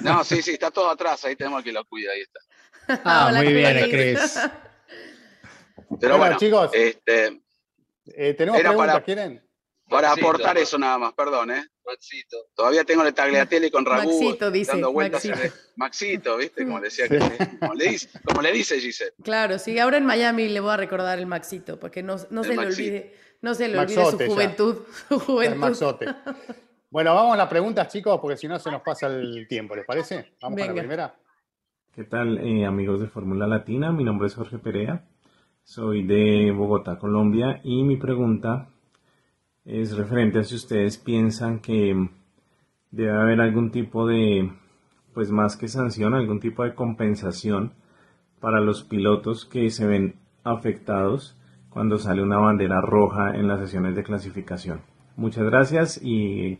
No, 0.00 0.24
sí, 0.24 0.40
sí, 0.42 0.52
está 0.52 0.70
todo 0.70 0.90
atrás, 0.90 1.24
ahí 1.24 1.36
tenemos 1.36 1.62
que 1.62 1.72
lo 1.72 1.84
cuida, 1.84 2.12
ahí 2.12 2.20
está. 2.20 2.40
Ah, 3.04 3.32
muy 3.34 3.52
bien, 3.52 3.90
Chris. 3.90 4.40
Pero 6.00 6.18
bueno, 6.18 6.36
chicos, 6.38 6.70
este, 6.72 7.42
eh, 8.06 8.34
tenemos 8.34 8.60
preguntas, 8.60 8.86
para, 8.94 9.04
¿quieren? 9.04 9.49
Para 9.90 10.12
aportar 10.12 10.56
eso 10.56 10.78
nada 10.78 10.96
más, 10.98 11.12
perdón, 11.14 11.50
¿eh? 11.50 11.64
Maxito. 11.84 12.36
Todavía 12.54 12.84
tengo 12.84 13.02
el 13.02 13.12
tagliatelle 13.12 13.70
con 13.72 13.84
ragú 13.84 14.20
Maxito, 14.22 14.50
dice, 14.50 14.72
dando 14.72 14.92
vueltas. 14.92 15.24
Maxito. 15.24 15.54
Maxito, 15.76 16.36
¿viste? 16.36 16.64
Como 16.64 16.78
le, 16.78 16.84
decía 16.84 17.06
como, 17.58 17.74
le 17.74 17.88
dice, 17.90 18.08
como 18.24 18.40
le 18.40 18.52
dice 18.52 18.78
Giselle. 18.78 19.12
Claro, 19.22 19.58
sí, 19.58 19.78
ahora 19.80 19.96
en 19.96 20.06
Miami 20.06 20.48
le 20.48 20.60
voy 20.60 20.70
a 20.70 20.76
recordar 20.76 21.18
el 21.18 21.26
Maxito, 21.26 21.80
porque 21.80 22.04
no, 22.04 22.16
no 22.30 22.44
se 22.44 22.56
le 22.56 22.66
olvide, 22.66 23.14
no 23.42 23.54
se 23.54 23.66
le 23.66 23.78
olvide 23.78 24.04
su 24.04 24.18
juventud. 24.18 24.76
Su 25.08 25.18
juventud. 25.18 25.54
El 25.54 25.58
Maxote. 25.58 26.06
Bueno, 26.88 27.14
vamos 27.14 27.34
a 27.34 27.38
las 27.38 27.48
preguntas, 27.48 27.88
chicos, 27.88 28.20
porque 28.20 28.36
si 28.36 28.46
no 28.46 28.58
se 28.60 28.70
nos 28.70 28.82
pasa 28.82 29.08
el 29.08 29.46
tiempo, 29.48 29.74
¿les 29.74 29.84
parece? 29.84 30.34
Vamos 30.40 30.60
a 30.62 30.66
la 30.66 30.72
primera. 30.74 31.14
¿Qué 31.92 32.04
tal, 32.04 32.38
eh, 32.38 32.64
amigos 32.64 33.00
de 33.00 33.08
Fórmula 33.08 33.48
Latina? 33.48 33.90
Mi 33.90 34.04
nombre 34.04 34.28
es 34.28 34.34
Jorge 34.36 34.58
Perea, 34.58 35.04
soy 35.64 36.04
de 36.04 36.52
Bogotá, 36.52 36.98
Colombia, 36.98 37.60
y 37.64 37.82
mi 37.82 37.96
pregunta 37.96 38.68
es 39.64 39.96
referente 39.96 40.38
a 40.38 40.44
si 40.44 40.54
ustedes 40.54 40.98
piensan 40.98 41.60
que 41.60 42.08
debe 42.90 43.12
haber 43.12 43.40
algún 43.40 43.70
tipo 43.70 44.06
de, 44.06 44.50
pues 45.14 45.30
más 45.30 45.56
que 45.56 45.68
sanción, 45.68 46.14
algún 46.14 46.40
tipo 46.40 46.64
de 46.64 46.74
compensación 46.74 47.74
para 48.40 48.60
los 48.60 48.82
pilotos 48.82 49.44
que 49.44 49.70
se 49.70 49.86
ven 49.86 50.16
afectados 50.44 51.36
cuando 51.68 51.98
sale 51.98 52.22
una 52.22 52.38
bandera 52.38 52.80
roja 52.80 53.36
en 53.36 53.46
las 53.46 53.60
sesiones 53.60 53.94
de 53.94 54.02
clasificación. 54.02 54.82
Muchas 55.16 55.44
gracias 55.44 56.00
y 56.02 56.58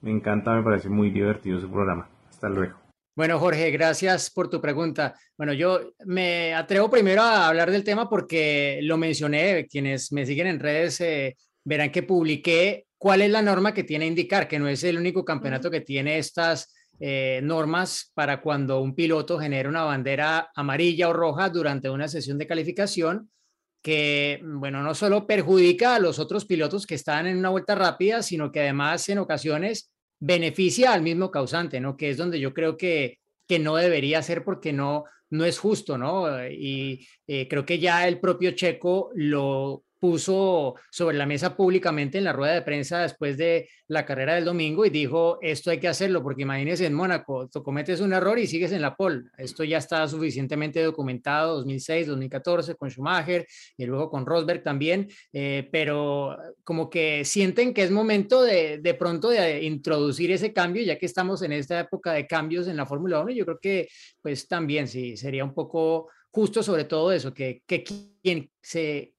me 0.00 0.10
encanta, 0.10 0.54
me 0.54 0.62
parece 0.62 0.88
muy 0.88 1.10
divertido 1.10 1.60
su 1.60 1.70
programa. 1.70 2.08
Hasta 2.28 2.48
luego. 2.48 2.76
Bueno, 3.14 3.38
Jorge, 3.40 3.70
gracias 3.72 4.30
por 4.30 4.48
tu 4.48 4.60
pregunta. 4.60 5.14
Bueno, 5.36 5.52
yo 5.52 5.80
me 6.06 6.54
atrevo 6.54 6.88
primero 6.88 7.22
a 7.22 7.48
hablar 7.48 7.70
del 7.70 7.82
tema 7.82 8.08
porque 8.08 8.78
lo 8.82 8.96
mencioné, 8.96 9.66
quienes 9.66 10.12
me 10.12 10.24
siguen 10.24 10.46
en 10.46 10.60
redes 10.60 11.00
eh, 11.00 11.36
verán 11.68 11.92
que 11.92 12.02
publiqué 12.02 12.86
cuál 12.96 13.20
es 13.20 13.30
la 13.30 13.42
norma 13.42 13.74
que 13.74 13.84
tiene 13.84 14.06
a 14.06 14.08
indicar, 14.08 14.48
que 14.48 14.58
no 14.58 14.68
es 14.68 14.82
el 14.84 14.96
único 14.96 15.22
campeonato 15.22 15.70
que 15.70 15.82
tiene 15.82 16.16
estas 16.16 16.74
eh, 16.98 17.40
normas 17.42 18.10
para 18.14 18.40
cuando 18.40 18.80
un 18.80 18.94
piloto 18.94 19.38
genera 19.38 19.68
una 19.68 19.84
bandera 19.84 20.50
amarilla 20.56 21.10
o 21.10 21.12
roja 21.12 21.50
durante 21.50 21.90
una 21.90 22.08
sesión 22.08 22.38
de 22.38 22.46
calificación 22.46 23.30
que, 23.82 24.40
bueno, 24.42 24.82
no 24.82 24.94
solo 24.94 25.26
perjudica 25.26 25.94
a 25.94 26.00
los 26.00 26.18
otros 26.18 26.46
pilotos 26.46 26.86
que 26.86 26.94
están 26.94 27.26
en 27.26 27.36
una 27.36 27.50
vuelta 27.50 27.74
rápida, 27.74 28.22
sino 28.22 28.50
que 28.50 28.60
además 28.60 29.06
en 29.10 29.18
ocasiones 29.18 29.92
beneficia 30.18 30.94
al 30.94 31.02
mismo 31.02 31.30
causante, 31.30 31.80
¿no? 31.80 31.96
Que 31.98 32.10
es 32.10 32.16
donde 32.16 32.40
yo 32.40 32.54
creo 32.54 32.78
que, 32.78 33.18
que 33.46 33.58
no 33.58 33.76
debería 33.76 34.22
ser 34.22 34.42
porque 34.42 34.72
no, 34.72 35.04
no 35.30 35.44
es 35.44 35.58
justo, 35.58 35.98
¿no? 35.98 36.44
Y 36.48 37.06
eh, 37.26 37.46
creo 37.46 37.66
que 37.66 37.78
ya 37.78 38.08
el 38.08 38.18
propio 38.18 38.52
Checo 38.52 39.10
lo 39.14 39.84
puso 39.98 40.74
sobre 40.90 41.16
la 41.16 41.26
mesa 41.26 41.56
públicamente 41.56 42.18
en 42.18 42.24
la 42.24 42.32
rueda 42.32 42.54
de 42.54 42.62
prensa 42.62 43.00
después 43.00 43.36
de 43.36 43.68
la 43.88 44.04
carrera 44.04 44.34
del 44.34 44.44
domingo 44.44 44.84
y 44.84 44.90
dijo, 44.90 45.38
esto 45.40 45.70
hay 45.70 45.80
que 45.80 45.88
hacerlo, 45.88 46.22
porque 46.22 46.42
imagínense 46.42 46.86
en 46.86 46.94
Mónaco, 46.94 47.48
tú 47.48 47.62
cometes 47.62 48.00
un 48.00 48.12
error 48.12 48.38
y 48.38 48.46
sigues 48.46 48.72
en 48.72 48.82
la 48.82 48.94
pole. 48.94 49.24
Esto 49.38 49.64
ya 49.64 49.78
está 49.78 50.06
suficientemente 50.06 50.82
documentado, 50.82 51.56
2006, 51.56 52.06
2014 52.08 52.74
con 52.74 52.90
Schumacher 52.90 53.46
y 53.76 53.86
luego 53.86 54.10
con 54.10 54.26
Rosberg 54.26 54.62
también, 54.62 55.08
eh, 55.32 55.68
pero 55.72 56.36
como 56.64 56.90
que 56.90 57.24
sienten 57.24 57.72
que 57.72 57.82
es 57.82 57.90
momento 57.90 58.42
de, 58.42 58.78
de 58.78 58.94
pronto 58.94 59.30
de 59.30 59.64
introducir 59.64 60.30
ese 60.30 60.52
cambio, 60.52 60.82
ya 60.82 60.98
que 60.98 61.06
estamos 61.06 61.42
en 61.42 61.52
esta 61.52 61.80
época 61.80 62.12
de 62.12 62.26
cambios 62.26 62.68
en 62.68 62.76
la 62.76 62.86
Fórmula 62.86 63.20
1, 63.20 63.30
yo 63.32 63.44
creo 63.44 63.58
que 63.58 63.88
pues 64.20 64.46
también 64.46 64.86
sí, 64.86 65.16
sería 65.16 65.44
un 65.44 65.54
poco 65.54 66.08
justo 66.30 66.62
sobre 66.62 66.84
todo 66.84 67.10
eso, 67.10 67.32
que, 67.32 67.62
que 67.66 67.82
quien 68.22 68.50
se 68.60 69.14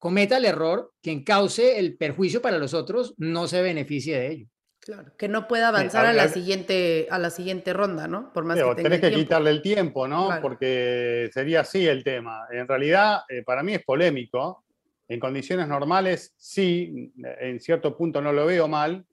cometa 0.00 0.38
el 0.38 0.46
error, 0.46 0.92
quien 1.00 1.22
cause 1.22 1.78
el 1.78 1.96
perjuicio 1.96 2.42
para 2.42 2.58
los 2.58 2.74
otros, 2.74 3.14
no 3.18 3.46
se 3.46 3.62
beneficie 3.62 4.18
de 4.18 4.26
ello. 4.32 4.46
Claro, 4.80 5.12
que 5.18 5.28
no 5.28 5.46
pueda 5.46 5.68
avanzar 5.68 6.06
a 6.06 6.14
la 6.14 6.28
siguiente, 6.28 7.06
a 7.10 7.18
la 7.18 7.28
siguiente 7.28 7.74
ronda, 7.74 8.08
¿no? 8.08 8.32
Por 8.32 8.44
más 8.44 8.56
que 8.56 8.62
tenga 8.62 8.76
tenés 8.76 9.00
que 9.00 9.12
quitarle 9.12 9.50
el 9.50 9.60
tiempo, 9.60 10.08
¿no? 10.08 10.30
Porque 10.40 11.28
sería 11.34 11.60
así 11.60 11.86
el 11.86 12.02
tema. 12.02 12.46
En 12.50 12.66
realidad, 12.66 13.20
eh, 13.28 13.42
para 13.42 13.62
mí 13.62 13.74
es 13.74 13.84
polémico. 13.84 14.64
En 15.06 15.20
condiciones 15.20 15.68
normales, 15.68 16.32
sí, 16.38 17.12
en 17.40 17.60
cierto 17.60 17.94
punto 17.94 18.22
no 18.22 18.32
lo 18.32 18.46
veo 18.46 18.68
mal, 18.68 19.04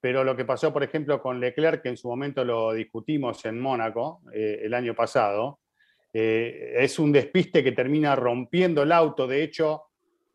pero 0.00 0.24
lo 0.24 0.34
que 0.34 0.44
pasó, 0.46 0.72
por 0.72 0.84
ejemplo, 0.84 1.20
con 1.20 1.38
Leclerc, 1.38 1.82
que 1.82 1.88
en 1.90 1.96
su 1.96 2.08
momento 2.08 2.44
lo 2.44 2.72
discutimos 2.72 3.44
en 3.44 3.60
Mónaco 3.60 4.22
eh, 4.32 4.60
el 4.62 4.72
año 4.72 4.94
pasado, 4.94 5.60
eh, 6.12 6.76
es 6.78 6.98
un 6.98 7.12
despiste 7.12 7.62
que 7.62 7.72
termina 7.72 8.16
rompiendo 8.16 8.84
el 8.84 8.92
auto. 8.92 9.26
De 9.26 9.42
hecho, 9.42 9.82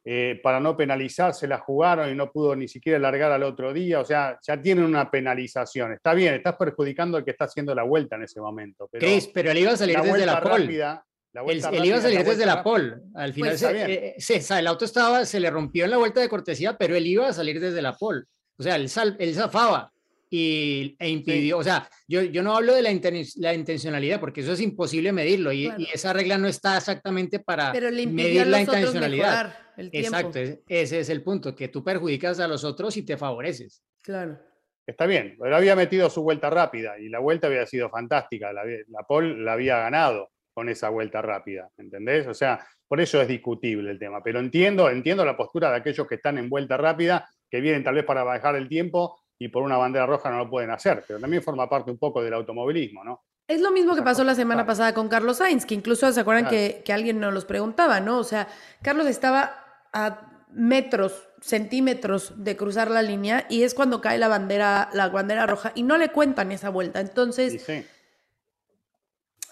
eh, 0.05 0.39
para 0.41 0.59
no 0.59 0.77
penalizar, 0.77 1.33
se 1.33 1.47
la 1.47 1.59
jugaron 1.59 2.09
y 2.09 2.15
no 2.15 2.31
pudo 2.31 2.55
ni 2.55 2.67
siquiera 2.67 2.97
largar 2.99 3.31
al 3.31 3.43
otro 3.43 3.73
día. 3.73 3.99
O 3.99 4.05
sea, 4.05 4.39
ya 4.41 4.61
tienen 4.61 4.85
una 4.85 5.11
penalización. 5.11 5.93
Está 5.93 6.13
bien, 6.13 6.35
estás 6.35 6.55
perjudicando 6.55 7.17
al 7.17 7.25
que 7.25 7.31
está 7.31 7.45
haciendo 7.45 7.75
la 7.75 7.83
vuelta 7.83 8.15
en 8.15 8.23
ese 8.23 8.39
momento. 8.39 8.87
Pero, 8.91 9.05
Pero 9.33 9.51
él 9.51 9.57
iba 9.57 9.71
a 9.71 9.77
salir 9.77 9.99
desde 10.01 10.25
la 10.25 10.41
pole. 10.41 10.63
él, 10.63 11.85
iba 11.85 11.97
a 11.97 12.01
salir 12.01 12.23
desde 12.23 12.45
la 12.45 12.63
pole. 12.63 12.95
Al 13.13 13.33
final, 13.33 13.51
pues 13.51 13.63
eh, 13.63 14.59
el 14.59 14.67
auto 14.67 14.85
estaba, 14.85 15.25
se 15.25 15.39
le 15.39 15.49
rompió 15.49 15.85
en 15.85 15.91
la 15.91 15.97
vuelta 15.97 16.21
de 16.21 16.29
cortesía, 16.29 16.77
pero 16.77 16.95
él 16.95 17.05
iba 17.05 17.27
a 17.27 17.33
salir 17.33 17.59
desde 17.59 17.81
la 17.81 17.93
pole. 17.93 18.23
O 18.57 18.63
sea, 18.63 18.75
él, 18.75 18.89
él 19.19 19.35
zafaba 19.35 19.91
y, 20.29 20.95
e 20.99 21.09
impidió, 21.09 21.57
o 21.57 21.63
sea, 21.63 21.89
yo, 22.07 22.21
yo 22.21 22.43
no 22.43 22.55
hablo 22.55 22.75
de 22.75 22.83
la, 22.83 22.91
la, 23.37 23.53
intencionalidad 23.53 24.19
porque 24.19 24.41
eso 24.41 24.53
es 24.53 24.61
imposible 24.61 25.11
medirlo 25.11 25.51
y, 25.51 25.71
esa 25.91 26.13
regla 26.13 26.37
no 26.37 26.47
está 26.47 26.77
exactamente 26.77 27.39
para 27.39 27.73
medir 27.73 28.47
la 28.47 28.61
intencionalidad. 28.61 29.55
Exacto, 29.91 30.39
ese 30.67 30.99
es 30.99 31.09
el 31.09 31.23
punto, 31.23 31.55
que 31.55 31.67
tú 31.69 31.83
perjudicas 31.83 32.39
a 32.39 32.47
los 32.47 32.63
otros 32.63 32.97
y 32.97 33.03
te 33.03 33.17
favoreces. 33.17 33.83
Claro. 34.03 34.39
Está 34.85 35.05
bien, 35.05 35.35
pero 35.39 35.55
había 35.55 35.75
metido 35.75 36.09
su 36.09 36.23
vuelta 36.23 36.49
rápida 36.49 36.97
y 36.99 37.09
la 37.09 37.19
vuelta 37.19 37.47
había 37.47 37.65
sido 37.65 37.89
fantástica, 37.89 38.51
la, 38.51 38.63
la 38.65 39.03
Paul 39.07 39.45
la 39.45 39.53
había 39.53 39.77
ganado 39.77 40.31
con 40.53 40.67
esa 40.67 40.89
vuelta 40.89 41.21
rápida, 41.21 41.69
¿entendés? 41.77 42.27
O 42.27 42.33
sea, 42.33 42.65
por 42.87 42.99
eso 42.99 43.21
es 43.21 43.27
discutible 43.27 43.91
el 43.91 43.99
tema, 43.99 44.21
pero 44.23 44.39
entiendo, 44.39 44.89
entiendo 44.89 45.23
la 45.23 45.37
postura 45.37 45.69
de 45.69 45.77
aquellos 45.77 46.07
que 46.07 46.15
están 46.15 46.39
en 46.39 46.49
vuelta 46.49 46.75
rápida, 46.75 47.29
que 47.49 47.61
vienen 47.61 47.83
tal 47.83 47.95
vez 47.95 48.03
para 48.03 48.23
bajar 48.23 48.55
el 48.55 48.67
tiempo 48.67 49.21
y 49.37 49.47
por 49.47 49.63
una 49.63 49.77
bandera 49.77 50.05
roja 50.05 50.29
no 50.29 50.39
lo 50.39 50.49
pueden 50.49 50.71
hacer, 50.71 51.03
pero 51.07 51.19
también 51.19 51.43
forma 51.43 51.69
parte 51.69 51.91
un 51.91 51.97
poco 51.97 52.21
del 52.21 52.33
automovilismo, 52.33 53.03
¿no? 53.03 53.23
Es 53.47 53.61
lo 53.61 53.71
mismo 53.71 53.95
que 53.95 54.03
pasó 54.03 54.23
la 54.23 54.35
semana 54.35 54.65
pasada 54.65 54.93
con 54.93 55.07
Carlos 55.07 55.37
Sainz, 55.37 55.65
que 55.65 55.73
incluso 55.73 56.11
se 56.11 56.19
acuerdan 56.19 56.47
que, 56.47 56.83
alguien 56.93 57.19
nos 57.19 57.33
los 57.33 57.45
preguntaba, 57.45 57.99
¿no? 57.99 58.19
O 58.19 58.23
sea, 58.23 58.47
Carlos 58.83 59.07
estaba 59.07 59.68
a 59.93 60.45
metros, 60.51 61.27
centímetros 61.41 62.43
de 62.43 62.57
cruzar 62.57 62.89
la 62.89 63.01
línea 63.01 63.45
y 63.49 63.63
es 63.63 63.73
cuando 63.73 64.01
cae 64.01 64.17
la 64.17 64.27
bandera, 64.27 64.89
la 64.93 65.09
bandera 65.09 65.45
roja 65.45 65.71
y 65.75 65.83
no 65.83 65.97
le 65.97 66.09
cuentan 66.09 66.51
esa 66.51 66.69
vuelta. 66.69 66.99
Entonces, 66.99 67.65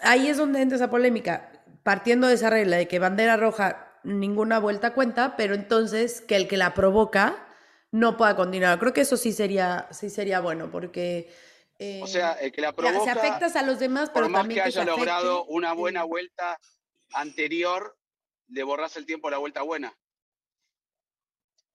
ahí 0.01 0.27
es 0.27 0.38
donde 0.38 0.61
entra 0.61 0.77
esa 0.77 0.89
polémica, 0.89 1.51
partiendo 1.83 2.27
de 2.27 2.35
esa 2.35 2.49
regla 2.49 2.77
de 2.77 2.88
que 2.88 2.99
bandera 2.99 3.38
roja 3.38 3.99
ninguna 4.03 4.59
vuelta 4.59 4.93
cuenta, 4.93 5.35
pero 5.38 5.53
entonces 5.53 6.21
que 6.21 6.35
el 6.35 6.47
que 6.47 6.57
la 6.57 6.73
provoca 6.73 7.47
no 7.91 8.17
pueda 8.17 8.35
continuar. 8.35 8.79
Creo 8.79 8.93
que 8.93 9.01
eso 9.01 9.17
sí 9.17 9.33
sería, 9.33 9.88
sí 9.91 10.09
sería 10.09 10.39
bueno, 10.39 10.69
porque... 10.71 11.31
o 12.01 12.07
sea, 12.07 12.33
el 12.33 12.51
que 12.51 12.61
la 12.61 12.73
provoca... 12.73 13.03
Se 13.03 13.09
afectas 13.11 13.55
a 13.55 13.63
los 13.63 13.79
demás, 13.79 14.09
pero 14.13 14.25
por 14.25 14.31
más 14.31 14.41
también 14.41 14.63
que 14.63 14.67
haya 14.67 14.85
logrado 14.85 15.45
una 15.45 15.73
buena 15.73 16.03
vuelta 16.03 16.57
anterior, 17.13 17.97
le 18.49 18.63
borras 18.63 18.97
el 18.97 19.05
tiempo 19.05 19.27
a 19.27 19.31
la 19.31 19.38
vuelta 19.38 19.61
buena. 19.61 19.93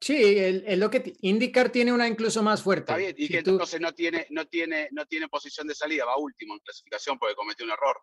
Sí, 0.02 0.36
es 0.36 0.78
lo 0.78 0.90
que 0.90 1.14
indicar 1.20 1.70
tiene 1.70 1.92
una 1.92 2.08
incluso 2.08 2.42
más 2.42 2.60
fuerte. 2.60 2.90
Está 2.90 2.96
bien, 2.96 3.14
y 3.16 3.28
que 3.28 3.38
entonces 3.38 3.80
no 3.80 3.92
tiene, 3.92 4.26
no, 4.30 4.46
tiene, 4.46 4.88
no 4.90 5.06
tiene 5.06 5.28
posición 5.28 5.68
de 5.68 5.76
salida, 5.76 6.04
va 6.04 6.16
último 6.18 6.54
en 6.54 6.60
clasificación 6.60 7.20
porque 7.20 7.36
cometió 7.36 7.64
un 7.64 7.70
error. 7.70 7.98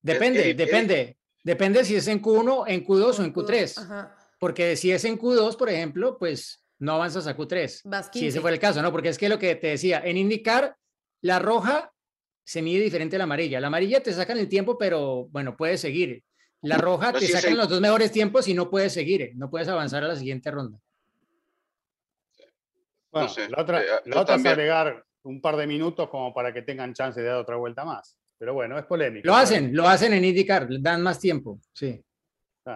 Depende, 0.00 0.54
depende. 0.54 1.18
Depende 1.42 1.84
si 1.84 1.96
es 1.96 2.06
en 2.06 2.22
Q1, 2.22 2.64
en 2.68 2.86
Q2 2.86 3.18
o 3.18 3.24
en 3.24 3.34
Q3. 3.34 4.10
Porque 4.38 4.76
si 4.76 4.92
es 4.92 5.04
en 5.04 5.18
Q2, 5.18 5.56
por 5.56 5.68
ejemplo, 5.68 6.16
pues 6.16 6.64
no 6.78 6.92
avanzas 6.92 7.26
a 7.26 7.36
Q3. 7.36 8.10
Si 8.12 8.28
ese 8.28 8.40
fue 8.40 8.52
el 8.52 8.60
caso, 8.60 8.80
¿no? 8.80 8.92
Porque 8.92 9.08
es 9.08 9.18
que 9.18 9.28
lo 9.28 9.40
que 9.40 9.56
te 9.56 9.68
decía, 9.68 10.00
en 10.04 10.18
indicar, 10.18 10.76
la 11.22 11.40
roja 11.40 11.92
se 12.44 12.62
mide 12.62 12.84
diferente 12.84 13.16
a 13.16 13.18
la 13.18 13.24
amarilla. 13.24 13.60
La 13.60 13.66
amarilla 13.66 14.00
te 14.00 14.12
sacan 14.12 14.38
el 14.38 14.48
tiempo, 14.48 14.78
pero 14.78 15.26
bueno, 15.30 15.56
puedes 15.56 15.80
seguir. 15.80 16.22
La 16.60 16.78
roja 16.78 17.12
te 17.12 17.26
sacan 17.26 17.56
los 17.56 17.68
dos 17.68 17.80
mejores 17.80 18.12
tiempos 18.12 18.46
y 18.46 18.54
no 18.54 18.70
puedes 18.70 18.92
seguir, 18.92 19.32
no 19.34 19.50
puedes 19.50 19.66
avanzar 19.66 20.04
a 20.04 20.08
la 20.08 20.16
siguiente 20.16 20.48
ronda. 20.52 20.78
Bueno, 23.12 23.28
la 23.48 23.62
otra, 23.62 23.82
eh, 23.82 23.86
la 24.06 24.20
otra 24.20 24.34
es 24.36 24.46
agregar 24.46 25.04
un 25.24 25.40
par 25.40 25.56
de 25.56 25.66
minutos 25.66 26.08
como 26.08 26.32
para 26.32 26.52
que 26.52 26.62
tengan 26.62 26.94
chance 26.94 27.20
de 27.20 27.26
dar 27.26 27.36
otra 27.36 27.56
vuelta 27.56 27.84
más. 27.84 28.18
Pero 28.38 28.54
bueno, 28.54 28.78
es 28.78 28.86
polémico. 28.86 29.26
Lo 29.26 29.36
hacen, 29.36 29.74
lo 29.76 29.86
hacen 29.86 30.14
en 30.14 30.24
indicar, 30.24 30.66
dan 30.68 31.02
más 31.02 31.20
tiempo, 31.20 31.60
sí. 31.72 32.02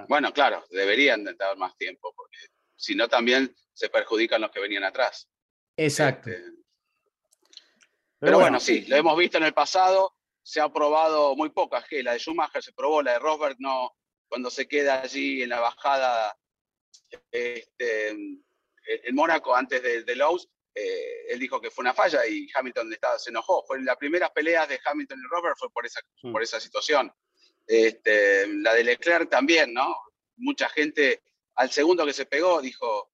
Bueno, 0.09 0.33
claro, 0.33 0.65
deberían 0.71 1.25
dar 1.25 1.57
más 1.57 1.77
tiempo, 1.77 2.13
porque 2.15 2.37
si 2.75 2.95
no 2.95 3.09
también 3.09 3.55
se 3.73 3.89
perjudican 3.89 4.41
los 4.41 4.51
que 4.51 4.61
venían 4.61 4.85
atrás. 4.85 5.29
Exacto. 5.77 6.31
Este, 6.31 6.43
pero, 8.19 8.39
bueno, 8.39 8.61
sí, 8.61 8.85
lo 8.87 8.97
hemos 8.97 9.17
visto 9.17 9.39
en 9.39 9.45
el 9.45 9.55
pasado, 9.55 10.17
se 10.43 10.61
ha 10.61 10.69
probado 10.69 11.37
muy 11.37 11.51
pocas, 11.51 11.85
que 11.87 12.03
la 12.03 12.13
de 12.13 12.19
Schumacher 12.19 12.63
se 12.63 12.73
probó, 12.73 13.03
la 13.03 13.13
de 13.13 13.19
Rosberg 13.19 13.57
no, 13.59 13.97
cuando 14.29 14.51
se 14.51 14.67
queda 14.67 15.03
allí 15.03 15.43
en 15.43 15.51
la 15.51 15.61
bajada 15.61 16.37
este, 17.31 18.17
en 18.87 19.15
Mónaco 19.15 19.55
antes 19.55 19.83
de, 19.83 20.03
de 20.03 20.17
Lowe's, 20.17 20.49
eh, 20.75 21.33
él 21.33 21.39
dijo 21.39 21.59
que 21.59 21.71
fue 21.71 21.83
una 21.83 21.95
falla 21.95 22.27
y 22.27 22.47
Hamilton 22.55 22.93
estaba, 22.93 23.19
se 23.19 23.31
enojó. 23.31 23.65
Fue 23.67 23.81
las 23.81 23.97
primeras 23.97 24.31
peleas 24.31 24.69
de 24.69 24.79
Hamilton 24.85 25.19
y 25.19 25.29
Rosberg 25.31 25.57
fue 25.57 25.71
por 25.71 25.87
esa, 25.87 26.01
mm. 26.23 26.33
por 26.33 26.43
esa 26.43 26.61
situación. 26.61 27.11
Este, 27.67 28.47
la 28.47 28.75
de 28.75 28.85
Leclerc 28.85 29.31
también, 29.31 29.73
¿no? 29.73 29.97
Mucha 30.37 30.69
gente 30.69 31.23
al 31.55 31.71
segundo 31.71 32.05
que 32.05 32.13
se 32.13 32.27
pegó 32.27 32.61
dijo, 32.61 33.11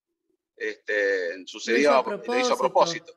este, 0.56 1.46
sucedió, 1.46 2.02
lo 2.02 2.38
hizo 2.38 2.54
a 2.54 2.58
propósito. 2.58 3.16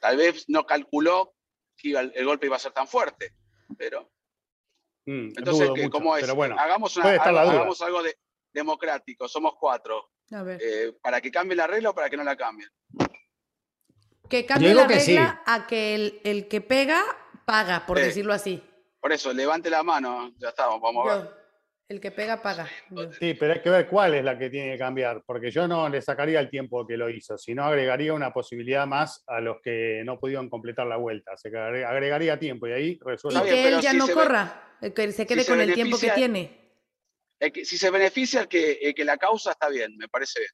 Tal 0.00 0.16
vez 0.16 0.44
no 0.48 0.66
calculó 0.66 1.34
que 1.76 1.92
el, 1.92 2.24
golpe 2.24 2.46
iba 2.46 2.56
a 2.56 2.60
ser 2.60 2.72
tan 2.72 2.86
fuerte, 2.86 3.34
pero... 3.76 4.10
Mm, 5.06 5.32
entonces, 5.38 5.70
¿cómo 5.90 6.16
es? 6.16 6.28
hagamos, 6.28 6.98
algo, 6.98 8.02
de, 8.02 8.18
democrático, 8.52 9.26
somos 9.26 9.54
cuatro. 9.58 10.10
Eh, 10.30 10.92
¿Para 11.00 11.20
que 11.20 11.30
cambie 11.30 11.56
la 11.56 11.66
regla 11.66 11.90
o 11.90 11.94
para 11.94 12.10
que 12.10 12.16
no 12.16 12.24
la 12.24 12.36
cambien? 12.36 12.68
Que 14.28 14.44
cambie 14.44 14.74
la 14.74 14.86
regla 14.86 15.42
a 15.46 15.66
que 15.66 16.20
el, 16.22 16.48
que 16.48 16.60
pega, 16.60 17.02
paga, 17.46 17.86
por 17.86 17.98
decirlo 17.98 18.34
así. 18.34 18.62
Por 19.00 19.12
eso, 19.12 19.32
levante 19.32 19.70
la 19.70 19.82
mano, 19.82 20.34
ya 20.38 20.48
estamos, 20.50 20.80
vamos 20.80 21.08
a 21.08 21.16
ver. 21.16 21.38
El 21.88 22.00
que 22.00 22.10
pega, 22.10 22.42
paga. 22.42 22.68
Sí, 23.18 23.32
pero 23.32 23.54
hay 23.54 23.62
que 23.62 23.70
ver 23.70 23.88
cuál 23.88 24.12
es 24.12 24.22
la 24.22 24.38
que 24.38 24.50
tiene 24.50 24.72
que 24.72 24.78
cambiar, 24.78 25.22
porque 25.24 25.50
yo 25.50 25.66
no 25.66 25.88
le 25.88 26.02
sacaría 26.02 26.38
el 26.38 26.50
tiempo 26.50 26.86
que 26.86 26.98
lo 26.98 27.08
hizo, 27.08 27.38
sino 27.38 27.64
agregaría 27.64 28.12
una 28.12 28.30
posibilidad 28.30 28.86
más 28.86 29.24
a 29.26 29.40
los 29.40 29.62
que 29.62 30.02
no 30.04 30.20
pudieron 30.20 30.50
completar 30.50 30.86
la 30.86 30.98
vuelta. 30.98 31.34
Se 31.38 31.48
agregaría 31.48 32.38
tiempo 32.38 32.66
y 32.66 32.72
ahí 32.72 32.98
resuelve. 33.02 33.40
Y 33.40 33.50
que 33.50 33.68
él 33.68 33.80
ya 33.80 33.94
no 33.94 34.06
corra, 34.08 34.76
que 34.94 35.12
se 35.12 35.26
quede 35.26 35.46
con 35.46 35.58
el 35.62 35.72
tiempo 35.72 35.98
que 35.98 36.10
tiene. 36.10 36.67
Si 37.64 37.78
se 37.78 37.90
beneficia 37.90 38.40
el 38.40 38.48
que, 38.48 38.94
que 38.94 39.04
la 39.04 39.16
causa, 39.16 39.52
está 39.52 39.68
bien, 39.68 39.96
me 39.96 40.08
parece 40.08 40.40
bien. 40.40 40.52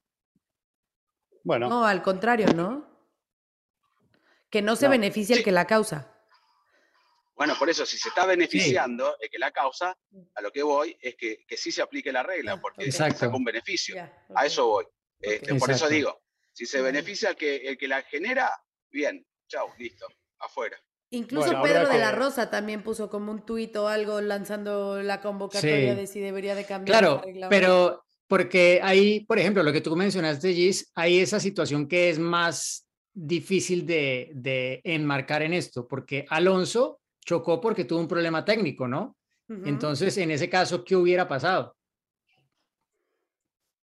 Bueno. 1.43 1.68
No, 1.68 1.87
al 1.87 2.03
contrario, 2.03 2.47
¿no? 2.55 2.91
Que 4.51 4.62
no 4.62 4.76
se 4.76 4.89
beneficia 4.89 5.37
el 5.37 5.43
que 5.43 5.53
la 5.53 5.66
causa. 5.66 6.11
Bueno, 7.35 7.57
por 7.59 7.68
eso, 7.68 7.85
si 7.85 7.99
se 7.99 8.09
está 8.09 8.26
beneficiando 8.26 9.16
de 9.20 9.28
que 9.28 9.39
la 9.39 9.51
causa, 9.51 9.97
a 10.35 10.41
lo 10.41 10.53
que 10.53 10.62
voy 10.62 10.97
es 11.01 11.16
que, 11.16 11.45
que 11.47 11.57
sí 11.57 11.72
se 11.72 11.82
aplique 11.82 12.12
la 12.12 12.22
regla, 12.22 12.61
porque 12.61 12.85
es 12.85 13.01
un 13.22 13.45
beneficio. 13.45 13.97
A 14.35 14.47
eso 14.47 14.66
voy. 14.66 14.87
Este, 15.20 15.55
por 15.57 15.70
eso 15.70 15.89
digo, 15.89 16.22
si 16.53 16.66
se 16.66 16.80
beneficia 16.80 17.30
el 17.30 17.37
que, 17.37 17.57
el 17.57 17.76
que 17.76 17.89
la 17.89 18.03
genera, 18.03 18.51
bien, 18.91 19.26
chao, 19.49 19.74
listo, 19.78 20.07
afuera. 20.39 20.80
Incluso 21.11 21.62
Pedro 21.62 21.88
de 21.88 21.98
la 21.98 22.11
Rosa 22.12 22.50
también 22.50 22.82
puso 22.82 23.09
como 23.09 23.30
un 23.30 23.44
tuit 23.46 23.74
o 23.76 23.86
algo 23.88 24.20
lanzando 24.20 25.00
la 25.02 25.20
convocatoria 25.20 25.94
de 25.94 26.07
si 26.07 26.18
debería 26.20 26.55
de 26.55 26.64
cambiar 26.64 27.02
la 27.02 27.20
regla. 27.22 27.48
Pero 27.48 28.05
Porque 28.26 28.80
ahí, 28.82 29.20
por 29.26 29.38
ejemplo, 29.38 29.62
lo 29.62 29.72
que 29.72 29.80
tú 29.82 29.94
mencionaste, 29.94 30.52
Gis, 30.55 30.90
hay 30.94 31.20
esa 31.20 31.38
situación 31.38 31.86
que 31.86 32.09
es 32.11 32.18
más 32.18 32.88
difícil 33.12 33.86
de, 33.86 34.32
de 34.34 34.80
enmarcar 34.82 35.42
en 35.42 35.52
esto, 35.52 35.86
porque 35.86 36.24
Alonso 36.30 37.00
chocó 37.24 37.61
porque 37.61 37.84
tuvo 37.84 38.00
un 38.00 38.09
problema 38.09 38.44
técnico, 38.44 38.88
¿no? 38.88 39.16
Ujú. 39.48 39.62
Entonces, 39.66 40.16
en 40.18 40.30
ese 40.32 40.48
caso, 40.48 40.82
¿qué 40.84 40.96
hubiera 40.96 41.28
pasado? 41.28 41.76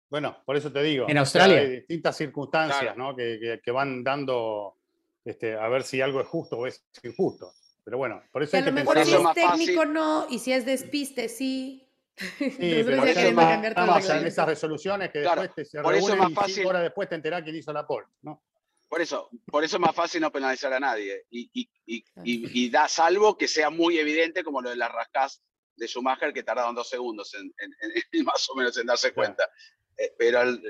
Bueno, 0.10 0.38
por 0.46 0.56
eso 0.58 0.72
te 0.72 0.82
digo. 0.84 1.06
En 1.08 1.18
o 1.18 1.26
sea, 1.26 1.44
Australia. 1.44 1.58
hay 1.60 1.70
distintas 1.78 2.18
circunstancias 2.18 2.82
Claro. 2.82 2.98
¿no? 2.98 3.16
que, 3.16 3.38
que- 3.40 3.62
que 3.64 3.72
van 3.72 4.04
dando 4.04 4.78
este, 5.26 5.56
a 5.56 5.68
ver 5.70 5.84
si 5.84 6.02
algo 6.02 6.22
es 6.22 6.28
justo 6.28 6.58
o 6.58 6.68
es 6.68 6.84
injusto. 7.04 7.54
Pero 7.84 7.98
bueno, 7.98 8.22
por 8.32 8.44
eso 8.44 8.52
Que 8.52 8.58
a 8.58 8.60
hay 8.60 8.66
lo 8.66 8.72
que 8.72 8.76
mejor 8.82 8.96
Por 8.96 9.06
si 9.06 9.14
es 9.14 9.22
más 9.22 9.36
técnico 9.36 9.86
no, 9.86 10.28
y 10.30 10.40
si 10.40 10.54
es 10.54 10.66
despiste 10.66 11.30
sí. 11.30 11.88
Sí, 12.18 12.56
pero 12.60 13.04
eso 13.06 13.32
más- 13.34 13.54
en 13.56 13.64
reglamento. 13.64 14.28
esas 14.28 14.46
resoluciones 14.48 15.12
que 15.12 15.22
Claro, 15.22 15.42
después 15.42 15.68
te 15.68 15.78
se 15.78 15.82
por 15.82 15.96
eso 15.96 16.16
más 16.16 16.26
y 16.28 16.30
cinco 16.30 16.42
fácil- 16.42 16.66
horas 16.68 16.82
después 16.84 17.10
te 17.10 17.16
enterás 17.16 17.42
quién 17.44 17.56
hizo 17.56 17.74
la 17.74 17.88
pole. 17.88 18.06
¿no? 18.22 18.44
Por 18.88 19.02
eso, 19.02 19.30
por 19.50 19.64
eso 19.64 19.78
es 19.78 19.82
más 19.82 19.96
fácil 19.96 20.22
no 20.22 20.32
penalizar 20.32 20.72
a 20.74 20.80
nadie. 20.80 21.26
Y, 21.30 21.50
y- 21.54 21.70
y- 21.86 22.04
Claro. 22.04 22.22
y- 22.26 22.66
y 22.66 22.70
da 22.70 22.88
salvo 22.90 23.38
que 23.38 23.48
sea 23.48 23.70
muy 23.70 23.98
evidente, 23.98 24.44
como 24.44 24.62
lo 24.62 24.70
de 24.70 24.76
las 24.76 24.92
rascas 24.92 25.42
de 25.78 25.88
Schumacher, 25.88 26.34
que 26.34 26.44
tardaron 26.44 26.76
dos 26.76 26.90
segundos 26.90 27.34
en, 27.34 27.52
en- 27.58 27.74
en- 28.12 28.26
más 28.26 28.48
o 28.50 28.56
menos 28.56 28.78
en 28.78 28.86
darse 28.86 29.14
Claro. 29.14 29.28
cuenta. 29.36 29.50
Eh, 29.98 30.14
pero 30.20 30.40
al- 30.42 30.62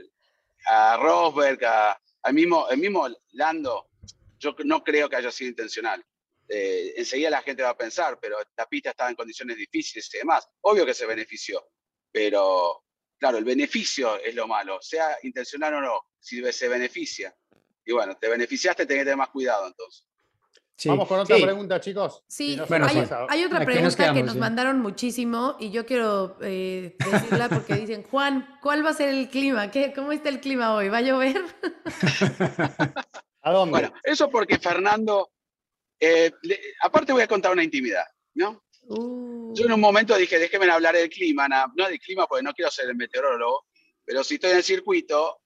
a 0.67 0.97
Rosberg, 0.97 1.65
a, 1.65 1.99
al 2.21 2.33
mismo, 2.33 2.69
el 2.69 2.77
mismo 2.77 3.07
Lando, 3.31 3.87
yo 4.41 4.55
no 4.65 4.83
creo 4.83 5.07
que 5.07 5.15
haya 5.15 5.31
sido 5.31 5.49
intencional. 5.49 6.03
Eh, 6.49 6.93
enseguida 6.97 7.29
la 7.29 7.41
gente 7.43 7.63
va 7.63 7.69
a 7.69 7.77
pensar, 7.77 8.17
pero 8.19 8.37
la 8.57 8.65
pista 8.65 8.89
estaba 8.89 9.09
en 9.09 9.15
condiciones 9.15 9.55
difíciles 9.55 10.13
y 10.13 10.17
demás. 10.17 10.49
Obvio 10.61 10.85
que 10.85 10.93
se 10.93 11.05
benefició, 11.05 11.65
pero 12.11 12.83
claro, 13.17 13.37
el 13.37 13.45
beneficio 13.45 14.17
es 14.19 14.35
lo 14.35 14.47
malo, 14.47 14.79
sea 14.81 15.17
intencional 15.23 15.75
o 15.75 15.81
no, 15.81 16.01
si 16.19 16.43
se 16.51 16.67
beneficia. 16.67 17.33
Y 17.85 17.93
bueno, 17.93 18.17
te 18.17 18.27
beneficiaste, 18.27 18.85
tenés 18.85 19.01
que 19.01 19.05
tener 19.05 19.17
más 19.17 19.29
cuidado 19.29 19.67
entonces. 19.67 20.05
Sí, 20.75 20.89
Vamos 20.89 21.07
con 21.07 21.19
otra 21.19 21.35
sí. 21.37 21.43
pregunta, 21.43 21.79
chicos. 21.79 22.23
Sí, 22.27 22.51
Si 22.53 22.57
no 22.57 22.63
se 22.63 22.69
Bueno, 22.69 22.87
nos 22.87 22.95
hay, 23.11 23.27
hay 23.29 23.45
otra 23.45 23.59
nos 23.59 23.65
pregunta 23.67 24.13
que 24.13 24.23
nos 24.23 24.33
sí. 24.33 24.39
mandaron 24.39 24.79
muchísimo 24.79 25.55
y 25.59 25.69
yo 25.69 25.85
quiero 25.85 26.37
eh, 26.41 26.95
decirla 26.97 27.49
porque 27.49 27.75
dicen, 27.75 28.01
Juan, 28.01 28.57
¿cuál 28.63 28.83
va 28.83 28.89
a 28.89 28.93
ser 28.93 29.09
el 29.09 29.29
clima? 29.29 29.69
¿Qué, 29.69 29.93
¿Cómo 29.93 30.11
está 30.11 30.29
el 30.29 30.41
clima 30.41 30.73
hoy? 30.73 30.89
¿Va 30.89 30.97
a 30.97 31.01
llover? 31.01 31.43
¿A 33.43 33.51
dónde? 33.51 33.71
Bueno, 33.71 33.93
eso 34.03 34.29
porque 34.29 34.57
Fernando, 34.59 35.31
eh, 35.99 36.31
le- 36.43 36.59
aparte 36.81 37.13
voy 37.13 37.21
a 37.23 37.27
contar 37.27 37.51
una 37.51 37.63
intimidad, 37.63 38.05
¿no? 38.35 38.63
Uh, 38.83 39.53
Yo 39.55 39.65
en 39.65 39.73
un 39.73 39.79
momento 39.79 40.15
dije, 40.15 40.39
déjenme 40.39 40.69
hablar 40.69 40.95
del 40.95 41.09
clima, 41.09 41.47
na- 41.47 41.71
no 41.75 41.87
del 41.87 41.99
clima 41.99 42.25
porque 42.27 42.43
no 42.43 42.53
quiero 42.53 42.71
ser 42.71 42.89
el 42.89 42.95
meteorólogo, 42.95 43.65
pero 44.05 44.23
si 44.23 44.35
estoy 44.35 44.51
en 44.51 44.57
el 44.57 44.63
circuito, 44.63 45.41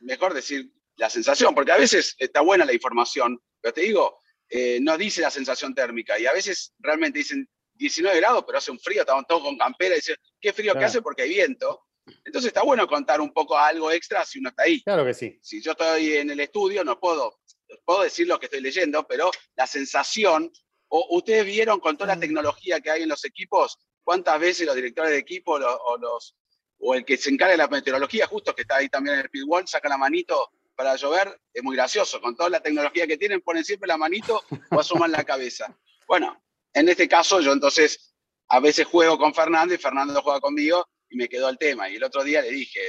mejor 0.00 0.34
decir 0.34 0.70
la 0.96 1.08
sensación, 1.10 1.54
porque 1.54 1.72
a 1.72 1.76
veces 1.76 2.14
está 2.18 2.40
buena 2.40 2.64
la 2.64 2.72
información, 2.72 3.38
pero 3.60 3.72
te 3.74 3.82
digo, 3.82 4.18
eh, 4.48 4.78
no 4.80 4.96
dice 4.98 5.20
la 5.20 5.30
sensación 5.30 5.74
térmica 5.74 6.18
y 6.18 6.26
a 6.26 6.32
veces 6.32 6.72
realmente 6.78 7.18
dicen 7.20 7.48
19 7.74 8.18
grados, 8.18 8.44
pero 8.46 8.58
hace 8.58 8.70
un 8.70 8.78
frío, 8.78 9.00
estamos 9.00 9.24
todos 9.26 9.42
con 9.42 9.56
campera 9.56 9.94
y 9.94 9.98
dicen, 9.98 10.16
qué 10.40 10.52
frío 10.52 10.72
que 10.74 10.84
hace 10.86 11.02
porque 11.02 11.22
hay 11.22 11.30
viento. 11.30 11.86
Entonces 12.24 12.48
está 12.48 12.62
bueno 12.62 12.86
contar 12.86 13.20
un 13.20 13.32
poco 13.32 13.56
algo 13.56 13.90
extra 13.90 14.24
si 14.24 14.38
uno 14.40 14.48
está 14.50 14.64
ahí 14.64 14.82
Claro 14.82 15.04
que 15.04 15.14
sí. 15.14 15.38
si 15.42 15.60
yo 15.62 15.72
estoy 15.72 16.14
en 16.14 16.30
el 16.30 16.40
estudio, 16.40 16.82
no 16.84 16.98
puedo, 16.98 17.40
puedo 17.84 18.02
decir 18.02 18.26
lo 18.26 18.38
que 18.40 18.46
estoy 18.46 18.60
leyendo, 18.60 19.06
pero 19.06 19.30
la 19.54 19.66
sensación, 19.66 20.50
o 20.88 21.16
ustedes 21.16 21.44
vieron 21.46 21.78
con 21.80 21.96
toda 21.96 22.08
la 22.08 22.16
Mm. 22.16 22.20
tecnología 22.20 22.80
que 22.80 22.90
hay 22.90 23.02
en 23.02 23.08
los 23.08 23.24
equipos, 23.24 23.78
cuántas 24.02 24.38
veces 24.40 24.66
los 24.66 24.74
directores 24.74 25.10
de 25.12 25.18
equipo 25.18 25.58
lo- 25.58 25.76
o, 25.76 25.96
los, 25.98 26.36
o 26.78 26.94
el 26.94 27.04
que 27.04 27.16
se 27.16 27.30
encarga 27.30 27.52
de 27.52 27.58
la 27.58 27.68
meteorología, 27.68 28.26
justo 28.26 28.54
que 28.54 28.62
está 28.62 28.76
ahí 28.76 28.88
también 28.88 29.14
en 29.16 29.20
el 29.22 29.30
pit 29.30 29.44
wall, 29.46 29.66
saca 29.68 29.88
la 29.88 29.96
manito 29.96 30.50
para 30.74 30.96
llover, 30.96 31.40
es 31.52 31.62
muy 31.62 31.76
gracioso, 31.76 32.20
con 32.20 32.34
toda 32.34 32.48
la 32.50 32.60
tecnología 32.60 33.06
que 33.06 33.16
tienen, 33.16 33.40
ponen 33.42 33.64
siempre 33.64 33.86
la 33.86 33.96
manito 33.96 34.42
o 34.70 34.80
asoman 34.80 35.12
la 35.12 35.22
cabeza. 35.22 35.72
Bueno, 36.08 36.42
en 36.72 36.88
este 36.88 37.06
caso 37.08 37.40
yo 37.40 37.52
entonces 37.52 38.14
a 38.48 38.58
veces 38.58 38.86
juego 38.86 39.16
con 39.18 39.32
Fernando 39.34 39.72
y 39.74 39.78
Fernando 39.78 40.20
juega 40.22 40.40
conmigo 40.40 40.88
y 41.12 41.16
me 41.16 41.28
quedó 41.28 41.48
el 41.48 41.58
tema. 41.58 41.88
Y 41.88 41.96
el 41.96 42.04
otro 42.04 42.24
día 42.24 42.42
le 42.42 42.50
dije, 42.50 42.80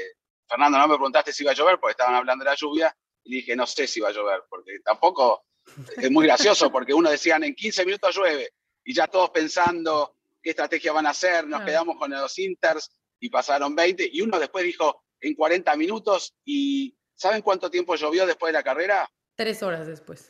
Fernando, 0.47 0.77
no 0.77 0.87
me 0.87 0.95
preguntaste 0.95 1.33
si 1.33 1.43
iba 1.43 1.51
a 1.51 1.55
llover 1.55 1.79
porque 1.79 1.91
estaban 1.91 2.15
hablando 2.15 2.43
de 2.43 2.49
la 2.49 2.55
lluvia. 2.55 2.95
Y 3.23 3.29
le 3.29 3.35
dije, 3.37 3.55
no 3.55 3.67
sé 3.67 3.85
si 3.85 3.99
va 3.99 4.09
a 4.09 4.13
llover, 4.13 4.43
porque 4.49 4.79
tampoco 4.83 5.45
es 5.97 6.09
muy 6.09 6.25
gracioso, 6.25 6.71
porque 6.71 6.93
uno 6.93 7.09
decían 7.09 7.43
en 7.43 7.53
15 7.53 7.85
minutos 7.85 8.15
llueve 8.15 8.53
y 8.83 8.93
ya 8.93 9.07
todos 9.07 9.29
pensando 9.29 10.17
qué 10.41 10.49
estrategia 10.49 10.91
van 10.91 11.05
a 11.05 11.11
hacer, 11.11 11.47
nos 11.47 11.63
quedamos 11.63 11.97
con 11.97 12.11
los 12.11 12.37
Inters 12.37 12.89
y 13.19 13.29
pasaron 13.29 13.73
20 13.75 14.09
y 14.11 14.21
uno 14.21 14.37
después 14.39 14.65
dijo 14.65 15.05
en 15.21 15.35
40 15.35 15.73
minutos 15.77 16.33
y 16.43 16.97
¿saben 17.15 17.41
cuánto 17.41 17.71
tiempo 17.71 17.95
llovió 17.95 18.25
después 18.25 18.49
de 18.49 18.59
la 18.59 18.63
carrera? 18.63 19.09
tres 19.35 19.63
horas 19.63 19.87
después. 19.87 20.29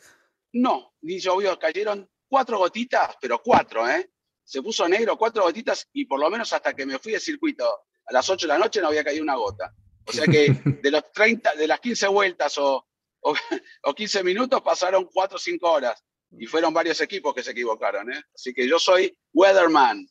No, 0.52 0.94
ni 1.02 1.18
llovió, 1.18 1.58
cayeron 1.58 2.08
cuatro 2.28 2.58
gotitas, 2.58 3.16
pero 3.20 3.42
cuatro, 3.42 3.88
¿eh? 3.88 4.10
Se 4.44 4.62
puso 4.62 4.86
negro, 4.88 5.16
cuatro 5.16 5.42
gotitas, 5.42 5.88
y 5.92 6.04
por 6.04 6.20
lo 6.20 6.30
menos 6.30 6.52
hasta 6.52 6.74
que 6.74 6.86
me 6.86 6.98
fui 6.98 7.12
del 7.12 7.20
circuito 7.20 7.64
a 8.06 8.12
las 8.12 8.28
8 8.28 8.46
de 8.46 8.52
la 8.52 8.58
noche 8.58 8.80
no 8.80 8.88
había 8.88 9.04
caído 9.04 9.22
una 9.22 9.36
gota. 9.36 9.74
O 10.06 10.12
sea 10.12 10.26
que 10.26 10.48
de 10.82 10.90
los 10.90 11.10
30, 11.12 11.54
de 11.54 11.66
las 11.66 11.80
15 11.80 12.08
vueltas 12.08 12.58
o, 12.58 12.86
o, 13.20 13.34
o 13.84 13.94
15 13.94 14.22
minutos 14.22 14.60
pasaron 14.62 15.08
4 15.12 15.36
o 15.36 15.38
5 15.38 15.70
horas. 15.70 16.04
Y 16.36 16.46
fueron 16.46 16.74
varios 16.74 17.00
equipos 17.00 17.32
que 17.32 17.42
se 17.42 17.52
equivocaron, 17.52 18.12
¿eh? 18.12 18.20
Así 18.34 18.52
que 18.52 18.68
yo 18.68 18.78
soy 18.78 19.16
weatherman. 19.32 20.06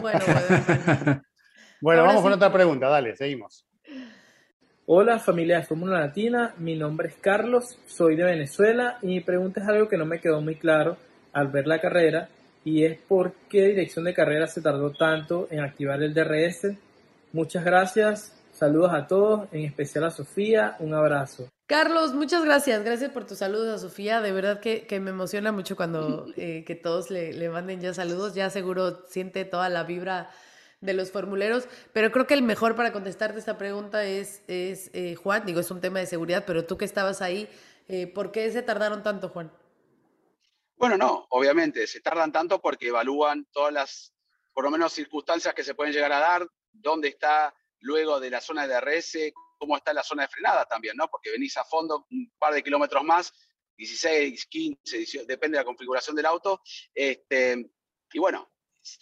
Bueno, 0.00 0.20
bueno, 0.26 1.22
Bueno, 1.80 2.00
Ahora 2.00 2.12
vamos 2.12 2.22
con 2.22 2.32
otra 2.32 2.52
pregunta. 2.52 2.88
Dale, 2.88 3.16
seguimos. 3.16 3.64
Hola 4.86 5.18
familia 5.18 5.58
de 5.58 5.66
Fórmula 5.66 6.00
Latina, 6.00 6.54
mi 6.56 6.74
nombre 6.74 7.08
es 7.08 7.16
Carlos, 7.16 7.78
soy 7.86 8.16
de 8.16 8.24
Venezuela 8.24 8.98
y 9.02 9.08
mi 9.08 9.20
pregunta 9.20 9.60
es 9.60 9.68
algo 9.68 9.86
que 9.86 9.98
no 9.98 10.06
me 10.06 10.18
quedó 10.18 10.40
muy 10.40 10.56
claro 10.56 10.96
al 11.34 11.48
ver 11.48 11.66
la 11.66 11.78
carrera 11.78 12.30
y 12.68 12.84
es 12.84 12.98
por 12.98 13.32
qué 13.48 13.68
dirección 13.68 14.04
de 14.04 14.12
carrera 14.12 14.46
se 14.46 14.60
tardó 14.60 14.90
tanto 14.90 15.48
en 15.50 15.60
activar 15.60 16.02
el 16.02 16.12
DRS. 16.12 16.74
Muchas 17.32 17.64
gracias, 17.64 18.34
saludos 18.52 18.92
a 18.92 19.06
todos, 19.06 19.48
en 19.52 19.64
especial 19.64 20.04
a 20.04 20.10
Sofía, 20.10 20.76
un 20.78 20.92
abrazo. 20.92 21.48
Carlos, 21.66 22.12
muchas 22.12 22.44
gracias. 22.44 22.84
Gracias 22.84 23.10
por 23.10 23.26
tus 23.26 23.38
saludos 23.38 23.74
a 23.74 23.78
Sofía. 23.78 24.20
De 24.20 24.32
verdad 24.32 24.60
que, 24.60 24.86
que 24.86 25.00
me 25.00 25.10
emociona 25.10 25.50
mucho 25.50 25.76
cuando 25.76 26.26
eh, 26.36 26.64
que 26.66 26.74
todos 26.74 27.10
le, 27.10 27.32
le 27.32 27.48
manden 27.48 27.80
ya 27.80 27.94
saludos. 27.94 28.34
Ya 28.34 28.50
seguro 28.50 29.06
siente 29.06 29.46
toda 29.46 29.70
la 29.70 29.84
vibra 29.84 30.30
de 30.80 30.92
los 30.94 31.10
formuleros. 31.10 31.68
Pero 31.92 32.10
creo 32.10 32.26
que 32.26 32.34
el 32.34 32.42
mejor 32.42 32.74
para 32.74 32.92
contestarte 32.92 33.38
esta 33.38 33.58
pregunta 33.58 34.04
es, 34.04 34.42
es 34.46 34.90
eh, 34.92 35.14
Juan. 35.14 35.44
Digo, 35.44 35.60
es 35.60 35.70
un 35.70 35.80
tema 35.80 35.98
de 36.00 36.06
seguridad, 36.06 36.44
pero 36.46 36.64
tú 36.64 36.78
que 36.78 36.86
estabas 36.86 37.20
ahí, 37.20 37.48
eh, 37.88 38.06
¿por 38.06 38.30
qué 38.30 38.50
se 38.50 38.62
tardaron 38.62 39.02
tanto, 39.02 39.28
Juan? 39.28 39.50
Bueno, 40.78 40.96
no, 40.96 41.26
obviamente, 41.30 41.88
se 41.88 42.00
tardan 42.00 42.30
tanto 42.30 42.60
porque 42.60 42.86
evalúan 42.86 43.46
todas 43.50 43.72
las, 43.72 44.14
por 44.54 44.62
lo 44.62 44.70
menos, 44.70 44.92
circunstancias 44.92 45.52
que 45.52 45.64
se 45.64 45.74
pueden 45.74 45.92
llegar 45.92 46.12
a 46.12 46.20
dar, 46.20 46.48
dónde 46.70 47.08
está 47.08 47.52
luego 47.80 48.20
de 48.20 48.30
la 48.30 48.40
zona 48.40 48.64
de 48.64 48.74
DRS, 48.74 49.32
cómo 49.58 49.76
está 49.76 49.92
la 49.92 50.04
zona 50.04 50.22
de 50.22 50.28
frenada 50.28 50.66
también, 50.66 50.96
¿no? 50.96 51.08
Porque 51.08 51.32
venís 51.32 51.56
a 51.56 51.64
fondo 51.64 52.06
un 52.12 52.32
par 52.38 52.54
de 52.54 52.62
kilómetros 52.62 53.02
más, 53.02 53.32
16, 53.76 54.46
15, 54.46 54.96
18, 54.98 55.26
depende 55.26 55.56
de 55.56 55.62
la 55.62 55.66
configuración 55.66 56.14
del 56.14 56.26
auto. 56.26 56.62
Este, 56.94 57.70
y 58.12 58.18
bueno, 58.20 58.52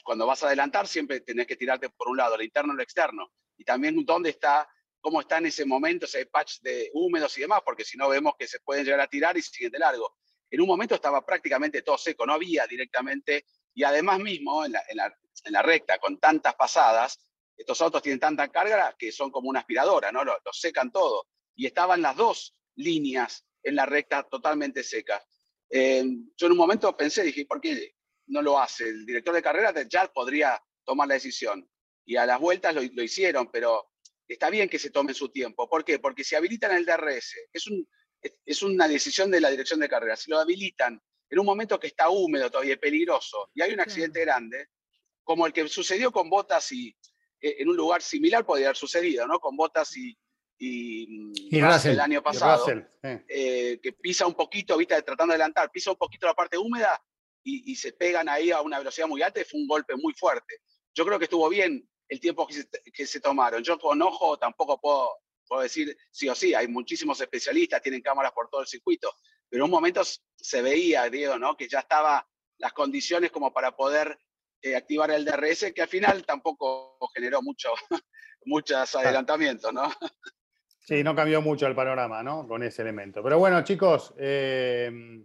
cuando 0.03 0.27
vas 0.27 0.43
a 0.43 0.47
adelantar 0.47 0.89
siempre 0.89 1.20
tenés 1.20 1.47
que 1.47 1.57
tirarte 1.57 1.91
por 1.91 2.09
un 2.09 2.16
lado, 2.16 2.37
el 2.37 2.43
interno 2.43 2.72
o 2.72 2.77
el 2.77 2.83
externo. 2.83 3.33
Y 3.59 3.64
también 3.64 4.03
dónde 4.07 4.31
está, 4.31 4.66
cómo 4.99 5.20
está 5.20 5.39
en 5.39 5.47
ese 5.47 5.66
momento 5.66 6.07
ese 6.07 6.24
patch 6.24 6.61
de 6.61 6.91
húmedos 6.95 7.37
y 7.37 7.43
demás, 7.43 7.61
porque 7.64 7.85
si 7.85 7.99
no 7.99 8.09
vemos 8.09 8.33
que 8.39 8.47
se 8.47 8.61
pueden 8.61 8.85
llegar 8.87 9.01
a 9.01 9.09
tirar 9.09 9.37
y 9.37 9.43
siguen 9.43 9.72
de 9.72 9.79
largo. 9.79 10.16
En 10.51 10.61
un 10.61 10.66
momento 10.66 10.94
estaba 10.94 11.24
prácticamente 11.24 11.82
todo 11.82 11.99
seco, 11.99 12.26
no 12.26 12.34
había 12.34 12.66
directamente, 12.66 13.47
y 13.74 13.82
además 13.84 14.20
mismo 14.20 14.64
en 14.64 14.72
la, 14.72 15.62
recta, 15.62 15.99
con 15.99 16.18
tantas 16.18 16.55
pasadas, 16.55 17.18
estos 17.57 17.80
autos 17.80 18.03
tienen 18.03 18.20
tanta 18.20 18.49
carga 18.49 18.94
que 18.99 19.12
son 19.12 19.30
como 19.30 19.49
una 19.49 19.61
aspiradora, 19.61 20.12
¿no? 20.12 20.24
Lo, 20.24 20.32
lo, 20.44 20.53
secan 20.53 20.90
todo. 20.92 21.26
Y 21.55 21.66
estaban 21.66 22.03
las 22.03 22.16
dos 22.16 22.55
líneas 22.76 23.47
en 23.62 23.76
la 23.76 23.86
recta 23.86 24.22
totalmente 24.22 24.82
secas. 24.82 25.22
Eh, 25.68 26.05
yo 26.36 26.47
en 26.47 26.53
un 26.53 26.59
momento 26.59 26.97
pensé, 26.97 27.22
dije, 27.22 27.47
¿por 27.47 27.61
qué 27.61 27.94
no 28.26 28.42
lo 28.42 28.59
hace? 28.59 28.88
El 28.88 29.05
director 29.05 29.34
de 29.34 29.42
carrera 29.42 29.74
ya 29.88 30.07
podría 30.12 30.61
tomar 30.84 31.09
la 31.09 31.14
decisión. 31.14 31.68
Y 32.05 32.16
a 32.16 32.26
las 32.26 32.38
vueltas 32.38 32.74
lo, 32.74 32.82
lo 32.82 33.03
hicieron, 33.03 33.51
pero 33.51 33.90
está 34.28 34.51
bien 34.51 34.68
que 34.68 34.78
se 34.78 34.90
tomen 34.90 35.14
su 35.14 35.28
tiempo. 35.30 35.68
¿Por 35.68 35.84
qué? 35.84 35.99
Porque 35.99 36.24
si 36.24 36.34
habilitan 36.34 36.72
el 36.76 36.84
DRS, 36.84 37.34
es, 37.53 37.66
un, 37.66 37.86
es 38.45 38.62
una 38.62 38.89
decisión 38.89 39.31
de 39.31 39.41
la 39.41 39.51
dirección 39.51 39.81
de 39.81 39.89
carrera, 39.89 40.16
si 40.16 40.31
lo 40.31 40.39
habilitan 40.39 41.01
en 41.29 41.39
un 41.39 41.47
momento 41.47 41.79
que 41.81 41.89
está 41.89 42.09
húmedo 42.09 42.51
todavía, 42.51 42.77
peligroso, 42.77 43.51
y 43.55 43.62
hay 43.62 43.72
un 43.72 43.81
accidente 43.81 44.22
claro. 44.22 44.41
grande, 44.41 44.68
como 45.24 45.47
el 45.47 45.53
que 45.53 45.66
sucedió 45.68 46.12
con 46.12 46.31
Botas 46.31 46.70
y 46.72 46.97
en 47.41 47.68
un 47.68 47.77
lugar 47.77 48.03
similar 48.03 48.45
podría 48.45 48.68
haber 48.68 48.77
sucedido, 48.77 49.27
¿no? 49.27 49.41
Con 49.41 49.57
Botas 49.57 49.97
y, 49.97 50.16
y, 50.59 51.33
y 51.57 51.61
Russell, 51.61 51.93
el 51.93 52.01
año 52.01 52.22
pasado, 52.22 52.59
Russell, 52.59 52.83
eh. 53.03 53.24
Eh, 53.29 53.81
que 53.83 53.93
pisa 53.93 54.27
un 54.27 54.35
poquito, 54.35 54.77
viste, 54.77 55.01
tratando 55.03 55.33
de 55.33 55.37
adelantar, 55.37 55.70
pisa 55.70 55.91
un 55.91 55.97
poquito 55.97 56.27
la 56.27 56.35
parte 56.35 56.57
húmeda 56.57 57.01
y, 57.43 57.70
y, 57.72 57.77
se 57.77 57.93
pegan 57.93 58.29
ahí 58.29 58.51
a 58.51 58.61
una 58.62 58.79
velocidad 58.79 59.07
muy 59.07 59.22
alta 59.22 59.41
y 59.41 59.45
fue 59.45 59.61
un 59.61 59.68
golpe 59.68 59.95
muy 59.97 60.14
fuerte. 60.14 60.61
Yo 60.95 61.05
creo 61.05 61.18
que 61.18 61.24
estuvo 61.24 61.49
bien 61.49 61.89
el 62.09 62.20
tiempo 62.20 62.47
que 62.47 62.55
se, 62.55 62.68
que 62.93 63.07
se 63.07 63.20
tomaron. 63.20 63.62
Yo 63.62 63.79
con 63.79 64.01
ojo 64.03 64.39
tampoco 64.39 64.81
puedo, 64.81 65.11
puedo 65.47 65.62
decir 65.62 65.97
sí 66.11 66.28
o 66.28 66.34
sí, 66.34 66.55
hay 66.55 66.68
muchísimos 66.68 67.20
especialistas, 67.20 67.82
tienen 67.82 68.03
cámaras 68.03 68.32
por 68.32 68.49
todo 68.49 68.61
el 68.61 68.66
circuito, 68.66 69.14
pero 69.49 69.64
en 69.64 69.66
un 69.66 69.70
momento 69.70 70.03
se 70.05 70.62
veía, 70.62 71.09
Diego, 71.09 71.38
¿no? 71.38 71.57
que 71.57 71.68
ya 71.68 71.80
estaba 71.80 72.26
las 72.59 72.72
condiciones 72.72 73.30
como 73.30 73.53
para 73.53 73.76
poder 73.76 74.18
eh, 74.62 74.74
activar 74.74 75.11
el 75.11 75.24
DRS, 75.24 75.72
que 75.74 75.82
al 75.82 75.88
final 75.88 76.24
tampoco 76.24 76.99
generó 77.14 77.42
mucho, 77.42 77.70
muchos 78.44 78.94
adelantamientos, 78.94 79.72
¿no? 79.72 79.92
Sí, 80.80 81.03
no 81.03 81.14
cambió 81.14 81.42
mucho 81.42 81.66
el 81.66 81.74
panorama, 81.74 82.22
¿no? 82.22 82.47
Con 82.47 82.62
ese 82.62 82.82
elemento. 82.82 83.22
Pero 83.22 83.38
bueno, 83.38 83.62
chicos, 83.64 84.14
eh, 84.18 85.24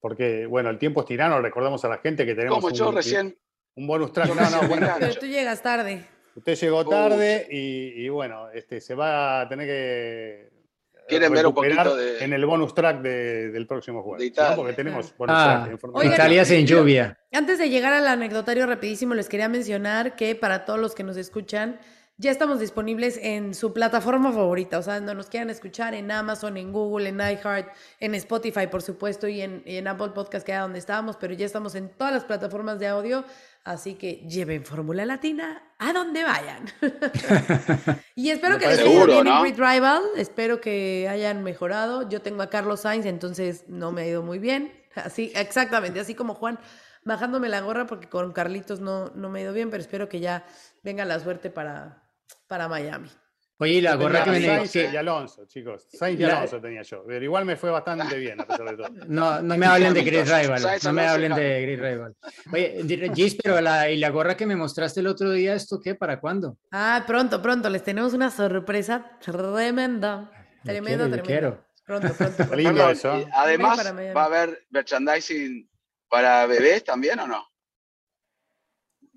porque, 0.00 0.46
bueno, 0.46 0.70
el 0.70 0.78
tiempo 0.78 1.00
es 1.00 1.06
tirano, 1.06 1.40
recordamos 1.40 1.84
a 1.84 1.88
la 1.88 1.98
gente 1.98 2.24
que 2.24 2.34
tenemos 2.34 2.60
Como 2.60 2.74
yo 2.74 2.88
un, 2.88 2.94
recién, 2.96 3.38
un 3.74 3.86
bonus 3.86 4.12
track. 4.12 4.28
yo 4.28 4.34
No, 4.34 4.50
no, 4.50 4.68
bueno. 4.68 4.88
Pero 4.98 5.14
tú 5.14 5.26
llegas 5.26 5.62
tarde. 5.62 6.15
Usted 6.36 6.54
llegó 6.56 6.86
tarde 6.86 7.46
y, 7.50 8.04
y, 8.04 8.08
bueno, 8.08 8.48
este, 8.52 8.80
se 8.80 8.94
va 8.94 9.40
a 9.42 9.48
tener 9.48 9.66
que 9.66 10.56
¿Quieren 11.08 11.32
ver 11.32 11.46
un 11.46 11.52
recuperar 11.52 11.86
poquito 11.86 11.96
de- 11.96 12.24
en 12.24 12.32
el 12.32 12.44
bonus 12.46 12.74
track 12.74 13.00
de- 13.00 13.50
del 13.50 13.66
próximo 13.66 14.02
jueves. 14.02 14.20
de 14.20 14.26
¿no? 14.26 14.32
Italia? 14.32 14.56
Porque 14.56 14.72
tenemos 14.72 15.16
bonus 15.16 15.36
Ah, 15.38 15.58
track 15.60 15.72
en 15.72 15.78
Fórmula 15.78 16.00
Oigan, 16.00 16.14
Italia 16.14 16.44
sin 16.44 16.66
lluvia. 16.66 17.18
Antes 17.32 17.58
de 17.58 17.68
llegar 17.70 17.92
al 17.92 18.08
anecdotario 18.08 18.66
rapidísimo, 18.66 19.14
les 19.14 19.28
quería 19.28 19.48
mencionar 19.48 20.16
que 20.16 20.34
para 20.34 20.64
todos 20.64 20.80
los 20.80 20.94
que 20.96 21.04
nos 21.04 21.16
escuchan, 21.16 21.78
ya 22.18 22.30
estamos 22.30 22.58
disponibles 22.60 23.20
en 23.22 23.52
su 23.54 23.72
plataforma 23.74 24.32
favorita, 24.32 24.78
o 24.78 24.82
sea, 24.82 24.94
donde 24.94 25.14
nos 25.14 25.28
quieran 25.28 25.50
escuchar, 25.50 25.92
en 25.94 26.10
Amazon, 26.10 26.56
en 26.56 26.72
Google, 26.72 27.10
en 27.10 27.16
iHeart, 27.20 27.68
en 28.00 28.14
Spotify, 28.14 28.66
por 28.68 28.80
supuesto, 28.82 29.28
y 29.28 29.42
en, 29.42 29.62
y 29.66 29.76
en 29.76 29.86
Apple 29.86 30.08
Podcast, 30.14 30.44
que 30.46 30.52
era 30.52 30.62
donde 30.62 30.78
estábamos, 30.78 31.16
pero 31.18 31.34
ya 31.34 31.44
estamos 31.44 31.74
en 31.74 31.90
todas 31.90 32.14
las 32.14 32.24
plataformas 32.24 32.78
de 32.78 32.86
audio, 32.88 33.22
así 33.66 33.96
que 33.96 34.24
lleven 34.28 34.64
Fórmula 34.64 35.04
Latina 35.04 35.74
a 35.78 35.92
donde 35.92 36.22
vayan. 36.22 36.64
y 38.14 38.30
espero 38.30 38.58
que 38.58 38.68
les 38.68 38.76
seguro, 38.76 39.06
bien 39.06 39.24
¿no? 39.24 39.44
en 39.44 39.56
Rival, 39.56 40.02
espero 40.16 40.60
que 40.60 41.08
hayan 41.10 41.42
mejorado. 41.42 42.08
Yo 42.08 42.22
tengo 42.22 42.42
a 42.42 42.48
Carlos 42.48 42.80
Sainz, 42.80 43.06
entonces 43.06 43.64
no 43.68 43.90
me 43.90 44.02
ha 44.02 44.06
ido 44.06 44.22
muy 44.22 44.38
bien. 44.38 44.72
Así, 44.94 45.32
exactamente, 45.34 46.00
así 46.00 46.14
como 46.14 46.34
Juan 46.34 46.58
bajándome 47.04 47.48
la 47.48 47.60
gorra 47.60 47.86
porque 47.86 48.08
con 48.08 48.32
Carlitos 48.32 48.80
no, 48.80 49.10
no 49.14 49.28
me 49.28 49.40
ha 49.40 49.42
ido 49.42 49.52
bien, 49.52 49.68
pero 49.68 49.80
espero 49.80 50.08
que 50.08 50.20
ya 50.20 50.46
venga 50.82 51.04
la 51.04 51.20
suerte 51.20 51.50
para, 51.50 52.08
para 52.46 52.68
Miami. 52.68 53.10
Oye, 53.58 53.72
y 53.74 53.80
la 53.80 53.94
gorra 53.96 54.22
que 54.22 54.30
me... 54.30 54.44
Sainz 54.44 54.70
que- 54.72 54.90
y 54.92 54.96
Alonso, 54.96 55.46
chicos. 55.46 55.86
Sainz 55.90 56.20
y 56.20 56.24
La- 56.24 56.36
Alonso 56.38 56.60
tenía 56.60 56.82
yo. 56.82 57.02
Pero 57.06 57.24
igual 57.24 57.46
me 57.46 57.56
fue 57.56 57.70
bastante 57.70 58.18
bien, 58.18 58.38
a 58.40 58.44
pesar 58.46 58.68
de 58.70 58.76
todo. 58.76 58.88
No, 59.08 59.40
no 59.40 59.56
me 59.56 59.64
hablen 59.66 59.94
de 59.94 60.00
Hamilton. 60.00 60.40
Rival, 60.42 60.78
no 60.84 60.92
me 60.92 61.06
hablen 61.06 61.34
de 61.34 61.62
Grid 61.62 61.80
Rival. 61.80 62.14
Oye, 62.52 63.10
Gis, 63.14 63.36
pero 63.42 63.60
la, 63.62 63.90
y 63.90 63.96
la 63.96 64.10
gorra 64.10 64.36
que 64.36 64.44
me 64.44 64.56
mostraste 64.56 65.00
el 65.00 65.06
otro 65.06 65.30
día, 65.30 65.54
¿esto 65.54 65.80
qué? 65.80 65.94
¿Para 65.94 66.20
cuándo? 66.20 66.58
Ah, 66.70 67.02
pronto, 67.06 67.40
pronto, 67.40 67.70
les 67.70 67.82
tenemos 67.82 68.12
una 68.12 68.30
sorpresa 68.30 69.18
tremenda. 69.20 70.30
Tremenda, 70.62 71.06
quiero, 71.06 71.22
tremenda. 71.22 71.22
quiero. 71.22 71.66
Pronto, 71.86 72.12
pronto. 72.14 72.36
pronto. 72.36 72.56
Lindo 72.56 72.90
eso. 72.90 73.18
y 73.20 73.26
además. 73.32 73.78
¿va 74.14 74.22
a 74.22 74.26
haber 74.26 74.66
merchandising 74.68 75.66
para 76.10 76.44
bebés 76.46 76.84
también 76.84 77.20
o 77.20 77.26
no? 77.26 77.46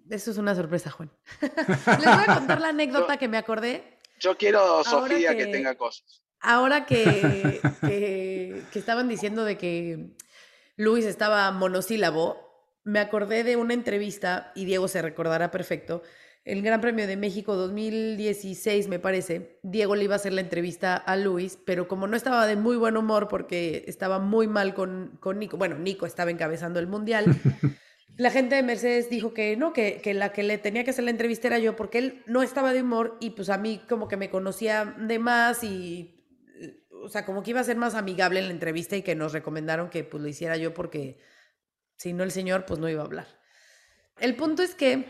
Eso 0.09 0.31
es 0.31 0.37
una 0.37 0.55
sorpresa, 0.55 0.89
Juan. 0.91 1.11
Les 1.41 2.05
voy 2.05 2.23
a 2.27 2.35
contar 2.35 2.61
la 2.61 2.69
anécdota 2.69 3.17
que 3.17 3.27
me 3.27 3.37
acordé 3.37 3.98
Yo 4.19 4.37
quiero, 4.37 4.83
Sofía, 4.83 5.35
que... 5.35 5.45
que- 5.45 5.51
tenga 5.51 5.75
cosas. 5.75 6.21
Ahora 6.41 6.85
que, 6.85 7.59
que, 7.81 8.61
que 8.71 8.79
estaban 8.79 9.09
diciendo 9.09 9.43
de 9.43 9.57
que 9.57 10.11
Luis 10.77 11.05
estaba 11.05 11.51
monosílabo, 11.51 12.37
me 12.83 12.99
acordé 12.99 13.43
de 13.43 13.57
una 13.57 13.73
entrevista, 13.73 14.51
y 14.55 14.65
Diego 14.65 14.87
se 14.87 15.01
recordará 15.01 15.51
perfecto, 15.51 16.01
el 16.45 16.61
Gran 16.61 16.79
Premio 16.79 17.05
de 17.05 17.17
México 17.17 17.55
2016, 17.55 18.87
me 18.87 18.99
parece, 18.99 19.59
Diego 19.61 19.95
le 19.95 20.05
iba 20.05 20.13
a 20.13 20.15
hacer 20.15 20.31
la 20.33 20.41
entrevista 20.41 20.95
a 20.95 21.17
Luis, 21.17 21.59
pero 21.65 21.87
como 21.87 22.07
no 22.07 22.15
estaba 22.15 22.47
de 22.47 22.55
muy 22.55 22.77
buen 22.77 22.95
humor 22.95 23.27
porque 23.27 23.83
estaba 23.87 24.19
muy 24.19 24.47
mal 24.47 24.73
con, 24.73 25.17
con 25.19 25.37
Nico, 25.39 25.57
bueno, 25.57 25.77
Nico 25.77 26.05
estaba 26.05 26.31
encabezando 26.31 26.79
el 26.79 26.87
Mundial, 26.87 27.25
la 28.19 28.31
gente 28.31 28.55
de 28.55 28.63
Mercedes 28.63 29.09
dijo 29.09 29.33
que 29.33 29.55
no, 29.55 29.71
que, 29.71 30.01
que 30.01 30.13
la 30.13 30.33
que 30.33 30.43
le 30.43 30.57
tenía 30.57 30.83
que 30.83 30.89
hacer 30.89 31.05
la 31.05 31.11
entrevista 31.11 31.47
era 31.47 31.57
yo, 31.57 31.77
porque 31.77 31.99
él 31.99 32.23
no 32.25 32.43
estaba 32.43 32.73
de 32.73 32.81
humor 32.81 33.17
y 33.21 33.29
pues 33.29 33.49
a 33.49 33.57
mí 33.57 33.81
como 33.87 34.09
que 34.09 34.17
me 34.17 34.29
conocía 34.29 34.83
de 34.83 35.19
más 35.19 35.63
y, 35.63 36.21
o 37.01 37.07
sea, 37.07 37.25
como 37.25 37.43
que 37.43 37.51
iba 37.51 37.61
a 37.61 37.63
ser 37.63 37.77
más 37.77 37.95
amigable 37.95 38.41
en 38.41 38.47
la 38.47 38.51
entrevista 38.51 38.97
y 38.97 39.03
que 39.03 39.15
nos 39.15 39.31
recomendaron 39.31 39.89
que 39.89 40.03
pues 40.03 40.21
lo 40.21 40.27
hiciera 40.27 40.57
yo 40.57 40.73
porque 40.73 41.17
si 41.95 42.11
no 42.11 42.25
el 42.25 42.31
señor 42.31 42.65
pues 42.65 42.77
no 42.77 42.89
iba 42.89 43.03
a 43.03 43.05
hablar. 43.05 43.27
El 44.19 44.35
punto 44.35 44.63
es 44.63 44.75
que 44.75 45.05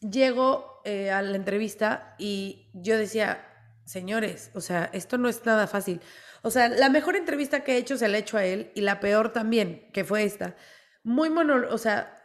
llego 0.00 0.82
eh, 0.84 1.10
a 1.10 1.22
la 1.22 1.36
entrevista 1.36 2.14
y 2.18 2.68
yo 2.74 2.98
decía, 2.98 3.46
señores, 3.86 4.50
o 4.52 4.60
sea, 4.60 4.90
esto 4.92 5.16
no 5.16 5.30
es 5.30 5.42
nada 5.46 5.66
fácil. 5.66 6.02
O 6.42 6.50
sea, 6.50 6.68
la 6.68 6.90
mejor 6.90 7.16
entrevista 7.16 7.64
que 7.64 7.76
he 7.76 7.78
hecho 7.78 7.96
se 7.96 8.08
la 8.08 8.18
he 8.18 8.20
hecho 8.20 8.36
a 8.36 8.44
él 8.44 8.72
y 8.74 8.82
la 8.82 9.00
peor 9.00 9.32
también, 9.32 9.90
que 9.94 10.04
fue 10.04 10.24
esta. 10.24 10.54
Muy 11.02 11.30
mono, 11.30 11.62
o 11.70 11.78
sea, 11.78 12.18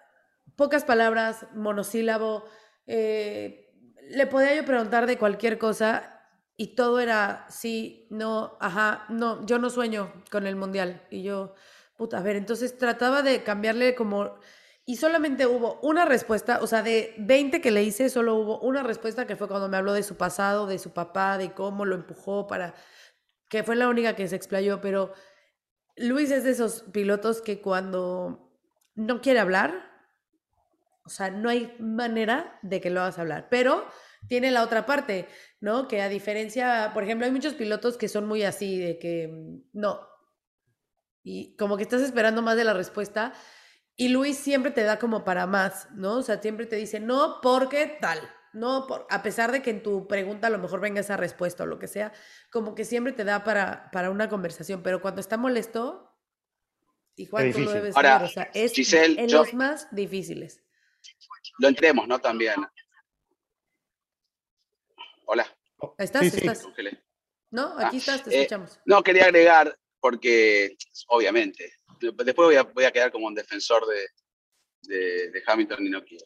pocas 0.57 0.83
palabras, 0.83 1.45
monosílabo. 1.53 2.43
eh, 2.87 3.63
le 4.09 4.27
podía 4.27 4.55
yo 4.55 4.65
preguntar 4.65 5.05
de 5.05 5.17
cualquier 5.17 5.57
cosa 5.57 6.17
y 6.57 6.75
todo 6.75 6.99
era 6.99 7.45
sí, 7.49 8.07
no, 8.09 8.57
ajá, 8.59 9.05
no, 9.09 9.45
yo 9.45 9.59
no 9.59 9.69
sueño 9.69 10.11
con 10.31 10.47
el 10.47 10.55
mundial. 10.55 11.05
Y 11.11 11.21
yo, 11.21 11.53
puta, 11.95 12.17
a 12.17 12.23
ver, 12.23 12.35
entonces 12.35 12.77
trataba 12.77 13.21
de 13.21 13.43
cambiarle 13.43 13.95
como... 13.95 14.39
Y 14.85 14.95
solamente 14.95 15.45
hubo 15.45 15.79
una 15.81 16.05
respuesta, 16.05 16.59
o 16.61 16.67
sea, 16.67 16.81
de 16.81 17.13
20 17.19 17.61
que 17.61 17.71
le 17.71 17.83
hice, 17.83 18.09
solo 18.09 18.35
hubo 18.35 18.59
una 18.61 18.83
respuesta 18.83 19.27
que 19.27 19.35
fue 19.35 19.49
cuando 19.49 19.67
me 19.67 19.77
habló 19.77 19.91
de 19.93 20.01
su 20.01 20.15
pasado, 20.15 20.65
de 20.65 20.79
su 20.79 20.93
papá, 20.93 21.37
de 21.37 21.53
cómo 21.53 21.85
lo 21.85 21.95
empujó 21.95 22.47
para... 22.47 22.73
que 23.49 23.63
fue 23.63 23.75
la 23.75 23.89
única 23.89 24.15
que 24.15 24.27
se 24.27 24.35
explayó, 24.37 24.81
pero 24.81 25.13
Luis 25.97 26.31
es 26.31 26.43
de 26.45 26.51
esos 26.51 26.83
pilotos 26.93 27.41
que 27.41 27.61
cuando 27.61 28.57
no 28.95 29.21
quiere 29.21 29.39
hablar, 29.39 29.86
o 31.07 31.09
sea, 31.09 31.31
no 31.31 31.49
hay 31.49 31.75
manera 31.79 32.59
de 32.61 32.79
que 32.79 32.89
lo 32.91 33.01
hagas 33.01 33.17
hablar. 33.17 33.47
Pero 33.49 33.87
tiene 34.27 34.51
la 34.51 34.61
otra 34.63 34.85
parte, 34.85 35.27
¿no? 35.59 35.87
Que 35.87 36.01
a 36.01 36.09
diferencia, 36.09 36.91
por 36.93 37.03
ejemplo, 37.03 37.25
hay 37.25 37.31
muchos 37.31 37.53
pilotos 37.55 37.97
que 37.97 38.07
son 38.09 38.27
muy 38.27 38.43
así, 38.43 38.77
de 38.77 38.99
que 38.99 39.27
mm, 39.27 39.69
no. 39.79 40.01
Y 41.23 41.55
como 41.57 41.77
que 41.77 41.83
estás 41.83 42.01
esperando 42.01 42.41
más 42.41 42.55
de 42.57 42.63
la 42.63 42.73
respuesta. 42.73 43.33
Y 43.95 44.09
Luis 44.09 44.37
siempre 44.37 44.71
te 44.71 44.83
da 44.83 44.99
como 44.99 45.23
para 45.23 45.47
más, 45.47 45.89
¿no? 45.95 46.17
O 46.17 46.23
sea, 46.23 46.39
siempre 46.41 46.65
te 46.67 46.75
dice, 46.75 46.99
no, 46.99 47.39
porque 47.41 47.97
tal. 47.99 48.19
No, 48.53 48.85
por, 48.87 49.05
a 49.09 49.21
pesar 49.23 49.51
de 49.51 49.61
que 49.61 49.69
en 49.69 49.83
tu 49.83 50.07
pregunta 50.07 50.47
a 50.47 50.49
lo 50.49 50.57
mejor 50.57 50.79
venga 50.79 50.99
esa 51.01 51.17
respuesta 51.17 51.63
o 51.63 51.67
lo 51.67 51.79
que 51.79 51.87
sea, 51.87 52.11
como 52.51 52.75
que 52.75 52.85
siempre 52.85 53.13
te 53.13 53.23
da 53.23 53.43
para, 53.43 53.89
para 53.91 54.09
una 54.09 54.29
conversación. 54.29 54.83
Pero 54.83 55.01
cuando 55.01 55.21
está 55.21 55.37
molesto, 55.37 56.13
y 57.15 57.25
Juan, 57.25 57.51
tú 57.51 57.59
lo 57.61 57.71
debes 57.71 57.95
Ahora, 57.95 58.09
saber, 58.19 58.29
o 58.29 58.31
sea, 58.31 58.51
es 58.53 58.73
Giselle, 58.73 59.19
en 59.21 59.27
yo- 59.27 59.39
los 59.39 59.53
más 59.53 59.87
difíciles. 59.93 60.63
Lo 61.59 61.67
entremos, 61.67 62.07
¿no? 62.07 62.19
También. 62.19 62.55
Hola, 65.25 65.57
¿Estás? 65.97 66.23
Sí, 66.23 66.29
sí. 66.31 66.37
¿Estás? 66.37 66.67
¿No? 67.51 67.77
Aquí 67.77 67.97
estás, 67.97 68.23
te 68.23 68.29
eh, 68.31 68.41
escuchamos. 68.41 68.79
No, 68.85 69.03
quería 69.03 69.25
agregar, 69.25 69.77
porque 69.99 70.75
obviamente, 71.07 71.73
después 71.99 72.35
voy 72.35 72.55
a, 72.55 72.63
voy 72.63 72.85
a 72.85 72.91
quedar 72.91 73.11
como 73.11 73.27
un 73.27 73.35
defensor 73.35 73.85
de, 73.87 74.07
de, 74.81 75.31
de 75.31 75.43
Hamilton 75.45 75.85
y 75.85 75.89
no 75.89 76.03
quiero. 76.03 76.25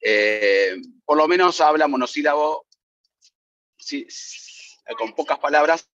Eh, 0.00 0.76
por 1.04 1.16
lo 1.16 1.28
menos 1.28 1.60
habla 1.60 1.88
monosílabo, 1.88 2.66
sí, 3.76 4.06
sí, 4.08 4.76
con 4.96 5.14
pocas 5.14 5.38
palabras, 5.38 5.88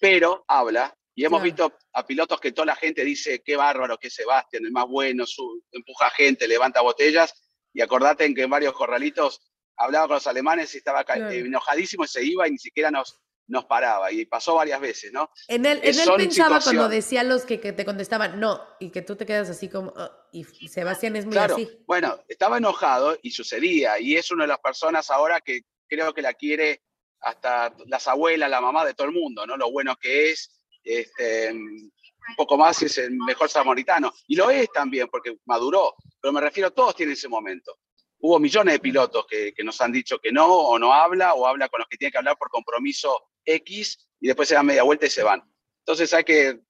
pero 0.00 0.44
habla. 0.48 0.96
Y 1.14 1.24
hemos 1.24 1.40
Claro. 1.42 1.44
visto 1.44 1.78
a 1.92 2.06
pilotos 2.06 2.40
que 2.40 2.52
toda 2.52 2.66
la 2.66 2.76
gente 2.76 3.04
dice, 3.04 3.42
qué 3.44 3.56
bárbaro 3.56 3.98
que 3.98 4.08
Sebastián, 4.10 4.64
el 4.64 4.72
más 4.72 4.86
bueno, 4.88 5.26
su, 5.26 5.62
empuja 5.70 6.10
gente, 6.10 6.48
levanta 6.48 6.80
botellas. 6.80 7.34
Y 7.74 7.80
acordate 7.80 8.24
en 8.24 8.34
que 8.34 8.42
en 8.42 8.50
varios 8.50 8.72
corralitos 8.74 9.40
hablaba 9.76 10.06
con 10.06 10.14
los 10.16 10.26
alemanes 10.26 10.74
y 10.74 10.78
estaba 10.78 11.04
Claro. 11.04 11.30
enojadísimo 11.30 12.04
y 12.04 12.08
se 12.08 12.24
iba 12.24 12.46
y 12.48 12.52
ni 12.52 12.58
siquiera 12.58 12.90
nos, 12.90 13.20
nos 13.46 13.64
paraba. 13.66 14.10
Y 14.12 14.24
pasó 14.26 14.54
varias 14.54 14.80
veces, 14.80 15.12
¿no? 15.12 15.30
En 15.48 15.66
él, 15.66 15.80
en 15.82 15.98
él 15.98 16.10
pensaba 16.16 16.48
cuando 16.48 16.60
situaciones. 16.60 16.90
decía 16.90 17.22
los 17.24 17.44
que, 17.44 17.60
que 17.60 17.72
te 17.72 17.84
contestaban 17.84 18.38
no, 18.40 18.62
y 18.80 18.90
que 18.90 19.02
tú 19.02 19.16
te 19.16 19.26
quedas 19.26 19.50
así 19.50 19.68
como, 19.68 19.92
"Ah", 19.96 20.10
y 20.32 20.44
Sebastián 20.68 21.16
es 21.16 21.24
muy 21.26 21.32
Claro, 21.34 21.54
así. 21.54 21.68
bueno, 21.86 22.22
estaba 22.28 22.58
enojado 22.58 23.18
y 23.22 23.30
sucedía, 23.32 23.98
y 23.98 24.16
es 24.16 24.30
una 24.30 24.44
de 24.44 24.48
las 24.48 24.60
personas 24.60 25.10
ahora 25.10 25.40
que 25.40 25.62
creo 25.88 26.14
que 26.14 26.22
la 26.22 26.32
quiere 26.34 26.82
hasta 27.20 27.74
las 27.86 28.08
abuelas, 28.08 28.48
la 28.50 28.60
mamá 28.60 28.84
de 28.84 28.94
todo 28.94 29.06
el 29.08 29.12
mundo, 29.14 29.46
¿no? 29.46 29.56
Lo 29.56 29.70
bueno 29.70 29.96
que 29.96 30.30
es, 30.30 30.61
este, 30.82 31.52
un 31.52 32.36
poco 32.36 32.56
más 32.56 32.82
es 32.82 32.98
el 32.98 33.12
mejor 33.12 33.48
samaritano, 33.48 34.12
y 34.26 34.36
lo 34.36 34.50
es 34.50 34.70
también 34.72 35.08
porque 35.08 35.38
maduró, 35.46 35.94
pero 36.20 36.32
me 36.32 36.40
refiero, 36.40 36.70
todos 36.72 36.94
tienen 36.94 37.14
ese 37.14 37.28
momento. 37.28 37.78
Hubo 38.18 38.38
millones 38.38 38.74
de 38.74 38.78
pilotos 38.78 39.26
que, 39.28 39.52
que 39.52 39.64
nos 39.64 39.80
han 39.80 39.90
dicho 39.90 40.18
que 40.18 40.30
no, 40.30 40.46
o 40.46 40.78
no 40.78 40.92
habla, 40.92 41.34
o 41.34 41.46
habla 41.46 41.68
con 41.68 41.80
los 41.80 41.88
que 41.88 41.96
tiene 41.96 42.12
que 42.12 42.18
hablar 42.18 42.38
por 42.38 42.50
compromiso 42.50 43.30
X, 43.44 44.08
y 44.20 44.28
después 44.28 44.48
se 44.48 44.54
dan 44.54 44.66
media 44.66 44.84
vuelta 44.84 45.06
y 45.06 45.10
se 45.10 45.24
van. 45.24 45.42
Entonces 45.80 46.14
hay 46.14 46.22
que, 46.22 46.60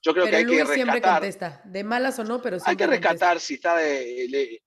yo 0.00 0.12
creo 0.12 0.24
Pero 0.24 0.30
que 0.30 0.36
hay 0.36 0.44
Luis 0.44 0.60
que 0.60 0.74
siempre 0.74 0.94
rescatar 0.94 1.20
contesta, 1.20 1.62
de 1.64 1.84
malas 1.84 2.18
o 2.18 2.24
no, 2.24 2.40
pero 2.40 2.56
hay 2.56 2.60
siempre 2.60 2.86
que 2.86 2.92
contesta. 2.92 3.10
rescatar 3.10 3.40
si 3.40 3.54
está 3.54 3.76
de, 3.76 4.62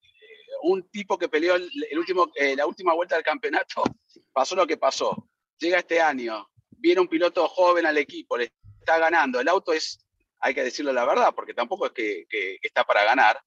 un 0.64 0.90
tipo 0.90 1.18
que 1.18 1.30
peleó 1.30 1.56
el, 1.56 1.70
el 1.90 2.00
último, 2.00 2.32
eh, 2.36 2.56
la 2.56 2.66
última 2.66 2.94
vuelta 2.94 3.16
del 3.16 3.24
campeonato, 3.24 3.84
pasó 4.34 4.56
lo 4.56 4.68
que 4.68 4.78
pasó. 4.78 5.30
Llega 5.60 5.80
este 5.80 6.02
año, 6.02 6.48
viene 6.70 7.02
un 7.02 7.08
piloto 7.08 7.48
joven 7.48 7.86
al 7.86 7.98
equipo, 7.98 8.38
le 8.38 8.52
está 8.86 9.00
ganando. 9.00 9.40
El 9.40 9.48
auto 9.48 9.74
es, 9.74 10.06
hay 10.40 10.54
que 10.54 10.64
decirlo 10.64 10.94
la 10.94 11.06
verdad, 11.06 11.34
porque 11.36 11.54
tampoco 11.54 11.88
es 11.88 11.92
que, 11.92 12.26
que- 12.30 12.58
que 12.62 12.68
está 12.68 12.84
para 12.84 13.04
ganar, 13.04 13.40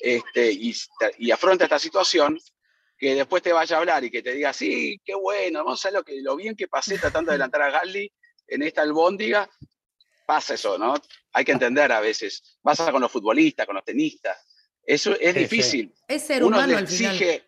este, 0.00 0.52
y, 0.52 0.74
y 1.18 1.30
afronta 1.30 1.64
esta 1.64 1.78
situación, 1.78 2.38
que 2.98 3.14
después 3.14 3.42
te 3.42 3.52
vaya 3.52 3.76
a 3.76 3.78
hablar 3.80 4.04
y 4.04 4.10
que 4.10 4.22
te 4.22 4.32
diga, 4.32 4.52
sí, 4.52 5.00
qué 5.04 5.14
bueno, 5.14 5.64
vamos 5.64 5.84
a 5.84 5.88
ver 5.88 5.94
lo, 5.98 6.04
que, 6.04 6.20
lo 6.22 6.36
bien 6.36 6.54
que 6.54 6.68
pasé 6.68 6.98
tratando 6.98 7.30
de 7.30 7.34
adelantar 7.34 7.62
a 7.62 7.70
Gasly 7.70 8.12
en 8.46 8.62
esta 8.62 8.82
albóndiga. 8.82 9.48
Pasa 10.24 10.54
eso, 10.54 10.78
¿no? 10.78 10.94
Hay 11.32 11.44
que 11.44 11.50
entender 11.52 11.90
a 11.90 11.98
veces. 12.00 12.58
Pasa 12.62 12.92
con 12.92 13.00
los 13.02 13.10
futbolistas, 13.10 13.66
con 13.66 13.74
los 13.74 13.84
tenistas. 13.84 14.36
Eso 14.84 15.12
es 15.12 15.18
Sí, 15.18 15.26
sí. 15.26 15.38
difícil 15.40 15.94
Es 16.06 16.22
ser 16.26 16.44
uno 16.44 16.56
humano 16.58 16.72
le 16.74 16.78
al 16.78 16.86
final. 16.86 17.12
exige, 17.16 17.44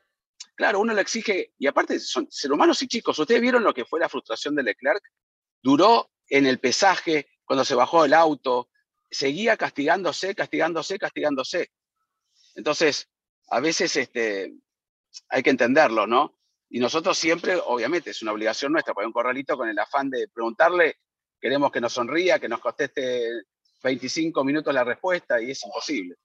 claro, 0.56 0.80
uno 0.80 0.92
le 0.92 1.00
exige, 1.02 1.52
y 1.58 1.66
aparte 1.68 2.00
son 2.00 2.26
ser 2.30 2.50
humanos 2.52 2.82
y 2.82 2.88
chicos, 2.88 3.16
ustedes 3.18 3.40
vieron 3.40 3.62
lo 3.62 3.72
que 3.72 3.84
fue 3.84 4.00
la 4.00 4.08
frustración 4.08 4.56
de 4.56 4.64
Leclerc, 4.64 5.02
duró 5.62 6.10
en 6.28 6.46
el 6.46 6.58
pesaje, 6.58 7.28
cuando 7.44 7.64
se 7.64 7.74
bajó 7.74 8.02
del 8.02 8.14
auto, 8.14 8.68
seguía 9.10 9.56
castigándose, 9.56 10.34
castigándose, 10.34 10.98
castigándose. 10.98 11.70
Entonces, 12.54 13.08
a 13.48 13.60
veces 13.60 13.96
este, 13.96 14.54
hay 15.28 15.42
que 15.42 15.50
entenderlo, 15.50 16.06
¿no? 16.06 16.38
Y 16.70 16.80
nosotros 16.80 17.16
siempre, 17.16 17.56
obviamente, 17.56 18.10
es 18.10 18.22
una 18.22 18.32
obligación 18.32 18.72
nuestra, 18.72 18.94
poner 18.94 19.06
un 19.06 19.12
corralito 19.12 19.56
con 19.56 19.68
el 19.68 19.78
afán 19.78 20.10
de 20.10 20.28
preguntarle, 20.28 20.98
queremos 21.40 21.70
que 21.70 21.80
nos 21.80 21.92
sonría, 21.92 22.38
que 22.38 22.48
nos 22.48 22.60
conteste 22.60 23.28
25 23.82 24.42
minutos 24.44 24.74
la 24.74 24.82
respuesta, 24.82 25.40
y 25.40 25.50
es 25.50 25.62
imposible. 25.64 26.16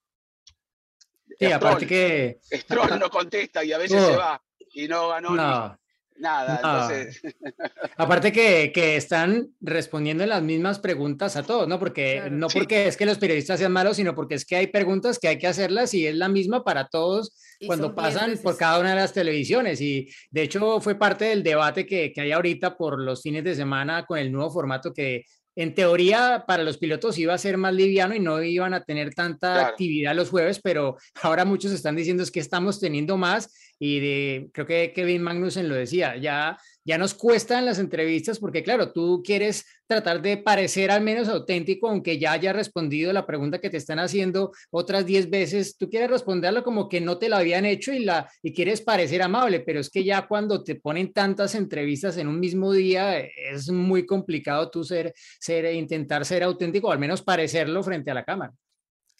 Sí, 1.38 1.52
aparte 1.52 1.86
que 1.86 2.40
Stroll 2.52 2.98
no 2.98 3.08
contesta 3.10 3.62
y 3.62 3.72
a 3.72 3.78
veces 3.78 4.02
Oh. 4.02 4.06
se 4.06 4.16
va 4.16 4.42
y 4.72 4.88
no 4.88 5.08
ganó 5.08 5.30
no, 5.30 5.78
nada. 6.20 6.60
no. 6.62 6.82
Entonces, 6.92 7.20
aparte 7.96 8.32
que, 8.32 8.70
que 8.72 8.96
están 8.96 9.48
respondiendo 9.60 10.24
las 10.26 10.42
mismas 10.42 10.78
preguntas 10.78 11.36
a 11.36 11.42
todos, 11.42 11.66
¿no? 11.68 11.78
Porque 11.78 12.18
Claro. 12.20 12.36
no 12.36 12.48
Sí. 12.50 12.58
porque 12.58 12.86
es 12.86 12.96
que 12.96 13.06
los 13.06 13.18
periodistas 13.18 13.58
sean 13.58 13.72
malos, 13.72 13.96
sino 13.96 14.14
porque 14.14 14.34
es 14.34 14.44
que 14.44 14.56
hay 14.56 14.66
preguntas 14.68 15.18
que 15.18 15.28
hay 15.28 15.38
que 15.38 15.46
hacerlas 15.46 15.94
y 15.94 16.06
es 16.06 16.14
la 16.14 16.28
misma 16.28 16.62
para 16.64 16.88
todos 16.88 17.34
Y 17.58 17.66
cuando 17.66 17.94
pasan 17.94 18.38
por 18.42 18.56
cada 18.56 18.78
una 18.80 18.90
de 18.90 18.96
las 18.96 19.12
televisiones. 19.12 19.80
Y 19.80 20.08
de 20.30 20.42
hecho 20.42 20.80
fue 20.80 20.94
parte 20.94 21.26
del 21.26 21.42
debate 21.42 21.86
que, 21.86 22.12
que 22.12 22.20
hay 22.22 22.32
ahorita 22.32 22.76
por 22.76 23.00
los 23.00 23.22
fines 23.22 23.44
de 23.44 23.54
semana 23.54 24.06
con 24.06 24.18
el 24.18 24.30
nuevo 24.32 24.50
formato 24.50 24.92
que 24.92 25.24
en 25.56 25.74
teoría 25.74 26.44
para 26.46 26.62
los 26.62 26.78
pilotos 26.78 27.18
iba 27.18 27.34
a 27.34 27.38
ser 27.38 27.56
más 27.58 27.74
liviano 27.74 28.14
y 28.14 28.20
no 28.20 28.40
iban 28.42 28.72
a 28.72 28.82
tener 28.84 29.12
tanta 29.14 29.52
Claro. 29.54 29.68
actividad 29.68 30.14
los 30.14 30.30
jueves, 30.30 30.60
pero 30.62 30.96
ahora 31.22 31.44
muchos 31.44 31.72
están 31.72 31.96
diciendo 31.96 32.22
es 32.22 32.30
que 32.30 32.40
estamos 32.40 32.78
teniendo 32.80 33.16
más 33.18 33.52
y 33.82 33.98
de, 33.98 34.50
creo 34.52 34.66
que 34.66 34.92
Kevin 34.92 35.22
Magnussen 35.22 35.66
lo 35.66 35.74
decía, 35.74 36.14
ya, 36.18 36.58
ya 36.84 36.98
nos 36.98 37.14
cuestan 37.14 37.64
las 37.64 37.78
entrevistas 37.78 38.38
porque 38.38 38.62
claro, 38.62 38.92
tú 38.92 39.22
quieres 39.24 39.64
tratar 39.86 40.20
de 40.20 40.36
parecer 40.36 40.90
al 40.90 41.00
menos 41.00 41.28
auténtico, 41.30 41.88
aunque 41.88 42.18
ya 42.18 42.32
haya 42.32 42.52
respondido 42.52 43.10
la 43.14 43.26
pregunta 43.26 43.58
que 43.58 43.70
te 43.70 43.78
están 43.78 43.98
haciendo 43.98 44.52
otras 44.70 45.06
10 45.06 45.30
veces, 45.30 45.78
tú 45.78 45.88
quieres 45.88 46.10
responderlo 46.10 46.62
como 46.62 46.90
que 46.90 47.00
no 47.00 47.16
te 47.16 47.30
la 47.30 47.38
habían 47.38 47.64
hecho 47.64 47.90
y, 47.94 48.00
la, 48.00 48.30
y 48.42 48.52
quieres 48.52 48.82
parecer 48.82 49.22
amable, 49.22 49.60
pero 49.60 49.80
es 49.80 49.88
que 49.88 50.04
ya 50.04 50.28
cuando 50.28 50.62
te 50.62 50.74
ponen 50.74 51.14
tantas 51.14 51.54
entrevistas 51.54 52.18
en 52.18 52.28
un 52.28 52.38
mismo 52.38 52.72
día, 52.72 53.18
eh, 53.18 53.32
es 53.50 53.70
muy 53.70 54.04
complicado 54.04 54.70
tú 54.70 54.84
ser, 54.84 55.14
ser, 55.16 55.74
intentar 55.74 56.26
ser 56.26 56.42
auténtico, 56.42 56.88
o 56.88 56.92
al 56.92 56.98
menos 56.98 57.22
parecerlo 57.22 57.82
frente 57.82 58.10
a 58.10 58.14
la 58.14 58.24
cámara. 58.26 58.52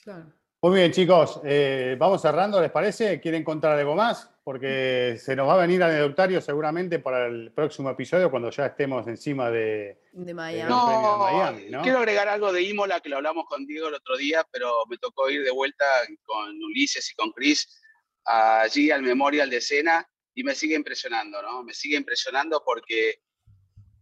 Claro. 0.04 0.34
Muy 0.62 0.76
bien, 0.76 0.92
chicos, 0.92 1.40
eh, 1.42 1.96
vamos 1.98 2.20
cerrando, 2.20 2.60
¿les 2.60 2.70
parece? 2.70 3.18
¿Quieren 3.18 3.42
contar 3.42 3.78
algo 3.78 3.94
más? 3.94 4.30
Porque 4.42 5.16
se 5.18 5.36
nos 5.36 5.46
va 5.46 5.54
a 5.54 5.66
venir 5.66 5.82
anecdotario 5.82 6.40
seguramente 6.40 6.98
para 6.98 7.26
el 7.26 7.52
próximo 7.52 7.90
episodio 7.90 8.30
cuando 8.30 8.50
ya 8.50 8.66
estemos 8.66 9.06
encima 9.06 9.50
de... 9.50 10.00
Miami. 10.14 10.68
No, 10.68 11.18
Miami, 11.18 11.70
¿no? 11.70 11.82
quiero 11.82 11.98
agregar 11.98 12.28
algo 12.28 12.52
de 12.52 12.62
Imola 12.62 13.00
que 13.00 13.10
lo 13.10 13.16
hablamos 13.16 13.44
con 13.46 13.66
Diego 13.66 13.88
el 13.88 13.94
otro 13.94 14.16
día, 14.16 14.46
pero 14.50 14.72
me 14.88 14.96
tocó 14.96 15.28
ir 15.30 15.44
de 15.44 15.50
vuelta 15.50 15.84
con 16.24 16.56
Ulises 16.62 17.10
y 17.10 17.14
con 17.14 17.32
Chris 17.32 17.80
allí 18.24 18.90
al 18.90 19.02
Memorial 19.02 19.50
de 19.50 19.60
Cena 19.60 20.08
y 20.34 20.42
me 20.42 20.54
sigue 20.54 20.74
impresionando, 20.74 21.42
¿no? 21.42 21.62
Me 21.62 21.74
sigue 21.74 21.96
impresionando 21.96 22.62
porque 22.64 23.20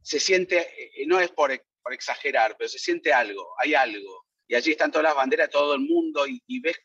se 0.03 0.21
siente, 0.21 0.69
eh, 1.01 1.07
no 1.07 1.21
es 1.21 1.31
por, 1.31 1.51
por 1.83 1.93
exagerar, 1.93 2.55
pero 2.57 2.69
se 2.69 2.79
siente 2.79 3.13
algo, 3.13 3.55
hay 3.59 3.75
algo. 3.75 4.27
Y 4.47 4.55
allí 4.55 4.71
están 4.71 4.91
todas 4.91 5.05
las 5.05 5.15
banderas 5.15 5.49
de 5.49 5.53
todo 5.53 5.75
el 5.75 5.81
mundo 5.81 6.27
y, 6.27 6.43
y 6.47 6.61
ves 6.61 6.79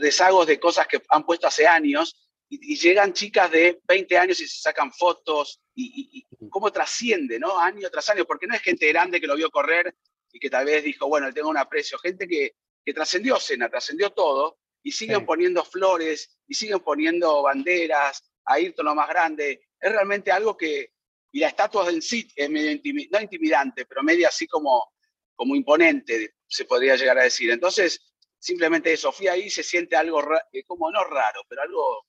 rezagos 0.00 0.46
de 0.46 0.58
cosas 0.60 0.86
que 0.86 1.02
han 1.08 1.24
puesto 1.24 1.46
hace 1.46 1.66
años 1.66 2.28
y, 2.48 2.72
y 2.72 2.76
llegan 2.76 3.12
chicas 3.12 3.50
de 3.50 3.80
20 3.86 4.18
años 4.18 4.40
y 4.40 4.46
se 4.46 4.60
sacan 4.60 4.92
fotos 4.92 5.60
y, 5.74 5.84
y- 6.18 6.26
y 6.40 6.48
cómo 6.50 6.70
trasciende, 6.70 7.38
¿no? 7.38 7.58
Año 7.58 7.88
tras 7.90 8.08
año, 8.10 8.24
porque 8.24 8.46
no 8.46 8.54
es 8.54 8.62
gente 8.62 8.86
grande 8.88 9.20
que 9.20 9.26
lo 9.26 9.36
vio 9.36 9.50
correr 9.50 9.94
y 10.32 10.38
que 10.38 10.50
tal 10.50 10.64
vez 10.66 10.82
dijo, 10.84 11.08
bueno, 11.08 11.26
le 11.26 11.32
tengo 11.32 11.48
un 11.50 11.58
aprecio, 11.58 11.98
gente 11.98 12.26
que, 12.26 12.52
que 12.84 12.94
trascendió 12.94 13.38
Cena, 13.38 13.68
trascendió 13.68 14.10
todo 14.10 14.58
y 14.82 14.92
siguen 14.92 15.20
Sí. 15.20 15.26
poniendo 15.26 15.64
flores 15.64 16.38
y 16.48 16.54
siguen 16.54 16.80
poniendo 16.80 17.42
banderas, 17.42 18.22
a 18.44 18.54
Ayrton 18.54 18.86
lo 18.86 18.94
más 18.94 19.08
grande. 19.08 19.68
Es 19.80 19.92
realmente 19.92 20.30
algo 20.32 20.56
que, 20.56 20.92
y 21.32 21.38
la 21.40 21.48
estatua 21.48 21.88
en 21.90 22.02
sí 22.02 22.28
es 22.34 22.50
medio 22.50 22.70
intimi- 22.72 23.08
no 23.10 23.20
intimidante, 23.20 23.86
pero 23.86 24.02
medio 24.02 24.26
así 24.28 24.46
como, 24.46 24.92
como 25.34 25.54
imponente, 25.54 26.34
se 26.46 26.64
podría 26.64 26.96
llegar 26.96 27.18
a 27.18 27.22
decir. 27.24 27.50
Entonces, 27.50 28.11
simplemente 28.42 28.92
eso, 28.92 29.12
fui 29.12 29.28
ahí, 29.28 29.48
se 29.48 29.62
siente 29.62 29.94
algo, 29.94 30.20
como 30.66 30.90
no 30.90 31.04
raro, 31.04 31.42
pero 31.48 31.62
algo, 31.62 32.06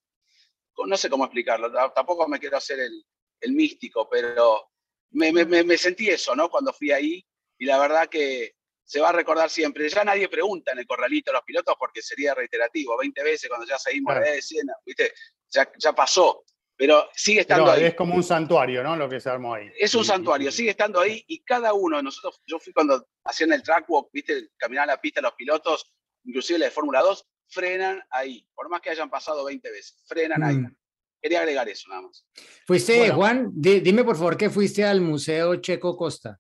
no 0.88 0.98
sé 0.98 1.08
cómo 1.10 1.26
explicarlo, 1.26 1.72
ta- 1.72 1.94
tampoco 1.94 2.28
me 2.28 2.40
quiero 2.40 2.58
hacer 2.58 2.80
el, 2.80 3.06
el 3.42 3.52
místico, 3.54 4.10
pero 4.10 4.72
me, 5.12 5.32
me- 5.32 5.46
me- 5.46 5.64
me 5.64 5.78
sentí 5.78 6.10
eso, 6.10 6.36
¿no? 6.36 6.50
Cuando 6.50 6.74
fui 6.74 6.92
ahí, 6.92 7.24
y 7.60 7.66
la 7.66 7.78
verdad 7.78 8.08
que 8.10 8.56
se 8.84 9.00
va 9.00 9.10
a 9.10 9.14
recordar 9.14 9.50
siempre. 9.50 9.88
Ya 9.88 10.04
nadie 10.04 10.28
pregunta 10.28 10.72
en 10.72 10.80
el 10.80 10.88
corralito 10.88 11.30
a 11.30 11.36
los 11.36 11.44
pilotos 11.44 11.76
porque 11.78 12.02
sería 12.02 12.34
reiterativo, 12.34 12.98
20 12.98 13.24
veces 13.24 13.48
cuando 13.48 13.68
ya 13.68 13.78
seguimos 13.78 14.14
Claro. 14.14 14.26
la 14.26 14.32
de 14.32 14.42
Siena, 14.42 14.74
¿viste? 14.86 15.14
Ya, 15.52 15.72
ya 15.78 15.94
pasó, 15.94 16.44
pero 16.76 17.08
sigue 17.14 17.42
estando 17.42 17.66
Pero 17.66 17.78
ahí. 17.78 17.84
es 17.86 17.94
como 17.96 18.16
un 18.16 18.24
santuario, 18.24 18.84
¿no? 18.84 18.96
Lo 18.98 19.08
que 19.08 19.20
se 19.22 19.30
armó 19.30 19.54
ahí. 19.54 19.70
Es 19.80 19.94
un 19.94 20.02
Y- 20.02 20.06
santuario, 20.06 20.50
y- 20.50 20.52
sigue 20.52 20.72
estando 20.72 21.00
ahí 21.00 21.24
y 21.28 21.44
cada 21.44 21.74
uno 21.74 21.98
de 21.98 22.04
nosotros, 22.04 22.42
yo 22.48 22.58
fui 22.60 22.74
cuando 22.74 23.08
hacían 23.24 23.54
el 23.54 23.62
track 23.62 23.86
walk, 23.88 24.10
viste, 24.12 24.50
caminaban 24.58 24.88
la 24.88 25.00
pista 25.00 25.22
los 25.22 25.34
pilotos, 25.34 25.94
inclusive 26.26 26.60
la 26.60 26.66
de 26.66 26.72
Fórmula 26.72 27.02
2, 27.02 27.26
frenan 27.48 28.02
ahí, 28.10 28.48
por 28.56 28.70
más 28.70 28.82
que 28.82 28.90
hayan 28.90 29.10
pasado 29.10 29.44
20 29.46 29.72
veces, 29.72 30.02
frenan 30.08 30.44
ahí. 30.44 30.56
Mm. 30.56 30.76
Quería 31.22 31.40
agregar 31.40 31.70
eso 31.70 31.88
nada 31.90 32.02
más. 32.02 32.26
Fuiste, 32.68 32.98
Bueno. 32.98 33.16
Juan, 33.16 33.50
di- 33.54 33.80
dime 33.80 34.04
por 34.04 34.18
favor 34.18 34.36
que 34.36 34.50
fuiste 34.50 34.84
al 34.84 35.00
Museo 35.02 35.56
Checo 35.58 35.96
Costa. 35.96 36.40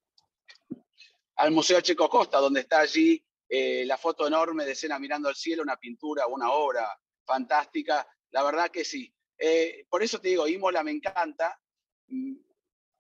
Al 1.38 1.52
Museo 1.52 1.80
Checo 1.82 2.10
Costa, 2.10 2.40
donde 2.40 2.62
está 2.62 2.80
allí 2.82 3.24
eh, 3.50 3.86
la 3.86 3.98
foto 3.98 4.28
enorme 4.28 4.66
de 4.66 4.72
escena 4.74 5.00
mirando 5.00 5.30
al 5.30 5.36
cielo, 5.36 5.64
una 5.64 5.78
pintura, 5.78 6.28
una 6.28 6.52
obra 6.52 6.88
fantástica, 7.26 8.06
la 8.32 8.44
verdad 8.44 8.70
que 8.70 8.84
sí. 8.84 9.14
Eh, 9.38 9.86
por 9.90 10.04
eso 10.04 10.20
te 10.20 10.30
digo, 10.30 10.48
Imola 10.48 10.84
me 10.84 10.92
encanta, 10.92 11.60
mm, 12.08 12.36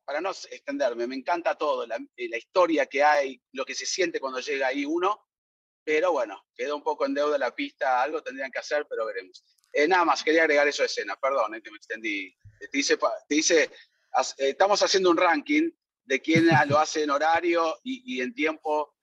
para 0.05 0.21
no 0.21 0.31
extenderme, 0.31 1.07
me 1.07 1.15
encanta 1.15 1.55
todo, 1.55 1.85
la, 1.87 1.97
eh, 2.15 2.29
la 2.29 2.37
historia 2.37 2.85
que 2.85 3.03
hay, 3.03 3.41
lo 3.53 3.65
que 3.65 3.75
se 3.75 3.85
siente 3.85 4.19
cuando 4.19 4.39
llega 4.39 4.67
ahí 4.67 4.85
uno, 4.85 5.27
pero 5.83 6.11
bueno, 6.11 6.43
quedó 6.55 6.75
un 6.77 6.83
poco 6.83 7.05
en 7.05 7.13
deuda 7.13 7.37
la 7.37 7.53
pista, 7.53 8.01
algo 8.01 8.21
tendrían 8.23 8.51
que 8.51 8.59
hacer, 8.59 8.85
pero 8.89 9.05
veremos. 9.05 9.43
Eh, 9.71 9.87
nada 9.87 10.05
más, 10.05 10.23
quería 10.23 10.41
agregar 10.43 10.67
eso 10.67 10.83
de 10.83 10.87
escena, 10.87 11.15
perdón, 11.21 11.55
eh, 11.55 11.61
que 11.61 11.71
me 11.71 11.77
extendí. 11.77 12.35
Te 12.71 12.77
hice, 12.77 12.97
pa- 12.97 13.13
te 13.27 13.35
hice- 13.35 13.63
eh, 13.63 13.69
estamos 14.37 14.81
haciendo 14.83 15.09
un 15.09 15.17
ranking 15.17 15.69
de 16.05 16.21
quién 16.21 16.45
lo 16.67 16.79
hace 16.79 17.03
en 17.03 17.09
horario 17.09 17.77
y, 17.83 18.15
y 18.17 18.21
en 18.21 18.33
tiempo 18.33 18.93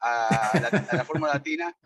a 0.00 0.50
la, 0.60 0.68
a 0.90 0.96
la 0.96 1.04
Fórmula 1.04 1.34
Latina, 1.34 1.76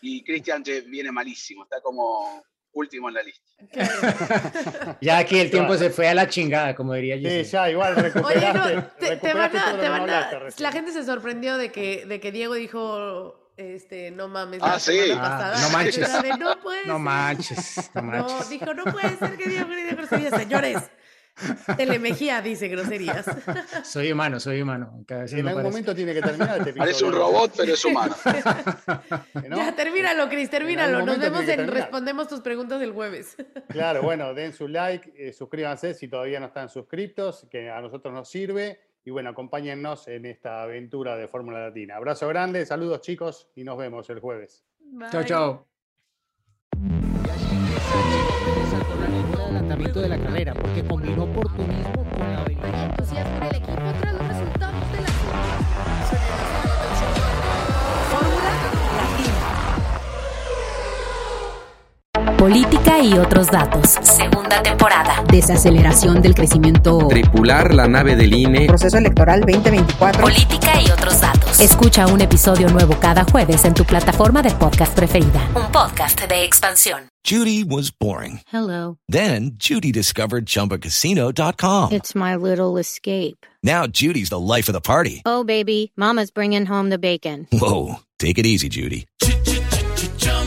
y 0.00 0.24
Cristian 0.24 0.62
viene 0.86 1.12
malísimo, 1.12 1.64
está 1.64 1.80
como 1.82 2.42
último 2.72 3.08
en 3.08 3.14
la 3.16 3.22
lista. 3.22 3.50
Ya 5.00 5.18
aquí 5.18 5.38
el 5.38 5.50
tiempo 5.50 5.76
se 5.76 5.90
fue 5.90 6.08
a 6.08 6.14
la 6.14 6.28
chingada, 6.28 6.74
como 6.74 6.94
diría 6.94 7.16
Sí, 7.16 7.22
Giselle. 7.22 7.44
ya, 7.50 7.70
igual 7.70 7.94
Oye, 7.96 8.02
recuperaste, 8.02 8.74
no, 8.76 8.86
te, 8.98 9.16
te 9.16 9.34
van 9.34 9.50
recuperaste 9.52 9.58
a, 9.58 9.64
todo 9.64 9.76
lo 9.76 9.82
te 9.82 9.88
van 9.88 10.10
a- 10.10 10.30
recién. 10.38 10.62
la 10.62 10.72
gente 10.72 10.92
se 10.92 11.04
sorprendió 11.04 11.56
de 11.58 11.70
que, 11.72 12.06
de 12.06 12.20
que 12.20 12.32
Diego 12.32 12.54
dijo, 12.54 13.49
este, 13.60 14.10
no 14.10 14.26
mames, 14.28 14.60
Ah, 14.62 14.72
la 14.72 14.78
sí. 14.80 14.98
semana 14.98 15.52
Ah, 15.52 15.60
no 15.62 15.70
manches. 15.70 16.22
De, 16.22 16.28
no 16.38 16.60
puede 16.60 16.86
No 16.86 16.94
ser". 16.94 17.02
manches, 17.02 17.90
no 17.94 18.02
No, 18.02 18.08
manches. 18.08 18.50
dijo, 18.50 18.74
no 18.74 18.84
puede 18.84 19.16
ser 19.16 19.36
que 19.36 19.44
grite 19.44 19.94
groserías, 19.94 20.34
señores. 20.40 20.78
Telemejía 21.76 22.42
dice 22.42 22.68
groserías. 22.68 23.24
Soy 23.84 24.12
humano, 24.12 24.38
soy 24.40 24.60
humano. 24.60 24.92
En 25.08 25.16
no 25.16 25.22
algún 25.22 25.44
parece. 25.44 25.62
momento 25.62 25.94
tiene 25.94 26.12
que 26.12 26.20
terminar 26.20 26.58
este. 26.58 26.74
Parece 26.74 27.04
un 27.04 27.12
robot, 27.14 27.52
pero 27.56 27.72
es 27.72 27.84
humano. 27.84 28.14
¿no? 29.48 29.56
Ya, 29.56 29.74
termínalo, 29.74 30.28
Cris, 30.28 30.50
termínalo. 30.50 31.02
Nos 31.06 31.18
vemos 31.18 31.48
en. 31.48 31.66
Respondemos 31.68 32.28
tus 32.28 32.40
preguntas 32.40 32.82
el 32.82 32.92
jueves. 32.92 33.36
Claro, 33.70 34.02
bueno, 34.02 34.34
den 34.34 34.52
su 34.52 34.66
like, 34.68 35.12
eh, 35.16 35.32
suscríbanse 35.32 35.94
si 35.94 36.08
todavía 36.08 36.40
no 36.40 36.46
están 36.46 36.68
suscriptos, 36.68 37.46
que 37.50 37.70
a 37.70 37.80
nosotros 37.80 38.12
nos 38.12 38.28
sirve. 38.28 38.80
Y 39.04 39.10
bueno, 39.10 39.30
acompáñennos 39.30 40.08
en 40.08 40.26
esta 40.26 40.62
aventura 40.62 41.16
de 41.16 41.26
Fórmula 41.26 41.68
Latina. 41.68 41.96
Abrazo 41.96 42.28
grande, 42.28 42.66
saludos 42.66 43.00
chicos 43.00 43.48
y 43.54 43.64
nos 43.64 43.78
vemos 43.78 44.10
el 44.10 44.20
jueves. 44.20 44.64
Chao, 45.10 45.24
chao. 45.24 45.66
saltó 48.70 48.94
la 49.00 49.08
lengua 49.08 49.36
de 49.36 49.44
adelantamiento 49.44 50.00
de 50.00 50.08
la 50.08 50.18
carrera, 50.18 50.54
porque 50.54 50.84
combinó 50.84 51.24
oportunismo 51.24 52.04
con 52.10 52.20
la 52.20 52.42
habilidad. 52.42 52.90
entusiasmo 52.90 53.36
en 53.36 53.42
el 53.42 53.56
equipo 53.56 54.09
Política 62.40 62.98
y 63.02 63.12
otros 63.18 63.48
datos. 63.48 63.98
Segunda 64.02 64.62
temporada. 64.62 65.22
Desaceleración 65.30 66.22
del 66.22 66.34
crecimiento. 66.34 67.06
Tripular 67.08 67.74
la 67.74 67.86
nave 67.86 68.16
del 68.16 68.32
INE. 68.32 68.66
Proceso 68.66 68.96
electoral 68.96 69.40
2024. 69.42 70.22
Política 70.22 70.80
y 70.80 70.90
otros 70.90 71.20
datos. 71.20 71.60
Escucha 71.60 72.06
un 72.06 72.22
episodio 72.22 72.68
nuevo 72.68 72.96
cada 72.98 73.24
jueves 73.24 73.66
en 73.66 73.74
tu 73.74 73.84
plataforma 73.84 74.40
de 74.40 74.52
podcast 74.52 74.96
preferida. 74.96 75.50
Un 75.54 75.70
podcast 75.70 76.18
de 76.26 76.42
expansión. 76.42 77.10
Judy 77.28 77.62
was 77.62 77.90
boring. 77.90 78.40
Hello. 78.50 78.96
Then 79.06 79.58
Judy 79.58 79.92
discovered 79.92 80.46
ChumbaCasino.com. 80.46 81.92
It's 81.92 82.14
my 82.14 82.36
little 82.36 82.78
escape. 82.78 83.44
Now 83.62 83.86
Judy's 83.86 84.30
the 84.30 84.40
life 84.40 84.66
of 84.66 84.72
the 84.72 84.80
party. 84.80 85.20
Oh, 85.26 85.44
baby, 85.44 85.92
Mama's 85.94 86.30
bringing 86.30 86.64
home 86.64 86.88
the 86.88 86.98
bacon. 86.98 87.46
Whoa, 87.52 87.96
take 88.18 88.38
it 88.38 88.46
easy, 88.46 88.70
Judy. 88.70 89.06